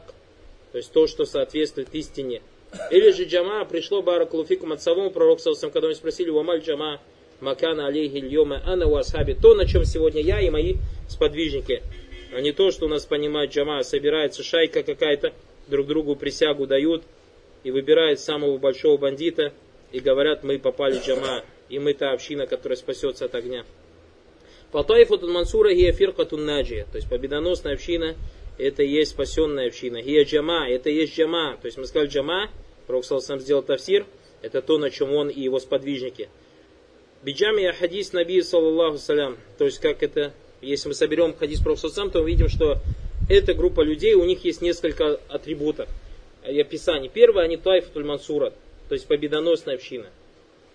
то 0.71 0.77
есть 0.77 0.91
то, 0.91 1.05
что 1.05 1.25
соответствует 1.25 1.93
истине. 1.93 2.41
Или 2.89 3.11
же 3.11 3.25
джама 3.25 3.63
пришло 3.65 4.01
бараклуфикум 4.01 4.71
от 4.71 4.81
самого 4.81 5.09
пророка, 5.09 5.43
когда 5.71 5.87
мы 5.87 5.95
спросили, 5.95 6.29
вамаль 6.31 6.61
джама, 6.61 6.99
макана 7.41 7.87
алейхи 7.87 8.17
льома 8.17 8.61
ана 8.65 8.87
у 8.87 8.95
асхаби, 8.95 9.33
то, 9.33 9.53
на 9.55 9.65
чем 9.65 9.83
сегодня 9.85 10.21
я 10.21 10.39
и 10.39 10.49
мои 10.49 10.75
сподвижники. 11.07 11.81
А 12.33 12.39
не 12.41 12.51
то, 12.51 12.71
что 12.71 12.85
у 12.85 12.89
нас 12.89 13.05
понимает 13.05 13.51
джама, 13.51 13.83
собирается 13.83 14.43
шайка 14.43 14.83
какая-то, 14.83 15.33
друг 15.67 15.87
другу 15.87 16.15
присягу 16.15 16.67
дают 16.67 17.03
и 17.63 17.71
выбирают 17.71 18.19
самого 18.19 18.57
большого 18.57 18.97
бандита 18.97 19.53
и 19.91 19.99
говорят, 19.99 20.43
мы 20.43 20.57
попали 20.57 20.99
в 20.99 21.05
джама, 21.05 21.43
и 21.69 21.79
мы 21.79 21.93
та 21.93 22.11
община, 22.11 22.47
которая 22.47 22.77
спасется 22.77 23.25
от 23.25 23.35
огня. 23.35 23.65
Фатайфу 24.71 25.17
Мансура 25.27 25.73
гия 25.73 25.91
фиркатун 25.91 26.45
наджия. 26.45 26.85
То 26.91 26.97
есть 26.97 27.09
победоносная 27.09 27.73
община 27.73 28.15
это 28.57 28.83
и 28.83 28.89
есть 28.89 29.11
спасенная 29.11 29.67
община. 29.67 30.01
Гия 30.01 30.23
джама, 30.23 30.69
это 30.69 30.89
и 30.89 30.95
есть 30.95 31.17
джама. 31.17 31.57
То 31.61 31.65
есть 31.65 31.77
мы 31.77 31.85
сказали 31.85 32.09
джама, 32.09 32.49
Пророк 32.87 33.05
сам 33.05 33.39
сделал 33.39 33.63
тафсир, 33.63 34.05
это 34.41 34.61
то, 34.61 34.77
на 34.77 34.89
чем 34.89 35.13
он 35.13 35.29
и 35.29 35.39
его 35.39 35.59
сподвижники. 35.59 36.29
Биджами 37.23 37.71
хадис 37.71 38.13
Наби, 38.13 38.41
саллаллаху 38.41 38.97
салям. 38.97 39.37
То 39.59 39.65
есть 39.65 39.79
как 39.79 40.01
это, 40.01 40.33
если 40.61 40.87
мы 40.87 40.95
соберем 40.95 41.35
хадис 41.35 41.59
Пророка 41.59 42.09
то 42.09 42.21
мы 42.21 42.29
видим, 42.29 42.49
что 42.49 42.79
эта 43.29 43.53
группа 43.53 43.81
людей, 43.81 44.15
у 44.15 44.25
них 44.25 44.43
есть 44.43 44.61
несколько 44.61 45.19
атрибутов 45.29 45.87
и 46.47 46.59
описаний. 46.59 47.09
Первое, 47.13 47.43
они 47.43 47.57
тайфатуль 47.57 48.05
мансура, 48.05 48.53
то 48.89 48.95
есть 48.95 49.07
победоносная 49.07 49.75
община. 49.75 50.07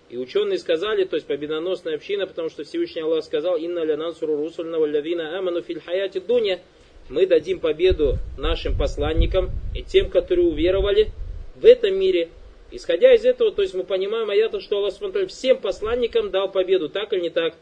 И 0.09 0.15
ученые 0.15 0.57
сказали, 0.57 1.03
то 1.03 1.17
есть 1.17 1.27
победоносная 1.27 1.95
община, 1.95 2.25
потому 2.25 2.49
что 2.49 2.63
Всевышний 2.63 3.01
Аллах 3.01 3.25
сказал, 3.25 3.57
«Инна 3.57 3.83
ля 3.83 3.97
нансуру 3.97 4.37
русульна 4.37 4.79
валлавина 4.79 5.37
аману 5.37 5.61
филь 5.61 5.81
хаяти 5.81 6.19
дуня». 6.19 6.61
Мы 7.09 7.25
дадим 7.25 7.59
победу 7.59 8.17
нашим 8.37 8.77
посланникам 8.77 9.49
и 9.75 9.81
тем, 9.81 10.09
которые 10.09 10.47
уверовали 10.47 11.11
в 11.55 11.65
этом 11.65 11.97
мире. 11.97 12.29
Исходя 12.71 13.13
из 13.13 13.25
этого, 13.25 13.51
то 13.51 13.61
есть 13.61 13.73
мы 13.73 13.83
понимаем 13.83 14.29
аята, 14.29 14.59
что 14.59 14.77
Аллах 14.77 14.93
всем 15.29 15.57
посланникам 15.57 16.31
дал 16.31 16.51
победу, 16.51 16.89
так 16.89 17.13
или 17.13 17.21
не 17.21 17.29
так. 17.29 17.55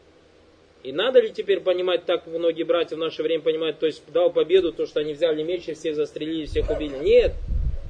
И 0.82 0.92
надо 0.92 1.20
ли 1.20 1.30
теперь 1.30 1.60
понимать, 1.60 2.04
так 2.04 2.26
многие 2.26 2.64
братья 2.64 2.96
в 2.96 2.98
наше 2.98 3.22
время 3.22 3.42
понимают, 3.42 3.78
то 3.78 3.86
есть 3.86 4.02
дал 4.12 4.30
победу, 4.32 4.72
то, 4.72 4.86
что 4.86 5.00
они 5.00 5.14
взяли 5.14 5.42
меч 5.42 5.68
и 5.68 5.74
всех 5.74 5.96
застрелили, 5.96 6.46
всех 6.46 6.70
убили. 6.70 6.96
Нет. 6.98 7.32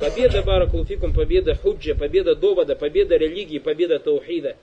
Победа 0.00 0.42
Баракулфикум, 0.42 1.14
победа 1.14 1.54
Худжа, 1.54 1.94
победа 1.94 2.34
Довода, 2.34 2.76
победа 2.76 3.16
религии, 3.16 3.58
победа 3.58 3.98
Таухида. 3.98 4.56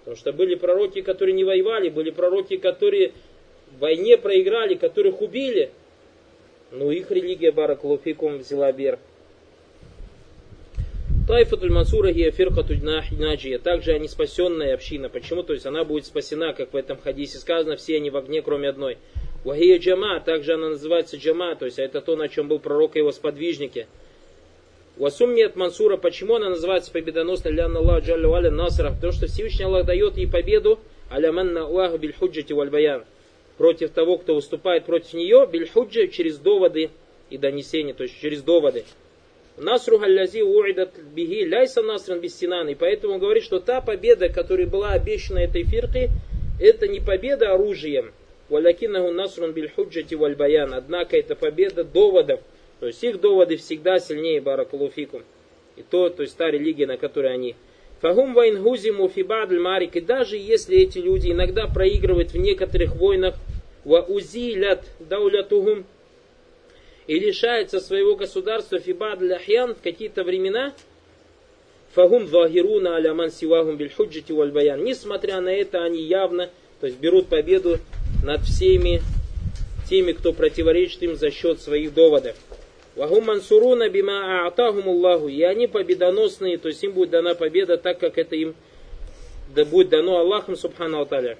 Потому 0.00 0.16
что 0.16 0.32
были 0.32 0.56
пророки, 0.56 1.00
которые 1.00 1.34
не 1.34 1.44
воевали, 1.44 1.88
были 1.88 2.10
пророки, 2.10 2.56
которые 2.56 3.12
в 3.72 3.78
войне 3.80 4.18
проиграли, 4.18 4.74
которых 4.74 5.20
убили. 5.20 5.70
Но 6.72 6.90
их 6.90 7.10
религия 7.10 7.52
Баракулфикум 7.52 8.38
взяла 8.38 8.72
верх. 8.72 8.98
Тайфатуль 11.34 11.72
Мансура 11.72 12.12
гия 12.12 12.30
фиркатуль 12.30 12.78
наджия. 12.80 13.58
Также 13.58 13.90
они 13.90 14.06
спасенная 14.06 14.72
община. 14.72 15.08
Почему? 15.08 15.42
То 15.42 15.52
есть 15.52 15.66
она 15.66 15.82
будет 15.82 16.06
спасена, 16.06 16.52
как 16.52 16.72
в 16.72 16.76
этом 16.76 16.96
хадисе 16.96 17.38
сказано, 17.38 17.74
все 17.74 17.96
они 17.96 18.08
в 18.08 18.16
огне, 18.16 18.40
кроме 18.40 18.68
одной. 18.68 18.98
Вахия 19.42 19.80
джама, 19.80 20.20
также 20.20 20.54
она 20.54 20.68
называется 20.68 21.16
джама, 21.16 21.56
то 21.56 21.64
есть 21.64 21.80
это 21.80 22.00
то, 22.02 22.14
на 22.14 22.28
чем 22.28 22.46
был 22.46 22.60
пророк 22.60 22.94
и 22.94 23.00
его 23.00 23.10
сподвижники. 23.10 23.88
Васуммият 24.96 25.56
Мансура, 25.56 25.96
почему 25.96 26.36
она 26.36 26.50
называется 26.50 26.92
победоносной 26.92 27.50
лян 27.50 27.76
Аллах 27.76 28.04
Джалля 28.04 28.28
Валя 28.28 28.52
Насра? 28.52 28.90
Потому 28.92 29.12
что 29.12 29.26
Всевышний 29.26 29.64
Аллах 29.64 29.86
дает 29.86 30.16
ей 30.16 30.28
победу 30.28 30.78
аля 31.10 31.32
манна 31.32 31.62
Аллаху 31.62 31.98
биль 31.98 32.12
худжати 32.12 32.52
валь 32.52 32.70
баян. 32.70 33.02
Против 33.58 33.90
того, 33.90 34.18
кто 34.18 34.36
выступает 34.36 34.84
против 34.84 35.14
нее, 35.14 35.48
биль 35.52 35.68
худжа 35.68 36.06
через 36.06 36.38
доводы 36.38 36.90
и 37.28 37.38
донесения, 37.38 37.92
то 37.92 38.04
есть 38.04 38.20
через 38.20 38.40
доводы. 38.40 38.84
Насру 39.56 39.98
галлязи 39.98 40.42
уидат 40.42 40.98
биги 41.14 41.44
ляйса 41.44 41.82
насран 41.82 42.20
бистинан. 42.20 42.68
И 42.68 42.74
поэтому 42.74 43.14
он 43.14 43.20
говорит, 43.20 43.44
что 43.44 43.60
та 43.60 43.80
победа, 43.80 44.28
которая 44.28 44.66
была 44.66 44.92
обещана 44.92 45.38
этой 45.38 45.62
фирке, 45.62 46.10
это 46.60 46.88
не 46.88 47.00
победа 47.00 47.52
оружием. 47.52 48.12
Валякинаху 48.48 49.12
насрун 49.12 49.52
биль 49.52 49.70
худжати 49.70 50.14
валь 50.14 50.34
баян. 50.34 50.74
Однако 50.74 51.16
это 51.16 51.36
победа 51.36 51.84
доводов, 51.84 52.40
то 52.80 52.86
есть 52.86 53.02
их 53.04 53.20
доводы 53.20 53.56
всегда 53.56 53.98
сильнее 53.98 54.40
баракулуфикум. 54.40 55.22
И 55.76 55.82
то, 55.82 56.08
то 56.08 56.22
есть 56.22 56.36
та 56.36 56.50
религия, 56.50 56.86
на 56.86 56.96
которой 56.96 57.32
они. 57.32 57.54
Фагум 58.00 58.34
вайнгузиму 58.34 59.08
фибадль 59.08 59.58
марик. 59.58 59.96
И 59.96 60.00
даже 60.00 60.36
если 60.36 60.78
эти 60.78 60.98
люди 60.98 61.30
иногда 61.30 61.66
проигрывают 61.66 62.32
в 62.32 62.36
некоторых 62.36 62.96
войнах, 62.96 63.36
ва 63.84 64.00
узилят 64.00 64.84
даулятугум, 64.98 65.86
и 67.06 67.18
лишаются 67.18 67.80
своего 67.80 68.16
государства 68.16 68.78
фибадль 68.78 69.32
ахьян 69.32 69.74
в 69.74 69.80
какие-то 69.82 70.24
времена, 70.24 70.74
фагум 71.94 72.26
вагируна 72.26 72.96
аля 72.96 73.14
ман 73.14 73.30
сивагум 73.30 73.76
биль 73.76 73.92
худжити 73.92 74.32
валь 74.32 74.52
баян. 74.52 74.82
Несмотря 74.82 75.40
на 75.40 75.50
это, 75.50 75.84
они 75.84 76.02
явно, 76.02 76.50
то 76.80 76.86
есть 76.86 76.98
берут 76.98 77.28
победу 77.28 77.78
над 78.24 78.42
всеми 78.42 79.02
теми, 79.88 80.12
кто 80.12 80.32
противоречит 80.32 81.02
им 81.02 81.16
за 81.16 81.30
счет 81.30 81.60
своих 81.60 81.92
доводов. 81.94 82.36
Вахум 82.96 83.24
мансуруна 83.24 83.88
бима 83.88 84.46
а'тахум 84.46 84.88
Аллаху. 84.88 85.28
И 85.28 85.42
они 85.42 85.66
победоносные, 85.66 86.58
то 86.58 86.68
есть 86.68 86.82
им 86.84 86.92
будет 86.92 87.10
дана 87.10 87.34
победа 87.34 87.76
так, 87.76 87.98
как 87.98 88.18
это 88.18 88.36
им 88.36 88.54
да 89.54 89.64
будет 89.64 89.88
дано 89.88 90.18
Аллахом, 90.18 90.56
субхану 90.56 91.00
аталя. 91.00 91.36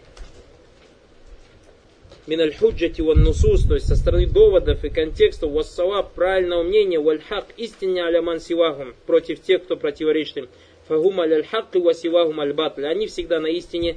Миналь 2.27 2.55
худжати 2.55 3.03
ван 3.03 3.23
нусус, 3.23 3.67
то 3.67 3.75
есть 3.75 3.87
со 3.87 3.97
стороны 3.97 4.27
доводов 4.27 4.83
и 4.83 4.89
контекста, 4.89 5.47
вассаваб, 5.47 6.15
правильного 6.15 6.63
мнения, 6.63 6.99
вальхак, 6.99 7.47
истине 7.59 8.03
аляман 8.03 8.41
сивахум, 8.41 8.95
против 9.07 9.43
тех, 9.43 9.63
кто 9.65 9.77
противоречит 9.77 10.37
им. 10.39 10.49
Фагум 10.89 11.21
аль 11.21 11.45
хак 11.45 11.77
и 11.77 11.79
васивахум 11.79 12.41
аль 12.41 12.55
батль. 12.55 12.87
Они 12.87 13.09
всегда 13.09 13.41
на 13.41 13.49
истине, 13.49 13.97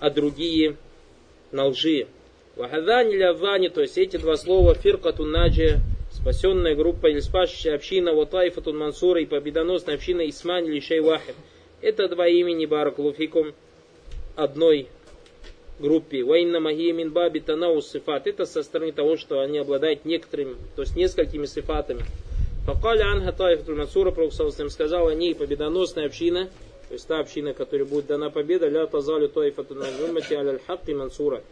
а 0.00 0.10
другие 0.10 0.76
на 1.50 1.66
лжи. 1.66 2.06
Вахадани 2.56 3.14
лявани, 3.14 3.68
то 3.68 3.80
есть 3.80 3.96
эти 3.96 4.18
два 4.18 4.36
слова, 4.36 4.74
фиркату 4.74 5.24
наджи, 5.24 5.78
спасенная 6.10 6.74
группа 6.74 7.06
или 7.06 7.20
спасшая 7.20 7.74
община 7.74 8.12
Ватайфатун 8.12 8.76
Мансура 8.76 9.20
и 9.20 9.26
победоносная 9.26 9.94
община 9.94 10.28
Исмань 10.28 10.66
или 10.66 10.80
Шейвахид. 10.80 11.36
Это 11.80 12.08
два 12.08 12.26
имени 12.26 12.66
Баракулуфикум 12.66 13.52
одной 14.34 14.88
группе. 15.78 16.24
Вайна 16.24 16.60
магия 16.60 16.92
мин 16.92 17.12
баби 17.12 17.40
танау 17.40 17.82
сифат. 17.82 18.26
Это 18.26 18.46
со 18.46 18.62
стороны 18.62 18.92
того, 18.92 19.16
что 19.16 19.40
они 19.40 19.58
обладают 19.58 20.04
некоторыми, 20.04 20.56
то 20.74 20.82
есть 20.82 20.96
несколькими 20.96 21.46
сифатами. 21.46 22.02
Факали 22.66 23.02
анха 23.02 23.32
тайфатун 23.32 23.78
Мансура, 23.78 24.10
Пророк 24.10 24.32
сказал, 24.32 25.08
они 25.08 25.34
победоносная 25.34 26.06
община, 26.06 26.48
то 26.88 26.94
есть 26.94 27.06
та 27.06 27.20
община, 27.20 27.54
которой 27.54 27.84
будет 27.84 28.06
дана 28.06 28.30
победа, 28.30 28.68
ля 28.68 28.86
тазалю 28.86 29.28
тайфатун 29.28 29.82
аль-хак 29.82 30.88
Мансура. 30.88 31.42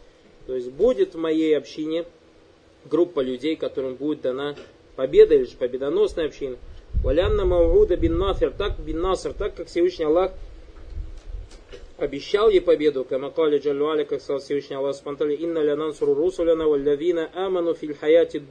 То 0.45 0.55
есть 0.55 0.71
будет 0.71 1.15
в 1.15 1.17
моей 1.17 1.57
общине 1.57 2.05
группа 2.85 3.21
людей, 3.21 3.55
которым 3.55 3.95
будет 3.95 4.21
дана 4.21 4.55
победа 4.95 5.35
или 5.35 5.45
же 5.45 5.55
победоносная 5.57 6.25
община. 6.25 6.57
Валянна 7.03 7.45
Мауруда 7.45 7.95
бин 7.95 8.17
Нафер, 8.17 8.51
так 8.51 8.79
бин 8.79 9.01
Наср, 9.01 9.33
так 9.33 9.55
как 9.55 9.67
Всевышний 9.67 10.05
Аллах 10.05 10.31
обещал 11.97 12.49
ей 12.49 12.61
победу, 12.61 13.05
камакали 13.05 13.57
джаллуали, 13.57 14.03
как 14.03 14.21
сказал 14.21 14.41
Всевышний 14.41 14.75
Аллах 14.75 14.95
спонтали, 14.95 15.35
инна 15.35 15.59
ля 15.59 15.75
нансуру 15.75 16.13
русуляна 16.13 16.67
валлавина 16.67 17.29
аману 17.33 17.73
филь 17.73 17.95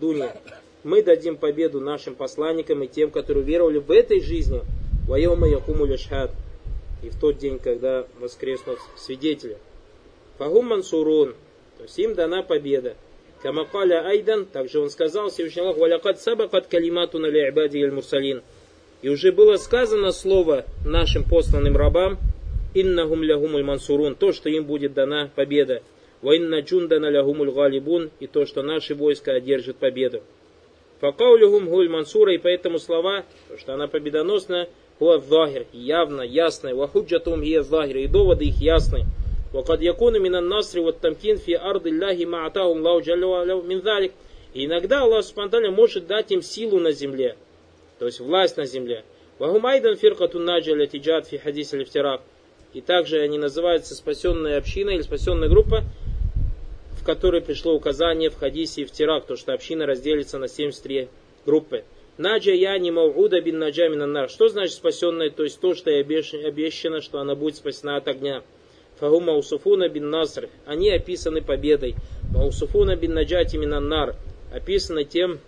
дуня. 0.00 0.36
Мы 0.82 1.02
дадим 1.02 1.36
победу 1.36 1.80
нашим 1.80 2.14
посланникам 2.14 2.82
и 2.82 2.86
тем, 2.86 3.10
которые 3.10 3.44
веровали 3.44 3.78
в 3.78 3.90
этой 3.90 4.20
жизни, 4.20 4.62
вайома 5.08 5.48
якуму 5.48 5.86
лишхад, 5.86 6.30
и 7.02 7.08
в 7.08 7.18
тот 7.18 7.38
день, 7.38 7.58
когда 7.58 8.06
воскреснут 8.18 8.78
свидетели. 8.96 9.58
Фагум 10.38 10.66
мансурун, 10.66 11.34
то 11.76 11.84
есть 11.84 11.98
им 11.98 12.14
дана 12.14 12.42
победа. 12.42 12.96
Камакаля 13.42 14.06
Айдан, 14.06 14.46
также 14.46 14.80
он 14.80 14.88
сказал, 14.88 15.28
Всевышний 15.28 15.62
Аллах, 15.62 15.76
«Валякад 15.76 16.20
сабакат 16.20 16.66
калимату 16.66 17.18
на 17.18 17.26
ли'бади 17.26 17.82
аль 17.82 17.92
мурсалин». 17.92 18.42
И 19.02 19.10
уже 19.10 19.32
было 19.32 19.56
сказано 19.56 20.12
слово 20.12 20.64
нашим 20.86 21.24
посланным 21.24 21.76
рабам, 21.76 22.18
«Иннахум 22.74 23.22
лягумуль 23.22 23.62
мансурун»– 23.62 24.14
то, 24.18 24.32
что 24.32 24.48
им 24.48 24.64
будет 24.64 24.94
дана 24.94 25.30
победа. 25.34 25.82
воинна 26.22 26.60
джундана 26.60 27.08
лягумуль 27.08 27.52
галибун»– 27.52 28.10
и 28.20 28.26
то, 28.26 28.46
что 28.46 28.62
наши 28.62 28.96
войска 28.96 29.32
одержат 29.32 29.76
победу. 29.76 30.22
«Факаулюгум 31.00 31.68
гуль 31.68 31.88
мансура»– 31.88 32.34
и 32.34 32.38
поэтому 32.38 32.80
слова, 32.80 33.24
то, 33.48 33.58
что 33.58 33.74
она 33.74 33.86
победоносна, 33.86 34.68
«Хуа 34.98 35.18
захир»– 35.18 35.66
явно, 35.72 36.22
ясно. 36.22 36.74
«Вахуджатум 36.74 37.42
гия 37.42 37.62
захир»– 37.62 37.96
и 37.98 38.06
доводы 38.08 38.46
их 38.46 38.60
ясны. 38.60 39.04
«Вакад 39.52 39.80
якуну 39.80 40.18
минан 40.18 40.48
насри 40.48 40.80
вот 40.80 40.98
тамкин 40.98 41.38
фи 41.38 41.52
арды 41.52 41.90
ляхи 41.90 42.24
маатахум 42.24 42.82
лау 42.82 43.00
джалю 43.02 43.62
мин 43.62 43.82
залик». 43.82 44.12
И 44.52 44.66
иногда 44.66 45.02
Аллах 45.02 45.24
спонтанно 45.24 45.70
может 45.70 46.06
дать 46.06 46.30
им 46.30 46.40
силу 46.42 46.78
на 46.78 46.92
земле, 46.92 47.36
то 47.98 48.06
есть 48.06 48.20
власть 48.20 48.56
на 48.56 48.66
земле. 48.66 49.04
Вахум 49.38 49.66
айдан 49.66 49.96
фиркатун 49.96 50.44
наджаля 50.44 50.86
тиджат 50.86 51.26
фи 51.26 51.38
хадис 51.38 51.74
аль-фтирак– 51.74 52.20
и 52.74 52.80
также 52.80 53.20
они 53.20 53.38
называются 53.38 53.94
спасенная 53.94 54.58
община 54.58 54.90
или 54.90 55.02
спасенная 55.02 55.48
группа, 55.48 55.84
в 57.00 57.04
которой 57.04 57.40
пришло 57.40 57.74
указание 57.74 58.30
в 58.30 58.36
хадисе 58.36 58.82
и 58.82 58.84
в 58.84 58.90
тирак, 58.90 59.26
то 59.26 59.36
что 59.36 59.52
община 59.52 59.86
разделится 59.86 60.38
на 60.38 60.48
73 60.48 61.08
группы. 61.46 61.84
Наджа 62.18 62.52
я 62.52 62.78
не 62.78 62.90
мауда 62.90 63.40
бин 63.40 63.58
наджа 63.58 63.88
нар. 63.88 64.28
Что 64.28 64.48
значит 64.48 64.74
спасенная? 64.74 65.30
То 65.30 65.44
есть 65.44 65.60
то, 65.60 65.74
что 65.74 65.90
обещано, 65.90 67.00
что 67.00 67.20
она 67.20 67.34
будет 67.34 67.56
спасена 67.56 67.96
от 67.96 68.08
огня. 68.08 68.42
Фагу 68.98 69.20
маусуфуна 69.20 69.88
бин 69.88 70.10
наср. 70.10 70.48
Они 70.66 70.90
описаны 70.90 71.42
победой. 71.42 71.94
Маусуфуна 72.32 72.96
бин 72.96 73.14
наджати 73.14 73.56
нар. 73.56 74.14
Описаны 74.52 75.04
тем, 75.04 75.40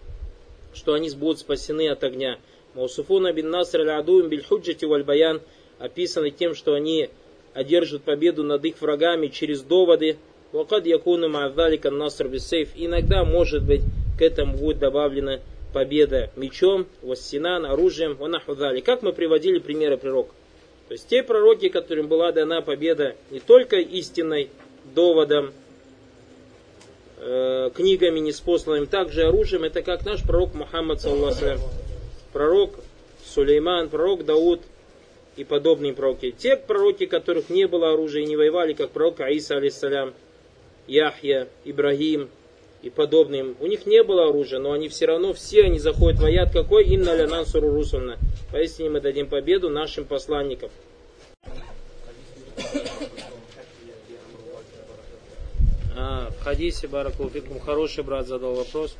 что 0.74 0.94
они 0.94 1.10
будут 1.10 1.38
спасены 1.38 1.88
от 1.88 2.02
огня. 2.02 2.38
Маусуфуна 2.74 3.32
бин 3.32 3.50
наср 3.50 3.80
аль-адуим 3.82 4.28
биль 4.28 4.42
худжати 4.42 4.84
валь 4.84 5.04
баян. 5.04 5.40
Описаны 5.78 6.30
тем, 6.30 6.54
что 6.54 6.74
они 6.74 7.10
одержат 7.54 8.02
победу 8.02 8.42
над 8.42 8.64
их 8.64 8.80
врагами 8.80 9.28
через 9.28 9.62
доводы. 9.62 10.16
Вакад 10.52 10.86
якуну 10.86 11.28
ма'адалика 11.28 11.90
наср 11.90 12.28
бисейф. 12.28 12.70
Иногда, 12.76 13.24
может 13.24 13.62
быть, 13.62 13.82
к 14.18 14.22
этому 14.22 14.56
будет 14.56 14.78
добавлена 14.78 15.40
победа 15.72 16.30
мечом, 16.36 16.86
вассинан, 17.02 17.66
оружием, 17.66 18.14
ванахудали. 18.14 18.80
Как 18.80 19.02
мы 19.02 19.12
приводили 19.12 19.58
примеры 19.58 19.98
пророк. 19.98 20.28
То 20.88 20.92
есть 20.92 21.08
те 21.08 21.22
пророки, 21.22 21.68
которым 21.68 22.06
была 22.06 22.32
дана 22.32 22.62
победа 22.62 23.16
не 23.30 23.40
только 23.40 23.76
истинной 23.76 24.50
доводом, 24.94 25.52
э, 27.18 27.70
книгами 27.74 28.20
неспосланным, 28.20 28.86
также 28.86 29.24
оружием, 29.24 29.64
это 29.64 29.82
как 29.82 30.04
наш 30.04 30.22
пророк 30.22 30.54
Мухаммад, 30.54 31.00
саллаху 31.00 31.60
пророк 32.32 32.76
Сулейман, 33.24 33.88
пророк 33.88 34.24
Дауд 34.24 34.60
и 35.36 35.44
подобные 35.44 35.92
пророки. 35.92 36.34
Те 36.36 36.56
пророки, 36.56 37.06
которых 37.06 37.50
не 37.50 37.66
было 37.66 37.92
оружия 37.92 38.22
и 38.22 38.26
не 38.26 38.36
воевали, 38.36 38.72
как 38.72 38.90
пророк 38.90 39.20
Аиса, 39.20 39.56
алейсалям, 39.56 40.14
Яхья, 40.86 41.48
Ибрагим 41.64 42.30
и 42.82 42.90
подобным. 42.90 43.56
У 43.60 43.66
них 43.66 43.86
не 43.86 44.02
было 44.02 44.28
оружия, 44.28 44.58
но 44.58 44.72
они 44.72 44.88
все 44.88 45.06
равно, 45.06 45.32
все 45.32 45.64
они 45.64 45.78
заходят 45.78 46.20
в 46.20 46.24
аят 46.24 46.52
какой? 46.52 46.86
Инна 46.86 47.14
ля 47.14 47.26
нансуру 47.26 47.70
русульна. 47.70 48.18
Поистине 48.52 48.90
мы 48.90 49.00
дадим 49.00 49.28
победу 49.28 49.68
нашим 49.68 50.04
посланникам. 50.04 50.70
А, 55.98 56.30
в 56.30 56.44
хадисе 56.44 56.88
Баракулфикум 56.88 57.58
хороший 57.58 58.04
брат 58.04 58.26
задал 58.26 58.54
вопрос, 58.54 58.96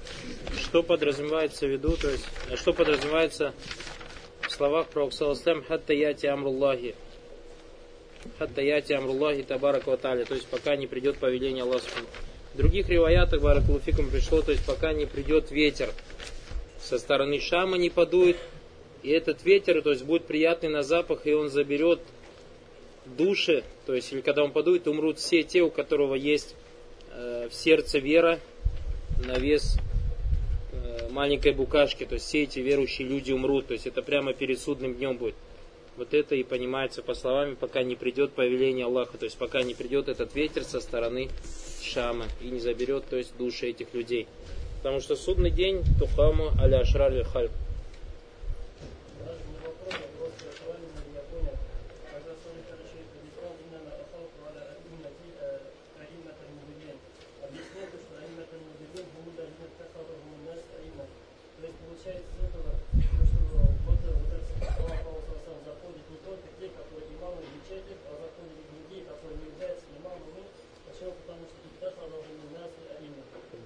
что 0.59 0.83
подразумевается 0.83 1.67
в 1.67 1.71
виду, 1.71 1.97
то 1.97 2.11
есть, 2.11 2.25
что 2.57 2.73
подразумевается 2.73 3.53
в 4.43 4.51
словах 4.51 4.89
про 4.89 5.11
Саласлам 5.11 5.63
хатта 5.65 5.93
яти 5.93 6.27
амруллахи. 6.27 6.95
Хатта 8.39 8.63
яти 8.63 8.93
амруллахи 8.93 9.43
табарак 9.43 9.87
ватали, 9.87 10.25
то 10.25 10.35
есть 10.35 10.47
пока 10.47 10.77
не 10.77 10.87
придет 10.87 11.19
повеление 11.19 11.63
Аллаха. 11.63 11.87
В 12.55 12.57
других 12.57 12.89
риваятах 12.89 13.43
Баракулфикум 13.43 14.09
пришло, 14.11 14.41
то 14.41 14.51
есть 14.51 14.65
пока 14.65 14.93
не 14.93 15.05
придет 15.05 15.51
ветер 15.51 15.91
со 16.81 16.99
стороны 16.99 17.41
Шама 17.41 17.77
не 17.77 17.91
подует, 17.91 18.37
и 19.03 19.11
этот 19.11 19.45
ветер, 19.45 19.83
то 19.83 19.91
есть 19.91 20.05
будет 20.05 20.25
приятный 20.25 20.69
на 20.69 20.83
запах, 20.83 21.27
и 21.27 21.33
он 21.35 21.51
заберет 21.51 22.01
души, 23.05 23.63
то 23.87 23.95
есть 23.95 24.13
или 24.13 24.21
когда 24.21 24.43
он 24.43 24.53
подует, 24.53 24.89
умрут 24.89 25.19
все 25.19 25.43
те, 25.43 25.63
у 25.63 25.71
которого 25.71 26.15
есть 26.15 26.55
э, 27.13 27.49
в 27.51 27.55
сердце 27.55 27.99
вера 27.99 28.41
на 29.25 29.39
вес 29.39 29.77
маленькой 31.17 31.53
букашки, 31.53 32.05
то 32.05 32.15
есть 32.15 32.27
все 32.27 32.43
эти 32.43 32.59
верующие 32.59 33.09
люди 33.09 33.33
умрут, 33.33 33.69
то 33.69 33.73
есть 33.73 33.87
это 33.87 34.03
прямо 34.03 34.35
перед 34.35 34.61
судным 34.61 34.95
днем 34.95 35.17
будет. 35.17 35.35
Вот 35.97 36.13
это 36.13 36.35
и 36.35 36.43
понимается 36.43 37.03
по 37.03 37.15
словам, 37.15 37.57
пока 37.57 37.83
не 37.83 37.97
придет 37.97 38.33
повеление 38.33 38.85
Аллаха, 38.85 39.17
то 39.17 39.25
есть 39.25 39.39
пока 39.39 39.63
не 39.63 39.73
придет 39.73 40.09
этот 40.09 40.35
ветер 40.35 40.63
со 40.63 40.79
стороны 40.79 41.31
Шама 41.83 42.27
и 42.43 42.49
не 42.49 42.61
заберет, 42.61 43.05
то 43.09 43.17
есть 43.17 43.35
души 43.39 43.69
этих 43.69 43.95
людей. 43.95 44.29
Потому 44.83 45.01
что 45.01 45.17
судный 45.17 45.51
день 45.51 45.83
тухаму 45.99 46.51
аля 46.61 46.81
ашрар 46.81 47.25
хальк. 47.25 47.51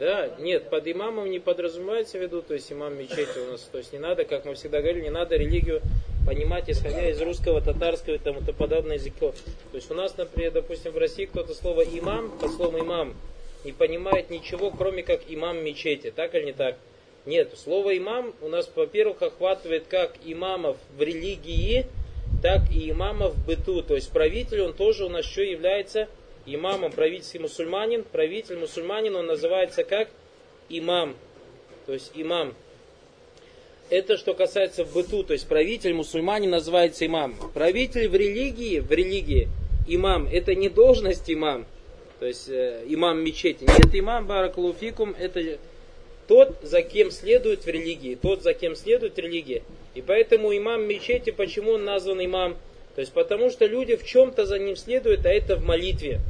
Да, 0.00 0.29
нет, 0.40 0.70
под 0.70 0.88
имамом 0.88 1.30
не 1.30 1.38
подразумевается 1.38 2.18
в 2.18 2.22
виду, 2.22 2.42
то 2.42 2.54
есть 2.54 2.72
имам 2.72 2.98
мечети 2.98 3.38
у 3.38 3.52
нас, 3.52 3.60
то 3.70 3.78
есть 3.78 3.92
не 3.92 3.98
надо, 3.98 4.24
как 4.24 4.44
мы 4.44 4.54
всегда 4.54 4.80
говорили, 4.80 5.04
не 5.04 5.10
надо 5.10 5.36
религию 5.36 5.82
понимать, 6.26 6.68
исходя 6.68 7.08
из 7.10 7.20
русского, 7.20 7.60
татарского 7.60 8.14
и 8.14 8.18
тому 8.18 8.40
подобное 8.40 8.96
языков. 8.96 9.34
То 9.70 9.76
есть 9.76 9.90
у 9.90 9.94
нас, 9.94 10.16
например, 10.16 10.52
допустим, 10.52 10.92
в 10.92 10.98
России 10.98 11.26
кто-то 11.26 11.54
слово 11.54 11.82
имам, 11.82 12.30
по 12.38 12.48
слову 12.48 12.80
имам, 12.80 13.14
не 13.64 13.72
понимает 13.72 14.30
ничего, 14.30 14.70
кроме 14.70 15.02
как 15.02 15.20
имам 15.28 15.62
мечети, 15.62 16.10
так 16.10 16.34
или 16.34 16.46
не 16.46 16.52
так? 16.52 16.76
Нет, 17.26 17.52
слово 17.56 17.96
имам 17.98 18.34
у 18.40 18.48
нас, 18.48 18.70
во-первых, 18.74 19.20
охватывает 19.22 19.86
как 19.88 20.14
имамов 20.24 20.78
в 20.96 21.02
религии, 21.02 21.86
так 22.42 22.62
и 22.72 22.90
имамов 22.90 23.34
в 23.34 23.46
быту. 23.46 23.82
То 23.82 23.94
есть 23.94 24.10
правитель, 24.10 24.62
он 24.62 24.72
тоже 24.72 25.04
у 25.04 25.10
нас 25.10 25.26
еще 25.26 25.50
является 25.50 26.08
имамом 26.46 26.92
правительский 26.92 27.40
мусульманин, 27.40 28.04
правитель 28.04 28.56
мусульманин, 28.56 29.14
он 29.16 29.26
называется 29.26 29.84
как 29.84 30.08
имам, 30.70 31.14
то 31.86 31.92
есть 31.92 32.12
имам. 32.14 32.54
Это 33.90 34.16
что 34.16 34.34
касается 34.34 34.84
в 34.84 34.94
быту, 34.94 35.24
то 35.24 35.32
есть 35.32 35.48
правитель 35.48 35.92
мусульманин 35.92 36.50
называется 36.50 37.04
имам. 37.06 37.34
Правитель 37.52 38.08
в 38.08 38.14
религии, 38.14 38.78
в 38.78 38.90
религии, 38.90 39.48
имам, 39.88 40.28
это 40.30 40.54
не 40.54 40.68
должность 40.68 41.28
имам, 41.30 41.66
то 42.20 42.26
есть 42.26 42.48
э, 42.48 42.84
имам 42.86 43.22
мечети. 43.24 43.64
Нет, 43.64 43.92
имам 43.92 44.26
баракалуфикум, 44.26 45.14
это 45.18 45.58
тот, 46.28 46.58
за 46.62 46.82
кем 46.82 47.10
следует 47.10 47.64
в 47.64 47.66
религии, 47.66 48.14
тот, 48.14 48.42
за 48.42 48.54
кем 48.54 48.76
следует 48.76 49.18
религия. 49.18 49.62
И 49.96 50.02
поэтому 50.02 50.56
имам 50.56 50.86
мечети, 50.86 51.30
почему 51.30 51.72
он 51.72 51.84
назван 51.84 52.24
имам? 52.24 52.56
То 52.94 53.00
есть 53.00 53.12
потому 53.12 53.50
что 53.50 53.66
люди 53.66 53.96
в 53.96 54.04
чем-то 54.04 54.46
за 54.46 54.58
ним 54.60 54.76
следуют, 54.76 55.26
а 55.26 55.30
это 55.30 55.56
в 55.56 55.64
молитве. 55.64 56.20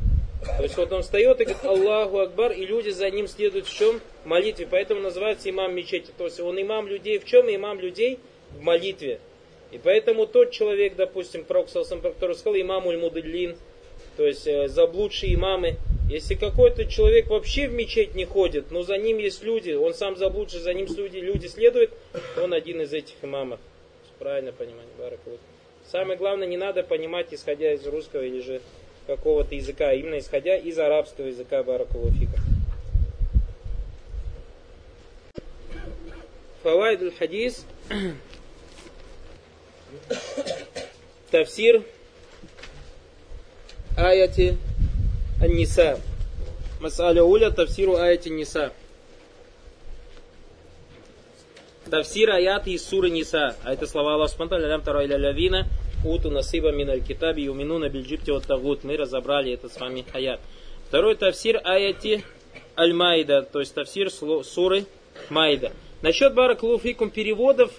То 0.43 0.63
есть 0.63 0.77
вот 0.77 0.91
он 0.93 1.03
встает 1.03 1.41
и 1.41 1.45
говорит 1.45 1.65
Аллаху 1.65 2.19
Акбар, 2.19 2.53
и 2.53 2.65
люди 2.65 2.91
за 2.91 3.11
ним 3.11 3.29
следуют 3.29 3.67
в 3.67 3.75
чем? 3.75 4.01
В 4.25 4.27
молитве. 4.27 4.67
Поэтому 4.71 5.01
называется 5.01 5.51
имам 5.51 5.75
мечети. 5.75 6.11
То 6.17 6.25
есть 6.25 6.41
он 6.41 6.61
имам 6.61 6.89
людей 6.89 7.19
в 7.19 7.25
чем? 7.25 7.55
Имам 7.55 7.79
людей 7.81 8.19
в 8.51 8.63
молитве. 8.63 9.21
И 9.71 9.79
поэтому 9.79 10.27
тот 10.27 10.51
человек, 10.51 10.97
допустим, 10.97 11.45
Проксалсам, 11.45 12.01
который 12.01 12.35
сказал 12.35 12.61
имамуль 12.61 12.97
мудлин, 12.99 13.57
то 14.17 14.27
есть 14.27 14.47
э, 14.47 14.69
заблудшие 14.69 15.35
имамы, 15.35 15.77
если 16.11 16.35
какой-то 16.35 16.87
человек 16.87 17.29
вообще 17.29 17.69
в 17.69 17.73
мечеть 17.73 18.17
не 18.17 18.25
ходит, 18.25 18.73
но 18.73 18.83
за 18.83 18.99
ним 18.99 19.19
есть 19.19 19.45
люди, 19.45 19.71
он 19.71 19.95
сам 19.95 20.17
заблудший, 20.17 20.59
за 20.59 20.75
ним 20.75 20.87
люди, 20.97 21.19
люди 21.19 21.47
следуют, 21.47 21.93
он 22.37 22.53
один 22.53 22.81
из 22.81 22.93
этих 22.93 23.15
имамов. 23.23 23.61
Правильно 24.19 24.51
понимание, 24.51 24.91
Баракулух. 24.99 25.39
Самое 25.87 26.19
главное, 26.19 26.49
не 26.49 26.57
надо 26.57 26.83
понимать, 26.83 27.29
исходя 27.31 27.73
из 27.73 27.87
русского 27.87 28.23
или 28.23 28.41
же 28.41 28.61
какого-то 29.11 29.57
языка, 29.57 29.89
а 29.89 29.93
именно 29.93 30.21
исходя 30.21 30.57
из 30.57 30.79
арабского 30.79 31.27
языка 31.27 31.65
Баракулуфика. 31.65 32.39
Фавайд 36.63 37.13
хадис 37.19 37.67
Тавсир 41.33 41.83
аяти 43.97 44.57
Ан-Ниса. 45.43 45.99
Масаля 46.81 47.25
уля 47.25 47.51
тавсиру 47.51 47.97
аяти 47.97 48.29
Ниса. 48.29 48.73
Тавсир 51.91 52.31
аят 52.31 52.69
из 52.69 52.85
суры 52.85 53.11
Ниса. 53.11 53.57
А 53.65 53.73
это 53.73 53.89
слова 53.89 54.15
Аллаха 54.15 54.35
Субтитры. 54.35 54.69
Лям 54.69 54.83
тара 54.83 55.05
иля 55.05 55.19
лавина 55.19 55.67
уту 56.05 56.31
насыба 56.31 56.73
миналь 56.73 57.03
китаби 57.03 57.43
юминуна 57.43 57.89
бильджипти 57.89 58.31
от 58.31 58.47
тагут. 58.47 58.85
Мы 58.85 58.97
разобрали 58.97 59.53
это 59.53 59.69
с 59.69 59.79
вами 59.79 60.05
аят. 60.13 60.41
Второй 60.89 61.15
тавсир 61.15 61.61
аяти 61.63 62.25
аль-майда, 62.77 63.43
то 63.43 63.61
есть 63.61 63.75
тавсир 63.75 64.11
суры 64.11 64.87
Майда. 65.29 65.73
Насчет 66.03 66.35
Баракулуфикум 66.35 67.11
переводов 67.11 67.73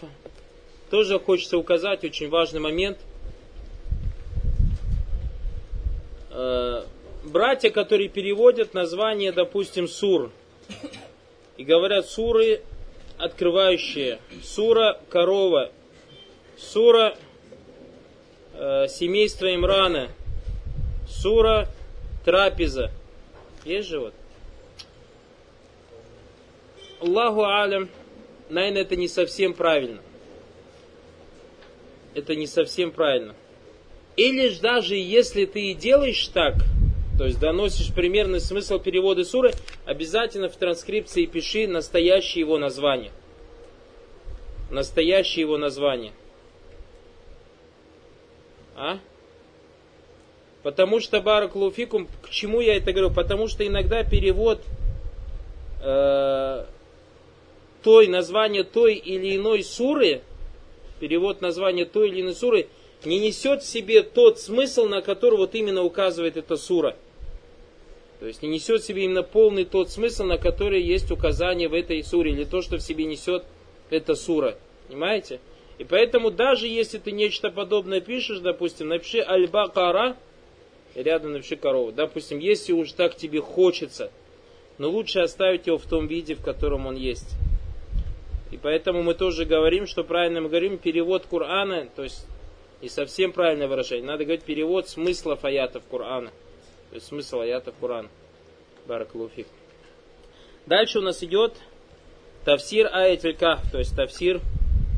тоже 0.89 1.19
хочется 1.19 1.57
указать 1.57 2.03
очень 2.03 2.29
важный 2.29 2.59
момент. 2.59 2.99
Э, 6.29 6.83
братья, 7.23 7.69
которые 7.69 8.09
переводят 8.09 8.73
название, 8.73 9.31
допустим, 9.31 9.87
сур, 9.87 10.31
и 11.57 11.63
говорят 11.63 12.05
суры 12.05 12.61
открывающие, 13.17 14.19
сура 14.43 14.99
корова, 15.09 15.71
сура 16.57 17.15
э, 18.61 18.87
семейства 18.87 19.53
Имрана, 19.53 20.09
сура 21.07 21.67
трапеза. 22.23 22.91
Есть 23.65 23.89
же 23.89 23.99
вот? 23.99 24.13
Аллаху 26.99 27.43
алям, 27.43 27.89
наверное, 28.49 28.83
это 28.83 28.95
не 28.95 29.07
совсем 29.07 29.53
правильно. 29.53 29.99
Это 32.13 32.35
не 32.35 32.45
совсем 32.45 32.91
правильно. 32.91 33.35
Или 34.15 34.49
же 34.49 34.61
даже 34.61 34.95
если 34.95 35.45
ты 35.45 35.71
и 35.71 35.73
делаешь 35.73 36.27
так, 36.27 36.55
то 37.17 37.25
есть 37.25 37.39
доносишь 37.39 37.93
примерный 37.93 38.39
смысл 38.39 38.77
перевода 38.77 39.23
суры, 39.23 39.53
обязательно 39.85 40.49
в 40.49 40.55
транскрипции 40.55 41.25
пиши 41.25 41.67
настоящее 41.67 42.41
его 42.41 42.59
название. 42.59 43.11
Настоящее 44.69 45.41
его 45.41 45.57
название. 45.57 46.13
А? 48.75 48.99
Потому 50.63 50.99
что 50.99 51.21
Баракулуфикум, 51.21 52.07
к 52.21 52.29
чему 52.29 52.61
я 52.61 52.75
это 52.75 52.91
говорю? 52.91 53.13
Потому 53.13 53.47
что 53.47 53.65
иногда 53.65 54.03
перевод 54.03 54.61
э, 55.81 56.65
той, 57.81 58.07
название 58.07 58.63
той 58.63 58.95
или 58.95 59.37
иной 59.37 59.63
суры, 59.63 60.21
перевод 60.99 61.41
названия 61.41 61.85
той 61.85 62.09
или 62.09 62.21
иной 62.21 62.35
суры, 62.35 62.67
не 63.05 63.19
несет 63.19 63.63
в 63.63 63.67
себе 63.67 64.03
тот 64.03 64.39
смысл, 64.39 64.85
на 64.85 65.01
который 65.01 65.37
вот 65.37 65.55
именно 65.55 65.83
указывает 65.83 66.37
эта 66.37 66.57
сура. 66.57 66.95
То 68.19 68.27
есть 68.27 68.43
не 68.43 68.49
несет 68.49 68.83
в 68.83 68.85
себе 68.85 69.05
именно 69.05 69.23
полный 69.23 69.65
тот 69.65 69.89
смысл, 69.89 70.25
на 70.25 70.37
который 70.37 70.83
есть 70.83 71.09
указание 71.09 71.67
в 71.67 71.73
этой 71.73 72.03
суре, 72.03 72.33
или 72.33 72.43
то, 72.43 72.61
что 72.61 72.77
в 72.77 72.81
себе 72.81 73.05
несет 73.05 73.43
эта 73.89 74.13
сура. 74.13 74.57
Понимаете? 74.87 75.39
И 75.81 75.83
поэтому 75.83 76.29
даже 76.29 76.67
если 76.67 76.99
ты 76.99 77.11
нечто 77.11 77.49
подобное 77.49 78.01
пишешь, 78.01 78.37
допустим, 78.37 78.89
напиши 78.89 79.17
аль-бакара, 79.19 80.15
рядом 80.93 81.31
напиши 81.31 81.55
корову. 81.55 81.91
Допустим, 81.91 82.37
если 82.37 82.71
уж 82.71 82.91
так 82.91 83.15
тебе 83.15 83.41
хочется, 83.41 84.11
но 84.77 84.91
лучше 84.91 85.21
оставить 85.21 85.65
его 85.65 85.79
в 85.79 85.87
том 85.87 86.05
виде, 86.05 86.35
в 86.35 86.43
котором 86.43 86.85
он 86.85 86.97
есть. 86.97 87.31
И 88.51 88.57
поэтому 88.57 89.01
мы 89.01 89.15
тоже 89.15 89.45
говорим, 89.45 89.87
что 89.87 90.03
правильно 90.03 90.39
мы 90.41 90.49
говорим 90.49 90.77
перевод 90.77 91.25
Корана, 91.25 91.87
то 91.95 92.03
есть 92.03 92.27
не 92.83 92.87
совсем 92.87 93.31
правильное 93.31 93.67
выражение. 93.67 94.05
Надо 94.05 94.23
говорить 94.23 94.43
перевод 94.43 94.87
смыслов 94.87 95.43
аятов 95.45 95.81
Корана. 95.89 96.29
То 96.91 96.95
есть 96.95 97.07
смысл 97.07 97.39
аятов 97.39 97.73
Корана. 97.81 98.09
Баракалуфик. 98.85 99.47
Дальше 100.67 100.99
у 100.99 101.01
нас 101.01 101.23
идет 101.23 101.55
Тавсир 102.45 102.87
аятель 102.93 103.35
кахф, 103.35 103.71
то 103.71 103.79
есть 103.79 103.95
тавсир 103.95 104.41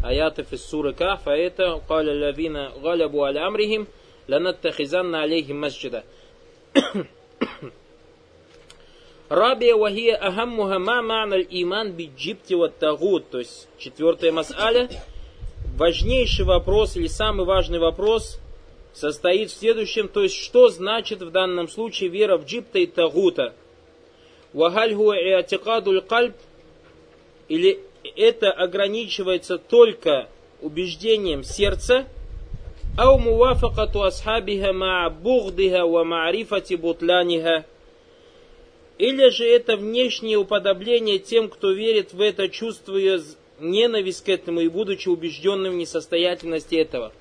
аятов 0.03 0.51
из 0.53 0.63
суры 0.65 0.93
кахф, 0.93 1.27
а 1.27 1.35
это 1.35 1.81
«Каля 1.87 2.13
лавина 2.25 2.73
галябу 2.81 3.23
аля 3.23 3.47
амрихим, 3.47 3.87
ланаттахизанна 4.27 5.23
алейхим 5.23 5.59
масджида». 5.61 6.03
Рабия 9.29 9.75
вахия 9.75 10.15
ахаммуха 10.15 10.79
ма 10.79 11.01
ма'на 11.01 11.41
иман 11.41 11.93
биджибти 11.93 12.53
вот 12.53 12.77
тагут. 12.77 13.29
То 13.29 13.39
есть 13.39 13.67
четвертая 13.79 14.31
мас'аля. 14.31 14.89
Важнейший 15.75 16.45
вопрос 16.45 16.97
или 16.97 17.07
самый 17.07 17.45
важный 17.45 17.79
вопрос 17.79 18.39
состоит 18.93 19.49
в 19.49 19.57
следующем. 19.57 20.07
То 20.07 20.21
есть 20.21 20.35
что 20.35 20.69
значит 20.69 21.21
в 21.21 21.31
данном 21.31 21.67
случае 21.67 22.09
вера 22.09 22.37
в 22.37 22.45
джибта 22.45 22.79
и 22.79 22.85
тагута. 22.85 23.55
Вагаль 24.51 24.93
хуа 24.93 25.15
иатикадуль 25.15 26.01
кальб. 26.01 26.35
Или 27.47 27.79
это 28.15 28.51
ограничивается 28.51 29.57
только 29.57 30.29
убеждением 30.61 31.43
сердца. 31.43 32.05
Ау 32.97 33.17
муафакату 33.17 34.03
асхабиха 34.03 34.71
ма 34.73 35.09
бугдиха 35.09 35.85
ва 35.85 36.03
ма'рифати 36.03 36.75
бутланиха 36.75 37.65
или 38.97 39.29
же 39.29 39.45
это 39.45 39.75
внешнее 39.75 40.37
уподобление 40.37 41.19
тем, 41.19 41.49
кто 41.49 41.71
верит 41.71 42.13
в 42.13 42.21
это, 42.21 42.47
чувствуя 42.47 43.19
ненависть 43.59 44.23
к 44.23 44.29
этому 44.29 44.61
и 44.61 44.67
будучи 44.67 45.09
убежденным 45.09 45.73
в 45.73 45.77
несостоятельности 45.77 46.75
этого. 46.75 47.11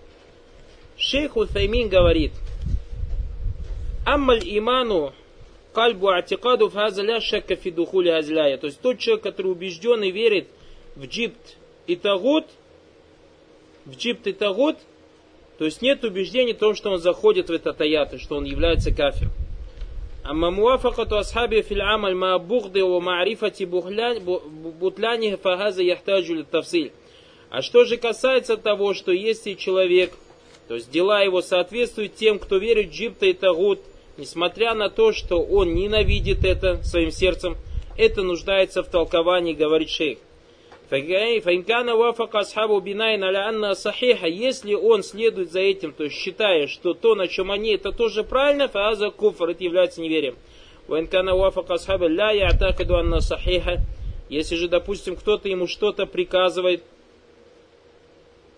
Шейх 0.96 1.36
Утаймин 1.36 1.88
говорит, 1.88 2.32
Аммаль 4.06 4.42
иману 4.44 5.12
кальбу 5.72 6.08
атикаду 6.08 6.68
фазаля 6.68 7.20
шакка 7.20 7.56
фидухули 7.56 8.10
азляя. 8.10 8.58
То 8.58 8.66
есть 8.66 8.80
тот 8.80 8.98
человек, 8.98 9.22
который 9.22 9.52
убежден 9.52 10.02
и 10.02 10.10
верит 10.10 10.48
в 10.95 11.05
джипт 11.05 11.57
и 11.85 11.95
тагут, 11.95 12.45
в 13.85 13.95
джипт 13.95 14.27
и 14.27 14.33
тагут, 14.33 14.77
то 15.57 15.65
есть 15.65 15.81
нет 15.81 16.03
убеждения 16.03 16.53
в 16.53 16.57
том, 16.57 16.75
что 16.75 16.91
он 16.91 16.99
заходит 16.99 17.49
в 17.49 17.51
этот 17.51 17.79
аят, 17.81 18.13
и 18.13 18.17
что 18.17 18.35
он 18.37 18.45
является 18.45 18.91
кафиром. 18.91 19.31
أما 20.29 20.49
موافقة 20.49 21.19
أصحابه 21.19 21.61
في 21.61 21.73
العمل 21.73 22.15
مع 22.15 22.37
بغض 22.37 22.75
ومعرفة 22.75 23.53
بطلانه 24.81 25.35
فهذا 25.35 25.81
يحتاج 25.81 26.31
للتفصيل. 26.31 26.91
А 27.49 27.61
что 27.61 27.85
же 27.85 27.95
касается 27.95 28.57
того, 28.57 28.93
что 28.93 29.13
если 29.13 29.53
человек, 29.53 30.11
то 30.67 30.75
есть 30.75 30.91
дела 30.91 31.21
его 31.21 31.41
соответствуют 31.41 32.15
тем, 32.15 32.39
кто 32.39 32.57
верит 32.57 32.89
в 32.89 32.93
джипта 32.93 33.27
и 33.27 33.33
тагут, 33.33 33.79
несмотря 34.17 34.73
на 34.73 34.89
то, 34.89 35.13
что 35.13 35.41
он 35.41 35.73
ненавидит 35.73 36.43
это 36.43 36.83
своим 36.83 37.11
сердцем, 37.11 37.55
это 37.95 38.21
нуждается 38.21 38.83
в 38.83 38.89
толковании, 38.89 39.53
говорит 39.53 39.89
шейх. 39.89 40.17
Файнкана 40.92 41.96
если 44.26 44.74
он 44.74 45.02
следует 45.02 45.50
за 45.50 45.60
этим, 45.60 45.92
то 45.92 46.04
есть 46.04 46.16
считая, 46.16 46.66
что 46.66 46.92
то, 46.92 47.14
на 47.14 47.28
чем 47.28 47.50
они, 47.50 47.70
это 47.70 47.92
тоже 47.92 48.24
правильно, 48.24 48.68
фааза 48.68 49.08
куфр, 49.10 49.48
это 49.48 49.64
является 49.64 50.02
неверием. 50.02 50.36
Вайнкана 50.88 51.34
если 54.28 54.54
же, 54.56 54.68
допустим, 54.68 55.16
кто-то 55.16 55.48
ему 55.48 55.66
что-то 55.66 56.04
приказывает, 56.04 56.82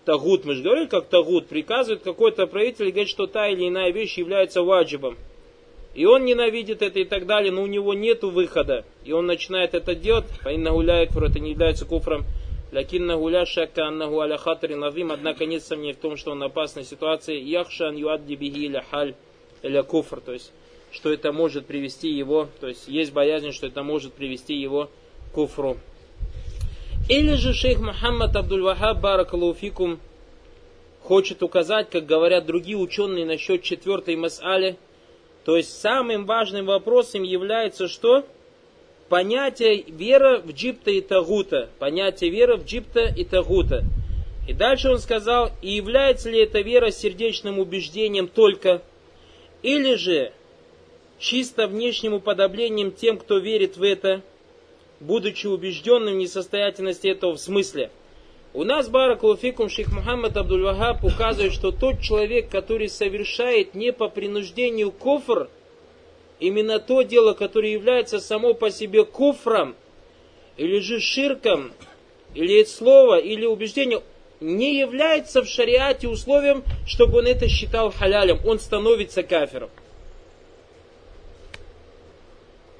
тагут, 0.03 0.43
мы 0.43 0.55
же 0.55 0.63
говорили, 0.63 0.87
как 0.87 1.07
тагут, 1.07 1.47
приказывает 1.47 2.03
какой-то 2.03 2.47
правитель 2.47 2.89
говорит, 2.89 3.07
что 3.07 3.27
та 3.27 3.47
или 3.47 3.69
иная 3.69 3.93
вещь 3.93 4.17
является 4.17 4.61
ваджибом 4.61 5.15
и 5.95 6.05
он 6.05 6.25
ненавидит 6.25 6.81
это 6.81 6.99
и 6.99 7.05
так 7.05 7.25
далее, 7.25 7.51
но 7.51 7.63
у 7.63 7.67
него 7.67 7.93
нет 7.93 8.23
выхода, 8.23 8.85
и 9.05 9.13
он 9.13 9.25
начинает 9.25 9.73
это 9.73 9.95
делать, 9.95 10.25
фаинна 10.41 10.69
это 10.69 11.39
не 11.39 11.51
является 11.51 11.85
куфром, 11.85 12.25
лякинна 12.71 13.15
гуля 13.15 13.45
назим, 14.75 15.11
однако 15.11 15.45
нет 15.45 15.63
сомнений 15.63 15.93
в 15.93 15.97
том, 15.97 16.17
что 16.17 16.31
он 16.31 16.39
в 16.39 16.43
опасной 16.43 16.83
ситуации, 16.83 17.39
яхшан 17.39 17.95
юадди 17.95 18.35
биги 18.35 18.71
халь 18.91 19.15
иля 19.63 19.83
куфр, 19.83 20.19
то 20.19 20.33
есть, 20.33 20.51
что 20.91 21.11
это 21.11 21.31
может 21.31 21.65
привести 21.65 22.09
его, 22.09 22.49
то 22.59 22.67
есть, 22.67 22.87
есть 22.89 23.13
боязнь, 23.13 23.51
что 23.51 23.67
это 23.67 23.81
может 23.81 24.13
привести 24.13 24.53
его 24.53 24.89
к 25.31 25.35
куфру. 25.35 25.77
Или 27.07 27.35
же 27.35 27.53
шейх 27.53 27.79
Мухаммад 27.79 28.35
Абдул-Вахаб 28.35 28.99
Баракалуфикум 28.99 29.99
хочет 31.03 31.43
указать, 31.43 31.89
как 31.89 32.05
говорят 32.05 32.47
другие 32.47 32.77
ученые 32.77 33.25
насчет 33.25 33.61
четвертой 33.61 34.15
мас'али, 34.15 34.77
то 35.45 35.55
есть 35.55 35.79
самым 35.79 36.25
важным 36.25 36.65
вопросом 36.65 37.21
является 37.21 37.87
что? 37.87 38.25
Понятие 39.09 39.83
вера 39.83 40.39
в 40.39 40.51
джипта 40.51 40.89
и 40.89 41.01
тагута. 41.01 41.69
Понятие 41.77 42.31
вера 42.31 42.57
в 42.57 42.65
джипта 42.65 43.13
и 43.15 43.23
тагута. 43.23 43.83
И 44.47 44.53
дальше 44.53 44.89
он 44.89 44.97
сказал, 44.97 45.51
и 45.61 45.69
является 45.69 46.31
ли 46.31 46.39
эта 46.39 46.61
вера 46.61 46.89
сердечным 46.89 47.59
убеждением 47.59 48.27
только, 48.27 48.81
или 49.61 49.95
же 49.95 50.33
чисто 51.19 51.67
внешним 51.67 52.15
уподоблением 52.15 52.91
тем, 52.91 53.17
кто 53.17 53.37
верит 53.37 53.77
в 53.77 53.83
это, 53.83 54.21
будучи 54.99 55.45
убежденным 55.45 56.15
в 56.15 56.17
несостоятельности 56.17 57.07
этого 57.07 57.35
в 57.35 57.39
смысле– 57.39 57.91
у 58.55 58.63
нас, 58.63 58.87
Баракулуфикум, 58.87 59.69
шейх 59.69 59.91
Мухаммад 59.91 60.37
Абдул-Вахаб 60.37 61.03
указывает, 61.03 61.51
что 61.51 61.71
тот 61.71 61.99
человек, 61.99 62.49
который 62.49 62.87
совершает 62.87 63.75
не 63.75 63.91
по 63.91 64.07
принуждению 64.07 64.91
кофр, 64.91 65.49
именно 66.39 66.79
то 66.79 67.01
дело, 67.01 67.33
которое 67.33 67.73
является 67.73 68.19
само 68.19 68.53
по 68.53 68.71
себе 68.71 69.03
куфром, 69.03 69.75
или 70.55 70.79
же 70.79 71.01
ширком, 71.01 71.73
или 72.33 72.63
слово, 72.63 73.19
или 73.19 73.45
убеждение, 73.45 74.01
не 74.39 74.79
является 74.79 75.43
в 75.43 75.47
шариате 75.47 76.07
условием, 76.07 76.63
чтобы 76.87 77.19
он 77.19 77.27
это 77.27 77.49
считал 77.49 77.91
халялем. 77.91 78.39
Он 78.45 78.59
становится 78.59 79.21
кафером. 79.21 79.69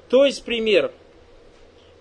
То 0.08 0.24
есть 0.24 0.42
пример– 0.42 0.90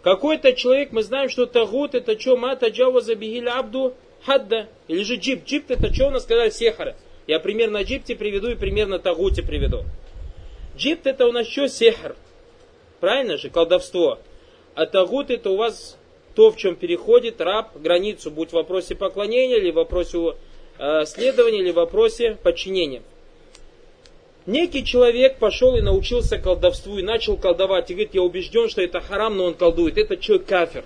Какой-то 0.06 0.54
человек, 0.54 0.92
мы 0.92 1.02
знаем, 1.02 1.30
что 1.30 1.48
тагут 1.48 1.96
это 1.96 2.20
что, 2.20 2.38
мата 2.38 2.68
джава 2.68 3.02
забигиль 3.02 3.50
абду 3.50 3.96
хадда. 4.24 4.70
Или 4.88 5.02
же 5.02 5.16
джип. 5.16 5.46
Джип 5.46 5.72
это 5.72 5.92
что 5.92 6.10
у 6.10 6.12
нас 6.12 6.22
сказали 6.22 6.52
сехара. 6.52 6.96
Я 7.26 7.40
примерно 7.40 7.82
джипте 7.82 8.16
приведу 8.16 8.52
и 8.52 8.56
примерно 8.56 9.00
тагуте 9.00 9.42
приведу. 9.42 9.82
Джипт 10.78 11.08
это 11.08 11.26
у 11.26 11.32
нас 11.32 11.48
что? 11.48 11.68
Сехар. 11.68 12.16
Правильно 13.00 13.38
же? 13.38 13.50
Колдовство. 13.50 14.20
А 14.76 14.86
тагут 14.86 15.32
это 15.32 15.50
у 15.50 15.56
вас 15.56 15.98
то, 16.36 16.52
в 16.52 16.56
чем 16.56 16.76
переходит 16.76 17.42
раб 17.42 17.76
границу, 17.76 18.30
будь 18.30 18.50
в 18.50 18.54
вопросе 18.54 18.94
поклонения, 18.94 19.58
или 19.58 19.72
в 19.72 19.76
вопросе 19.76 20.36
э, 20.78 21.06
следования, 21.06 21.62
или 21.62 21.72
в 21.72 21.78
вопросе 21.78 22.38
подчинения. 22.44 23.02
Некий 24.46 24.86
человек 24.86 25.38
пошел 25.38 25.76
и 25.76 25.82
научился 25.82 26.38
колдовству 26.38 26.98
и 27.00 27.04
начал 27.04 27.36
колдовать. 27.36 27.90
И 27.90 27.94
говорит, 27.94 28.14
я 28.14 28.22
убежден, 28.22 28.70
что 28.70 28.82
это 28.82 29.02
харам, 29.02 29.38
но 29.38 29.46
он 29.46 29.54
колдует. 29.56 29.98
Это 29.98 30.18
человек 30.18 30.48
кафир. 30.48 30.84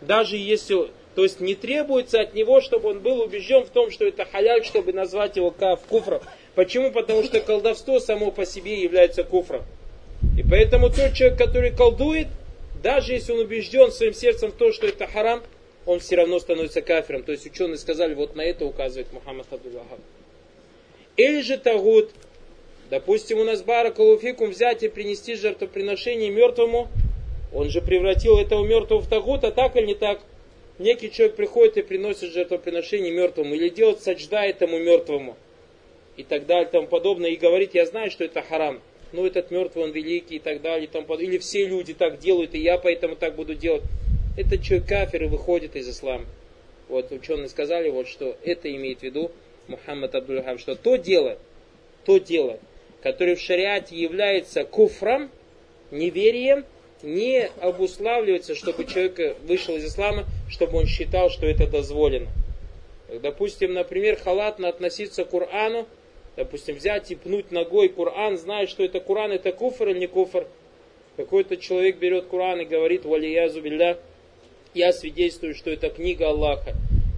Даже 0.00 0.36
если... 0.36 0.88
То 1.14 1.22
есть 1.22 1.40
не 1.40 1.54
требуется 1.54 2.20
от 2.20 2.34
него, 2.34 2.60
чтобы 2.60 2.90
он 2.90 3.00
был 3.00 3.20
убежден 3.20 3.64
в 3.64 3.70
том, 3.70 3.90
что 3.90 4.04
это 4.04 4.24
халяль, 4.24 4.64
чтобы 4.64 4.92
назвать 4.92 5.36
его 5.36 5.52
каф, 5.52 5.80
куфром. 5.88 6.20
Почему? 6.54 6.90
Потому 6.90 7.22
что 7.22 7.40
колдовство 7.40 8.00
само 8.00 8.32
по 8.32 8.44
себе 8.44 8.80
является 8.80 9.22
куфром. 9.22 9.62
И 10.36 10.42
поэтому 10.42 10.90
тот 10.90 11.12
человек, 11.14 11.38
который 11.38 11.70
колдует, 11.70 12.28
даже 12.82 13.12
если 13.12 13.32
он 13.32 13.40
убежден 13.40 13.92
своим 13.92 14.12
сердцем 14.12 14.50
в 14.50 14.54
том, 14.54 14.72
что 14.72 14.86
это 14.86 15.06
харам, 15.06 15.42
он 15.86 16.00
все 16.00 16.16
равно 16.16 16.40
становится 16.40 16.82
кафиром. 16.82 17.22
То 17.22 17.32
есть 17.32 17.46
ученые 17.46 17.78
сказали, 17.78 18.14
вот 18.14 18.34
на 18.34 18.42
это 18.42 18.64
указывает 18.64 19.12
Мухаммад 19.12 19.46
Абдуллахаб. 19.52 20.00
Или 21.16 21.42
же 21.42 21.58
тагут, 21.58 22.10
допустим, 22.90 23.38
у 23.38 23.44
нас 23.44 23.62
баракалуфикум 23.62 24.50
взять 24.50 24.82
и 24.82 24.88
принести 24.88 25.34
жертвоприношение 25.34 26.30
мертвому, 26.30 26.88
он 27.52 27.70
же 27.70 27.80
превратил 27.80 28.38
этого 28.38 28.66
мертвого 28.66 29.00
в 29.00 29.08
тагут, 29.08 29.44
а 29.44 29.52
так 29.52 29.76
или 29.76 29.86
не 29.86 29.94
так? 29.94 30.20
Некий 30.78 31.10
человек 31.10 31.36
приходит 31.36 31.76
и 31.76 31.82
приносит 31.82 32.32
жертвоприношение 32.32 33.12
мертвому, 33.12 33.54
или 33.54 33.68
делает 33.68 34.00
саджда 34.00 34.44
этому 34.44 34.78
мертвому, 34.78 35.36
и 36.16 36.24
так 36.24 36.46
далее, 36.46 36.68
и 36.68 36.72
тому 36.72 36.88
подобное, 36.88 37.30
и 37.30 37.36
говорит, 37.36 37.74
я 37.74 37.86
знаю, 37.86 38.10
что 38.10 38.24
это 38.24 38.42
харам, 38.42 38.80
но 39.12 39.24
этот 39.24 39.52
мертвый, 39.52 39.84
он 39.84 39.92
великий, 39.92 40.36
и 40.36 40.38
так 40.40 40.60
далее, 40.60 40.86
и 40.86 40.88
тому 40.88 41.06
подобное. 41.06 41.28
Или 41.28 41.38
все 41.38 41.64
люди 41.66 41.94
так 41.94 42.18
делают, 42.18 42.54
и 42.54 42.58
я 42.58 42.78
поэтому 42.78 43.14
так 43.14 43.36
буду 43.36 43.54
делать. 43.54 43.84
Этот 44.36 44.62
человек 44.62 44.88
кафир 44.88 45.22
и 45.22 45.26
выходит 45.28 45.76
из 45.76 45.88
ислама. 45.88 46.26
Вот 46.88 47.12
ученые 47.12 47.48
сказали, 47.48 47.88
вот, 47.90 48.08
что 48.08 48.36
это 48.42 48.74
имеет 48.74 49.00
в 49.00 49.02
виду 49.04 49.30
Мухаммад 49.68 50.14
Абдулхам, 50.16 50.58
что 50.58 50.74
то 50.74 50.96
дело, 50.96 51.38
то 52.04 52.18
дело, 52.18 52.58
которое 53.04 53.36
в 53.36 53.40
шариате 53.40 53.94
является 53.94 54.64
куфром, 54.64 55.30
неверием, 55.90 56.64
не 57.02 57.50
обуславливается, 57.60 58.54
чтобы 58.54 58.86
человек 58.86 59.36
вышел 59.42 59.76
из 59.76 59.84
ислама, 59.84 60.24
чтобы 60.48 60.78
он 60.78 60.86
считал, 60.86 61.28
что 61.28 61.44
это 61.44 61.66
дозволено. 61.66 62.28
Допустим, 63.22 63.74
например, 63.74 64.16
халатно 64.16 64.68
относиться 64.68 65.26
к 65.26 65.30
Корану, 65.30 65.86
допустим, 66.34 66.76
взять 66.76 67.10
и 67.10 67.14
пнуть 67.14 67.52
ногой 67.52 67.90
Коран, 67.90 68.38
зная, 68.38 68.66
что 68.66 68.82
это 68.82 69.00
Коран, 69.00 69.32
это 69.32 69.52
куфр 69.52 69.90
или 69.90 69.98
не 69.98 70.06
куфр. 70.06 70.46
Какой-то 71.18 71.58
человек 71.58 71.98
берет 71.98 72.28
Коран 72.28 72.62
и 72.62 72.64
говорит, 72.64 73.04
валиязу 73.04 73.60
билля, 73.60 73.98
я 74.72 74.94
свидетельствую, 74.94 75.54
что 75.54 75.70
это 75.70 75.90
книга 75.90 76.28
Аллаха, 76.30 76.72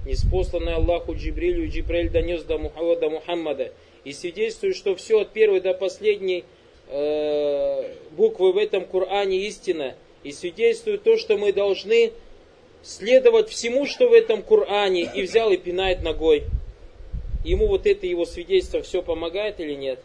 неспосланная 0.07 0.77
Аллаху 0.77 1.15
Джибрилю, 1.15 1.69
Джибриль 1.69 2.11
донес 2.11 2.43
до, 2.45 2.59
Мухаммада, 2.59 3.11
Мухаммада. 3.11 3.73
И 4.05 4.13
свидетельствую, 4.13 4.75
что 4.75 4.95
все 4.95 5.21
от 5.21 5.33
первой 5.33 5.61
до 5.61 5.75
последней 5.75 6.45
э, 6.89 7.95
буквы 8.13 8.53
в 8.53 8.57
этом 8.57 8.85
Коране 8.85 9.47
истина. 9.47 9.95
И 10.23 10.33
свидетельствую 10.33 10.99
то, 10.99 11.19
что 11.19 11.37
мы 11.37 11.53
должны 11.53 12.13
следовать 12.83 13.49
всему, 13.49 13.85
что 13.87 14.09
в 14.09 14.13
этом 14.13 14.43
Коране, 14.43 15.11
и 15.13 15.23
взял 15.23 15.51
и 15.51 15.57
пинает 15.57 16.03
ногой. 16.03 16.45
Ему 17.45 17.67
вот 17.67 17.87
это 17.87 18.07
его 18.07 18.25
свидетельство 18.25 18.83
все 18.83 19.03
помогает 19.03 19.61
или 19.61 19.75
нет? 19.75 20.01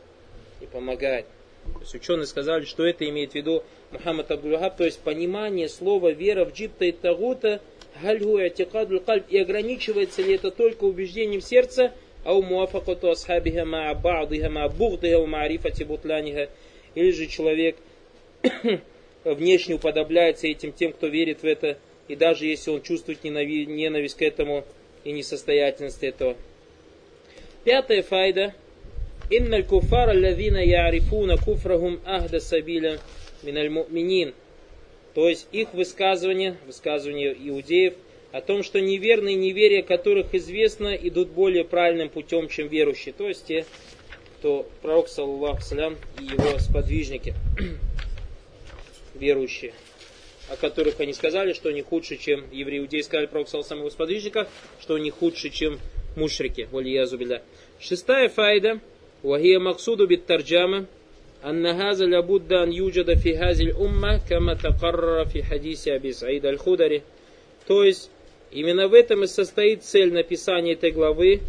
И 0.62 0.66
помогает. 0.66 1.26
То 1.66 1.80
есть 1.82 1.96
ученые 1.96 2.26
сказали, 2.26 2.66
что 2.66 2.86
это 2.86 3.08
имеет 3.08 3.32
в 3.32 3.36
виду 3.36 3.64
Мухаммад 3.92 4.32
Абдулхаб, 4.32 4.78
то 4.78 4.84
есть 4.84 5.00
понимание 5.00 5.70
слова 5.70 6.12
вера 6.12 6.46
в 6.46 6.54
джипта 6.54 6.86
и 6.86 6.92
тагута, 6.92 7.62
гальгу 8.02 8.40
кальб, 9.00 9.26
и 9.30 9.38
ограничивается 9.38 10.22
ли 10.22 10.36
это 10.36 10.52
только 10.52 10.84
убеждением 10.86 11.42
сердца, 11.42 11.94
а 12.24 12.34
у 12.34 12.42
муафакату 12.42 13.10
асхабиха 13.10 13.66
ма 13.66 13.94
ба'диха 13.94 14.50
ма 14.50 14.70
бугдиха 14.70 15.20
у 15.20 15.28
бутланиха, 15.86 16.50
или 16.96 17.12
же 17.12 17.28
человек 17.28 17.76
внешне 19.24 19.76
уподобляется 19.76 20.48
этим 20.48 20.72
тем, 20.72 20.94
кто 20.94 21.08
верит 21.08 21.42
в 21.42 21.46
это, 21.46 21.78
и 22.08 22.16
даже 22.16 22.46
если 22.46 22.72
он 22.72 22.82
чувствует 22.82 23.24
ненависть 23.24 24.18
к 24.18 24.22
этому 24.22 24.66
и 25.04 25.12
несостоятельность 25.12 26.04
этого. 26.04 26.36
Пятая 27.64 28.02
файда. 28.02 28.54
Инна 29.30 29.64
куфар 29.64 30.10
аллазина 30.10 30.58
ярифуна 30.58 31.38
куфрахум 31.38 32.02
ахда 32.06 32.40
сабиля 32.40 33.00
миналь 33.44 33.70
муминин. 33.70 34.34
То 35.14 35.28
есть 35.28 35.48
их 35.52 35.74
высказывания, 35.74 36.58
высказывания 36.66 37.32
иудеев 37.32 37.94
о 38.32 38.42
том, 38.42 38.64
что 38.64 38.80
неверные 38.80 39.36
неверия, 39.36 39.84
которых 39.84 40.34
известно, 40.34 40.96
идут 40.96 41.30
более 41.30 41.66
правильным 41.66 42.10
путем, 42.10 42.48
чем 42.48 42.68
верующие. 42.68 43.14
То 43.14 43.28
есть 43.28 43.46
те, 43.46 43.66
кто 44.40 44.68
пророк, 44.82 45.10
саллаху 45.10 45.62
салям, 45.62 45.98
и 46.20 46.24
его 46.24 46.58
сподвижники, 46.60 47.34
верующие 49.16 49.74
о 50.52 50.58
которых 50.58 51.00
они 51.00 51.14
сказали, 51.14 51.54
что 51.54 51.70
они 51.70 51.82
худше, 51.82 52.18
чем 52.18 52.44
евреи. 52.52 52.80
Иудеи 52.80 53.02
сказали 53.02 53.26
пророк 53.28 53.48
Салсам 53.48 53.80
его 53.80 53.90
сподвижника, 53.90 54.50
что 54.82 54.96
они 54.96 55.10
худше, 55.10 55.50
чем 55.50 55.80
мушрики. 56.18 56.68
Шестая 57.80 58.28
файда. 58.28 58.82
Вахия 59.24 59.60
Максуду 59.60 60.08
бит 60.08 60.26
Тарджама. 60.26 60.88
أن 61.45 61.67
هذا 61.67 62.05
لابد 62.05 62.53
أن 62.53 62.73
يوجد 62.73 63.19
في 63.19 63.37
هذه 63.37 63.63
الأمة 63.63 64.21
كما 64.29 64.55
تقرر 64.55 65.25
في 65.25 65.43
حديث 65.43 65.89
أبي 65.89 66.13
سعيد 66.13 66.47
الخدري 66.47 67.03
То 67.67 67.83
есть, 67.83 68.11
именно 68.53 68.87
в 68.87 68.95
этом 68.95 69.25
и 69.25 69.27
состоит 69.27 69.83
цель 69.83 70.13
написания 70.13 70.75
этой 70.75 70.93
главы, 70.93 71.41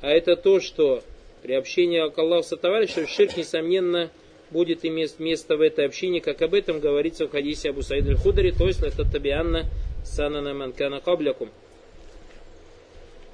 а 0.00 0.10
это 0.10 0.34
то, 0.34 0.58
что 0.58 1.02
при 1.42 1.54
общении 1.54 2.08
к 2.10 2.18
Аллаху 2.18 2.42
со 2.42 2.56
товарищем 2.56 3.06
ширк, 3.06 3.36
несомненно, 3.36 4.10
будет 4.50 4.84
иметь 4.84 5.18
место 5.18 5.56
в 5.56 5.60
этой 5.60 5.86
общине, 5.86 6.20
как 6.20 6.42
об 6.42 6.54
этом 6.54 6.80
говорится 6.80 7.26
в 7.26 7.30
хадисе 7.30 7.70
Абу 7.70 7.82
Саид 7.82 8.06
аль-Худари, 8.06 8.50
то 8.50 8.66
есть 8.66 8.82
это 8.82 9.04
табианна 9.04 9.66
санана 10.04 10.52
манкана 10.52 11.00
каблякум. 11.00 11.50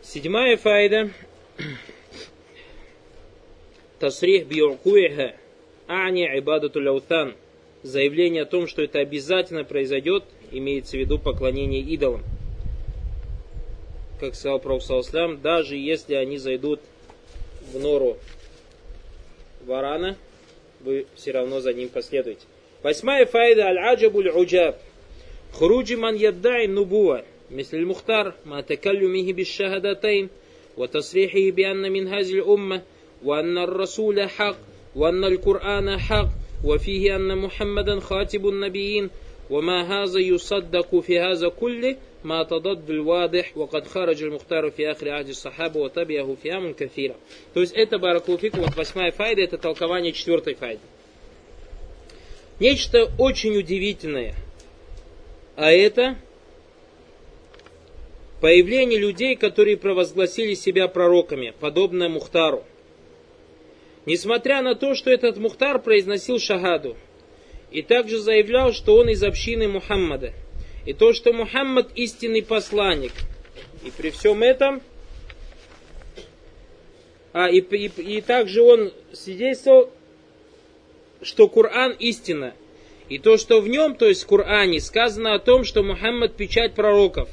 Седьмая 0.03 0.57
файда. 0.57 1.11
Тасрих 3.99 4.47
биуркуиха, 4.47 5.35
ани 5.87 6.25
ибадату 6.25 6.81
ляутан. 6.81 7.35
Заявление 7.83 8.43
о 8.43 8.47
том, 8.47 8.67
что 8.67 8.83
это 8.83 8.99
обязательно 8.99 9.65
произойдет, 9.65 10.25
имеется 10.51 10.97
в 10.97 11.01
виду 11.01 11.19
поклонение 11.19 11.81
идолам. 11.81 12.23
Как 14.21 14.35
сказал 14.35 14.59
Пророк 14.59 14.83
Саласлам, 14.83 15.41
даже 15.41 15.77
если 15.77 16.15
они 16.15 16.39
зайдут 16.39 16.81
в 17.73 17.79
нору 17.79 18.17
варана, 19.65 20.17
вы 20.81 21.07
все 21.15 21.31
равно 21.31 21.61
за 21.61 21.73
ним 21.73 21.89
последуете. 21.89 22.41
Восьмая 22.83 23.27
файда 23.27 23.67
аль-аджабу 23.67 24.21
аль-уджаб. 24.21 24.77
Хуруджи 25.53 25.97
ман 25.97 26.17
яддай 26.17 26.67
нубуа. 26.67 27.25
مثل 27.51 27.77
المختار 27.77 28.35
ما 28.47 28.61
تكلمه 28.61 29.33
بالشهادتين 29.33 30.29
وتصريحه 30.77 31.51
بأن 31.51 31.93
من 31.93 32.09
هذه 32.09 32.33
الأمة 32.33 32.83
وأن 33.25 33.59
الرسول 33.59 34.29
حق 34.29 34.57
وأن 34.97 35.25
القرآن 35.25 35.99
حق 35.99 36.29
وفيه 36.65 37.17
أن 37.17 37.39
محمدا 37.39 38.01
خاتب 38.01 38.47
النبيين 38.47 39.11
وما 39.51 39.83
هذا 39.83 40.21
يصدق 40.21 41.01
في 41.01 41.19
هذا 41.19 41.49
كله 41.49 41.97
ما 42.25 42.43
تضد 42.43 42.91
الواضح 42.91 43.57
وقد 43.57 43.87
خرج 43.87 44.23
المختار 44.23 44.71
في 44.71 44.91
آخر 44.91 45.11
عهد 45.11 45.29
الصحابة 45.29 45.81
وتبعه 45.81 46.37
في 46.43 46.57
أمر 46.57 46.73
كثيرة. 46.73 47.15
То 47.55 47.61
есть 47.61 47.75
это, 47.75 47.99
баракулфику, 47.99 48.61
вот 48.61 48.77
восьмая 48.77 49.13
файда, 49.13 49.43
это 49.43 49.59
толкование 49.59 50.13
четвертой 50.13 50.55
файды. 50.55 50.81
Нечто 52.61 53.11
очень 53.19 53.57
удивительное. 53.57 54.35
А 55.57 55.71
это 55.71 56.17
появление 58.41 58.99
людей, 58.99 59.37
которые 59.37 59.77
провозгласили 59.77 60.55
себя 60.55 60.89
пророками, 60.89 61.55
подобно 61.61 62.09
Мухтару. 62.09 62.65
Несмотря 64.06 64.62
на 64.62 64.76
то, 64.76 64.96
что 64.96 65.10
этот 65.12 65.38
Мухтар 65.38 65.80
произносил 65.80 66.40
шагаду, 66.40 66.98
и 67.72 67.82
также 67.82 68.20
заявлял, 68.20 68.74
что 68.74 68.96
он 68.98 69.10
из 69.10 69.24
общины 69.24 69.68
Мухаммада, 69.68 70.34
и 70.86 70.94
то, 70.94 71.14
что 71.14 71.32
Мухаммад 71.32 71.92
истинный 71.96 72.44
посланник. 72.44 73.14
И 73.86 73.92
при 73.92 74.10
всем 74.10 74.44
этом, 74.44 74.82
а, 77.32 77.50
и, 77.50 77.60
и, 77.60 78.18
и 78.18 78.22
также 78.22 78.62
он 78.62 78.92
свидетельствовал, 79.14 79.90
что 81.22 81.48
Коран 81.48 81.94
истина. 81.94 82.54
И 83.10 83.20
то, 83.20 83.38
что 83.38 83.62
в 83.62 83.68
нем, 83.68 83.96
то 83.96 84.08
есть 84.08 84.24
в 84.24 84.28
Коране, 84.28 84.80
сказано 84.80 85.34
о 85.34 85.40
том, 85.40 85.64
что 85.64 85.84
Мухаммад 85.84 86.36
печать 86.36 86.74
пророков. 86.74 87.30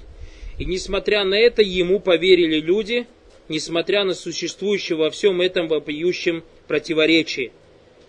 И 0.59 0.65
несмотря 0.65 1.25
на 1.25 1.35
это, 1.35 1.63
ему 1.63 2.01
поверили 2.01 2.61
люди, 2.61 3.07
несмотря 3.49 4.05
на 4.05 4.15
существующее 4.15 4.97
во 4.97 5.11
всем 5.11 5.41
этом 5.41 5.69
вопиющем 5.69 6.45
противоречии. 6.70 7.52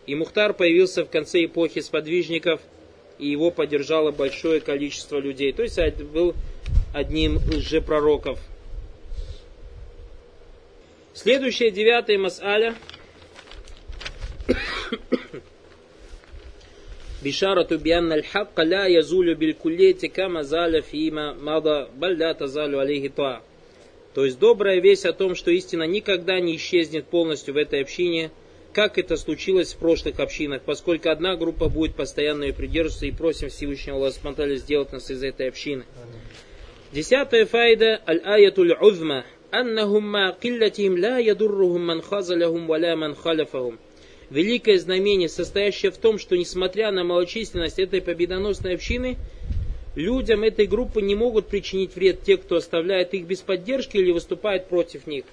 И 0.07 0.15
Мухтар 0.15 0.55
появился 0.55 1.05
в 1.05 1.11
конце 1.11 1.45
эпохи 1.45 1.81
сподвижников, 1.81 2.61
и 3.19 3.29
его 3.29 3.51
поддержало 3.51 4.11
большое 4.11 4.61
количество 4.61 5.19
людей. 5.19 5.53
То 5.53 5.63
есть 5.63 5.79
был 6.03 6.35
одним 6.95 7.37
из 7.37 7.63
же 7.63 7.81
пророков. 7.81 8.39
Следующая 11.15 11.71
девятая 11.71 12.19
мас'аля. 12.19 12.75
بشارة 17.23 17.77
بأن 17.77 18.13
الحق 18.13 18.61
لا 18.61 18.87
يزول 18.87 19.35
بالكلية 19.35 19.99
كما 20.15 20.43
زال 20.43 20.83
فيما 20.83 21.33
مضى 21.33 21.89
بل 21.97 22.19
لا 22.19 22.33
تزال 22.33 22.75
عليه 22.75 23.09
طاعة. 23.09 23.43
То 24.15 24.25
есть 24.25 24.39
добрая 24.39 24.81
весть 24.81 25.05
о 25.05 25.13
том, 25.13 25.35
что 25.35 25.51
истина 25.51 25.83
никогда 25.83 26.41
не 26.41 26.57
исчезнет 26.57 27.07
полностью 27.07 27.55
в 27.55 27.57
этой 27.57 27.83
общине, 27.83 28.31
как 28.74 28.98
это 28.98 29.18
случилось 29.18 29.74
в 29.74 29.78
прошлых 29.78 30.20
общинах, 30.20 30.62
поскольку 30.64 31.10
одна 31.10 31.36
группа 31.36 31.70
будет 31.70 31.96
постоянно 31.96 32.46
ее 32.46 32.54
придерживаться 32.54 33.06
и 33.06 33.12
просим 33.12 33.50
Всевышнего 33.50 33.98
Аллаха 33.98 34.56
сделать 34.56 34.92
нас 34.92 35.10
из 35.12 35.24
этой 35.24 35.48
общины. 35.50 35.84
Десятая 36.92 37.46
файда 37.46 38.02
аль-аятуль 38.08 38.74
узма 38.80 39.26
аннахум 39.52 40.08
ма 40.08 40.36
киллатим 40.40 41.02
ла 41.02 41.18
ядуррухум 41.18 41.86
ман 41.86 42.02
хазалахум 42.02 42.68
валя 42.68 42.96
ман 42.96 43.16
халафахум. 43.16 43.80
Великое 44.30 44.78
знамение, 44.78 45.28
состоящее 45.28 45.92
в 45.92 45.98
том, 45.98 46.18
что 46.18 46.38
несмотря 46.38 46.92
на 46.92 47.04
малочисленность 47.04 47.80
этой 47.80 48.02
победоносной 48.02 48.76
общины, 48.76 49.18
людям 49.96 50.44
этой 50.44 50.68
группы 50.68 51.02
не 51.02 51.16
могут 51.16 51.48
причинить 51.48 51.96
вред 51.96 52.24
те, 52.24 52.38
кто 52.38 52.56
оставляет 52.56 53.14
их 53.14 53.26
без 53.26 53.40
поддержки 53.40 53.98
или 53.98 54.12
выступает 54.12 54.68
против 54.68 55.06
них. 55.06 55.26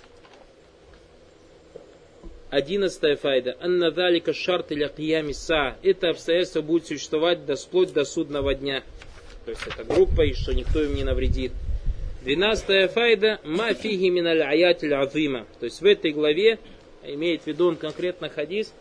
Одиннадцатая 2.51 3.17
файда. 3.17 3.57
Анна 3.61 3.91
далика 3.91 4.33
шарт 4.33 4.73
или 4.73 5.33
са. 5.33 5.77
Это 5.83 6.11
обстоятельство 6.11 6.63
будет 6.63 6.87
существовать 6.87 7.45
до, 7.45 7.57
вплоть 7.57 7.93
до 7.93 8.05
судного 8.05 8.55
дня. 8.55 8.83
То 9.45 9.51
есть 9.51 9.67
это 9.67 9.85
группа, 9.85 10.23
и 10.23 10.33
что 10.33 10.55
никто 10.55 10.83
им 10.83 10.95
не 10.95 11.05
навредит. 11.05 11.53
Двенадцатая 12.25 12.89
файда. 12.89 13.39
Ма 13.45 13.75
фиги 13.75 14.09
миналь 14.09 14.43
азима. 14.43 15.47
То 15.61 15.65
есть 15.65 15.83
в 15.83 15.85
этой 15.85 16.13
главе, 16.13 16.59
имеет 17.05 17.43
в 17.43 17.47
виду 17.47 17.69
он 17.69 17.77
конкретно 17.77 18.31
хадис, 18.31 18.73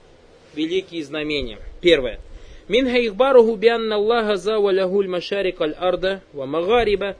великие 0.55 1.03
знамения. 1.03 1.59
Первое. 1.82 2.22
Минха 2.70 2.97
ихбаруху 2.97 3.55
бианна 3.55 3.95
Аллаха 3.95 4.38
завалахуль 4.38 5.09
машарик 5.09 5.59
аль 5.59 5.76
арда 5.78 6.22
ва 6.32 6.45
магариба. 6.45 7.18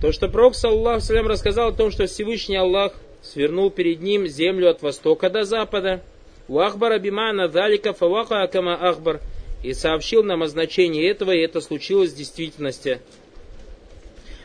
То, 0.00 0.12
что 0.12 0.28
Пророк, 0.28 0.54
саллаху 0.54 1.28
рассказал 1.28 1.70
о 1.70 1.72
том, 1.72 1.90
что 1.90 2.06
Всевышний 2.06 2.56
Аллах 2.56 2.94
свернул 3.24 3.70
перед 3.70 4.00
ним 4.00 4.26
землю 4.26 4.70
от 4.70 4.82
востока 4.82 5.30
до 5.30 5.44
запада. 5.44 6.02
У 6.46 6.58
Ахбара 6.58 6.98
бимана 6.98 7.48
далика 7.48 7.92
фавака 7.92 8.42
акама 8.42 8.74
Ахбар. 8.74 9.20
И 9.62 9.72
сообщил 9.72 10.22
нам 10.22 10.42
о 10.42 10.46
значении 10.46 11.08
этого, 11.08 11.30
и 11.30 11.40
это 11.40 11.62
случилось 11.62 12.12
в 12.12 12.16
действительности. 12.16 13.00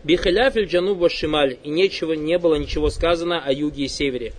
بخلاف 0.06 0.66
الجنوب 0.66 1.12
والشمال. 1.12 1.58
И 1.64 1.70
нечего, 1.70 2.14
не 2.14 2.38
было 2.38 2.56
ничего 2.56 2.90
сказано 2.90 3.44
о 3.44 3.52
юге 3.52 3.84
и 3.84 3.88
севере. 3.90 4.32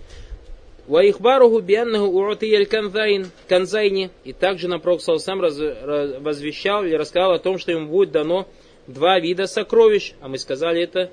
وإخباره 0.87 1.59
بأنه 1.59 2.05
أعطي 2.05 2.65
الكنزين، 2.65 3.27
الكنزين. 3.47 4.09
И 4.23 4.33
также 4.33 4.67
нам 4.67 4.81
Пророк 4.81 5.01
сам 5.01 5.39
возвещал 5.39 6.83
или 6.83 6.95
рассказал 6.95 7.33
о 7.33 7.39
том, 7.39 7.59
что 7.59 7.71
ему 7.71 7.87
будет 7.87 8.11
дано 8.11 8.47
два 8.87 9.19
вида 9.19 9.45
сокровищ. 9.45 10.13
А 10.19 10.27
мы 10.27 10.39
сказали 10.39 10.81
это 10.81 11.11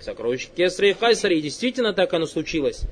сокровищ 0.00 0.48
Кесра 0.56 0.88
и 0.88 0.92
Хайсара, 0.92 1.34
и 1.34 1.40
действительно 1.40 1.92
так 1.92 2.12
оно 2.14 2.26
случилось. 2.26 2.82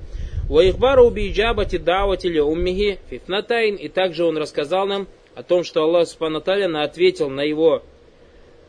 وإخباره 0.49 1.01
بإجابة 1.01 1.35
دعوته 1.35 1.77
لأمته 1.77 2.39
في 2.39 2.99
اثنتين, 3.09 3.75
и 3.75 3.89
также 3.89 4.23
он 4.23 4.37
рассказал 4.37 4.87
нам 4.87 5.07
о 5.35 5.43
том, 5.43 5.63
что 5.63 5.83
Аллах 5.83 6.07
Субхану 6.07 6.41
ответил 6.81 7.29
на 7.29 7.41
его 7.41 7.83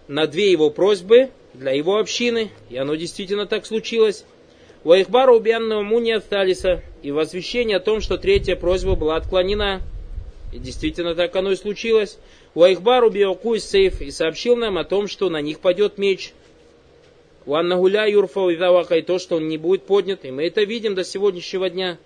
на 0.09 0.27
две 0.27 0.51
его 0.51 0.71
просьбы 0.71 1.29
для 1.55 1.73
его 1.73 1.99
общины, 1.99 2.51
и 2.71 2.77
оно 2.77 2.95
действительно 2.95 3.47
так 3.47 3.67
случилось. 3.67 4.25
Ваихбара 4.85 5.33
убианного 5.33 5.83
муния 5.83 6.21
талиса, 6.21 6.83
и 7.03 7.11
возвещение 7.11 7.77
о 7.77 7.81
том, 7.81 8.01
что 8.01 8.17
третья 8.17 8.57
просьба 8.57 8.95
была 8.95 9.17
отклонена. 9.17 9.83
И 10.53 10.59
действительно 10.59 11.15
так 11.15 11.35
оно 11.37 11.53
и 11.53 11.57
случилось. 11.57 12.19
Ваихбару 12.55 13.11
биокуй 13.11 13.61
сейф, 13.61 14.01
и 14.01 14.11
сообщил 14.11 14.57
нам 14.57 14.79
о 14.79 14.85
том, 14.85 15.09
что 15.09 15.29
на 15.29 15.41
них 15.41 15.61
падет 15.61 15.99
меч. 15.99 16.33
Уаннагуля 17.47 18.07
юрфа 18.07 18.49
и 18.49 19.03
то, 19.03 19.19
что 19.19 19.37
он 19.37 19.49
не 19.49 19.57
будет 19.59 19.85
поднят, 19.85 20.25
и 20.25 20.31
мы 20.31 20.47
это 20.47 20.65
видим 20.65 20.95
до 20.95 21.05
сегодняшнего 21.05 21.71
дня. 21.71 21.99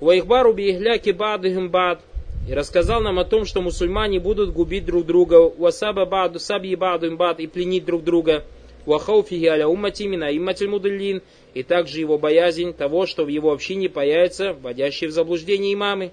Уайхбару 0.00 0.52
биихляки 0.52 1.10
бадыхим 1.10 1.70
бад, 1.70 2.00
и 2.48 2.54
рассказал 2.54 3.00
нам 3.00 3.18
о 3.18 3.24
том, 3.24 3.44
что 3.44 3.60
мусульмане 3.60 4.20
будут 4.20 4.52
губить 4.52 4.86
друг 4.86 5.06
друга, 5.06 5.40
уасаба 5.40 6.04
баду 6.06 6.38
саби 6.38 6.74
баду 6.74 7.16
бад 7.16 7.40
и 7.40 7.46
пленить 7.46 7.84
друг 7.84 8.02
друга, 8.04 8.44
уахауфихи 8.86 9.46
аля 9.46 9.68
уммати 9.68 10.04
мина 10.04 10.36
имматиль 10.36 10.68
мудаллин, 10.68 11.22
и 11.54 11.62
также 11.62 12.00
его 12.00 12.18
боязнь 12.18 12.72
того, 12.72 13.06
что 13.06 13.24
в 13.24 13.28
его 13.28 13.52
общине 13.52 13.88
появятся 13.88 14.54
вводящие 14.54 15.10
в 15.10 15.12
заблуждение 15.12 15.74
имамы. 15.74 16.12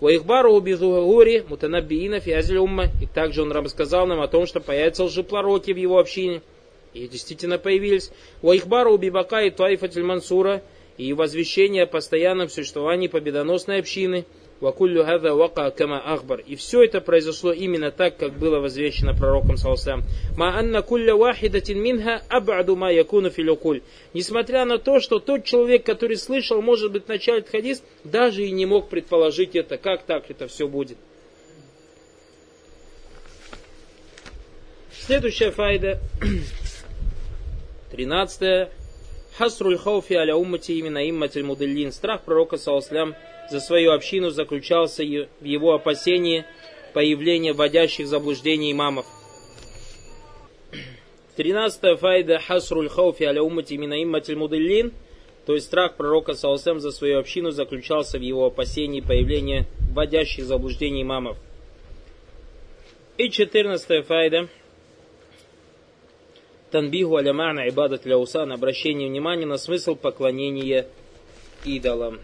Уайхбару 0.00 0.52
убизугури 0.52 1.44
мутанабиина 1.48 2.20
фиазиль 2.20 2.58
умма, 2.58 2.86
и 3.02 3.06
также 3.06 3.42
он 3.42 3.52
рассказал 3.52 4.06
нам 4.06 4.20
о 4.20 4.28
том, 4.28 4.46
что 4.46 4.60
появятся 4.60 5.04
лжепророки 5.04 5.72
в 5.72 5.76
его 5.76 5.98
общине– 5.98 6.40
и 6.94 7.06
действительно 7.08 7.58
появились. 7.58 8.10
Уайхбару 8.42 8.92
убибака 8.92 9.42
и 9.42 9.50
Туайфатель 9.50 10.02
Мансура 10.02 10.62
и 10.96 11.12
возвещение 11.12 11.84
о 11.84 11.86
постоянном 11.86 12.48
существовании 12.48 13.08
победоносной 13.08 13.78
общины. 13.78 14.24
Вакуллю 14.60 15.04
хада 15.04 15.36
вака 15.36 15.70
кама 15.70 16.00
ахбар. 16.00 16.40
И 16.40 16.56
все 16.56 16.82
это 16.82 17.00
произошло 17.00 17.52
именно 17.52 17.92
так, 17.92 18.16
как 18.16 18.32
было 18.32 18.58
возвещено 18.58 19.14
пророком 19.14 19.56
Салсам. 19.56 20.02
Ма 20.36 20.58
анна 20.58 20.82
кулля 20.82 21.14
вахидатин 21.14 21.80
минха 21.80 22.22
абаду 22.28 22.74
ма 22.74 22.90
якуну 22.90 23.30
филюкуль. 23.30 23.82
Несмотря 24.14 24.64
на 24.64 24.78
то, 24.78 24.98
что 24.98 25.20
тот 25.20 25.44
человек, 25.44 25.86
который 25.86 26.16
слышал, 26.16 26.60
может 26.60 26.90
быть, 26.90 27.06
начальный 27.06 27.46
хадис, 27.46 27.84
даже 28.02 28.44
и 28.44 28.50
не 28.50 28.66
мог 28.66 28.88
предположить 28.88 29.54
это, 29.54 29.78
как 29.78 30.02
так 30.02 30.28
это 30.28 30.48
все 30.48 30.66
будет. 30.66 30.98
Следующая 34.90 35.52
файда. 35.52 36.00
13. 37.90 38.68
Хасруль 39.36 39.78
хауфи 39.78 40.14
аля 40.14 40.36
уммати 40.36 40.72
именно 40.72 41.08
имматиль 41.08 41.44
мудиллин. 41.44 41.92
Страх 41.92 42.22
пророка, 42.22 42.56
саласлям, 42.56 43.14
за 43.50 43.60
свою 43.60 43.92
общину 43.92 44.30
заключался 44.30 45.02
в 45.02 45.44
его 45.44 45.74
опасении 45.74 46.44
появления 46.92 47.52
вводящих 47.52 48.06
в 48.06 48.08
заблуждение 48.08 48.72
имамов. 48.72 49.06
13 51.36 51.98
файда 51.98 52.40
хасруль 52.40 52.88
хауфи 52.88 53.24
аля 53.24 53.42
уммати 53.42 53.74
именно 53.74 54.02
имматиль 54.02 54.36
мудиллин. 54.36 54.92
То 55.46 55.54
есть 55.54 55.66
страх 55.66 55.96
пророка, 55.96 56.34
саласлям, 56.34 56.80
за 56.80 56.90
свою 56.90 57.18
общину 57.18 57.52
заключался 57.52 58.18
в 58.18 58.22
его 58.22 58.44
опасении 58.44 59.00
появления 59.00 59.66
вводящих 59.92 60.44
в 60.44 60.48
заблуждение 60.48 61.02
имамов. 61.02 61.38
И 63.16 63.30
14 63.30 64.04
файда. 64.04 64.48
Танбиху 66.70 67.16
алямана 67.16 67.68
ибадат 67.68 68.04
ляусан, 68.04 68.52
обращение 68.52 69.08
внимания 69.08 69.46
на 69.46 69.56
смысл 69.56 69.94
поклонения 69.94 70.86
идолам. 71.64 72.20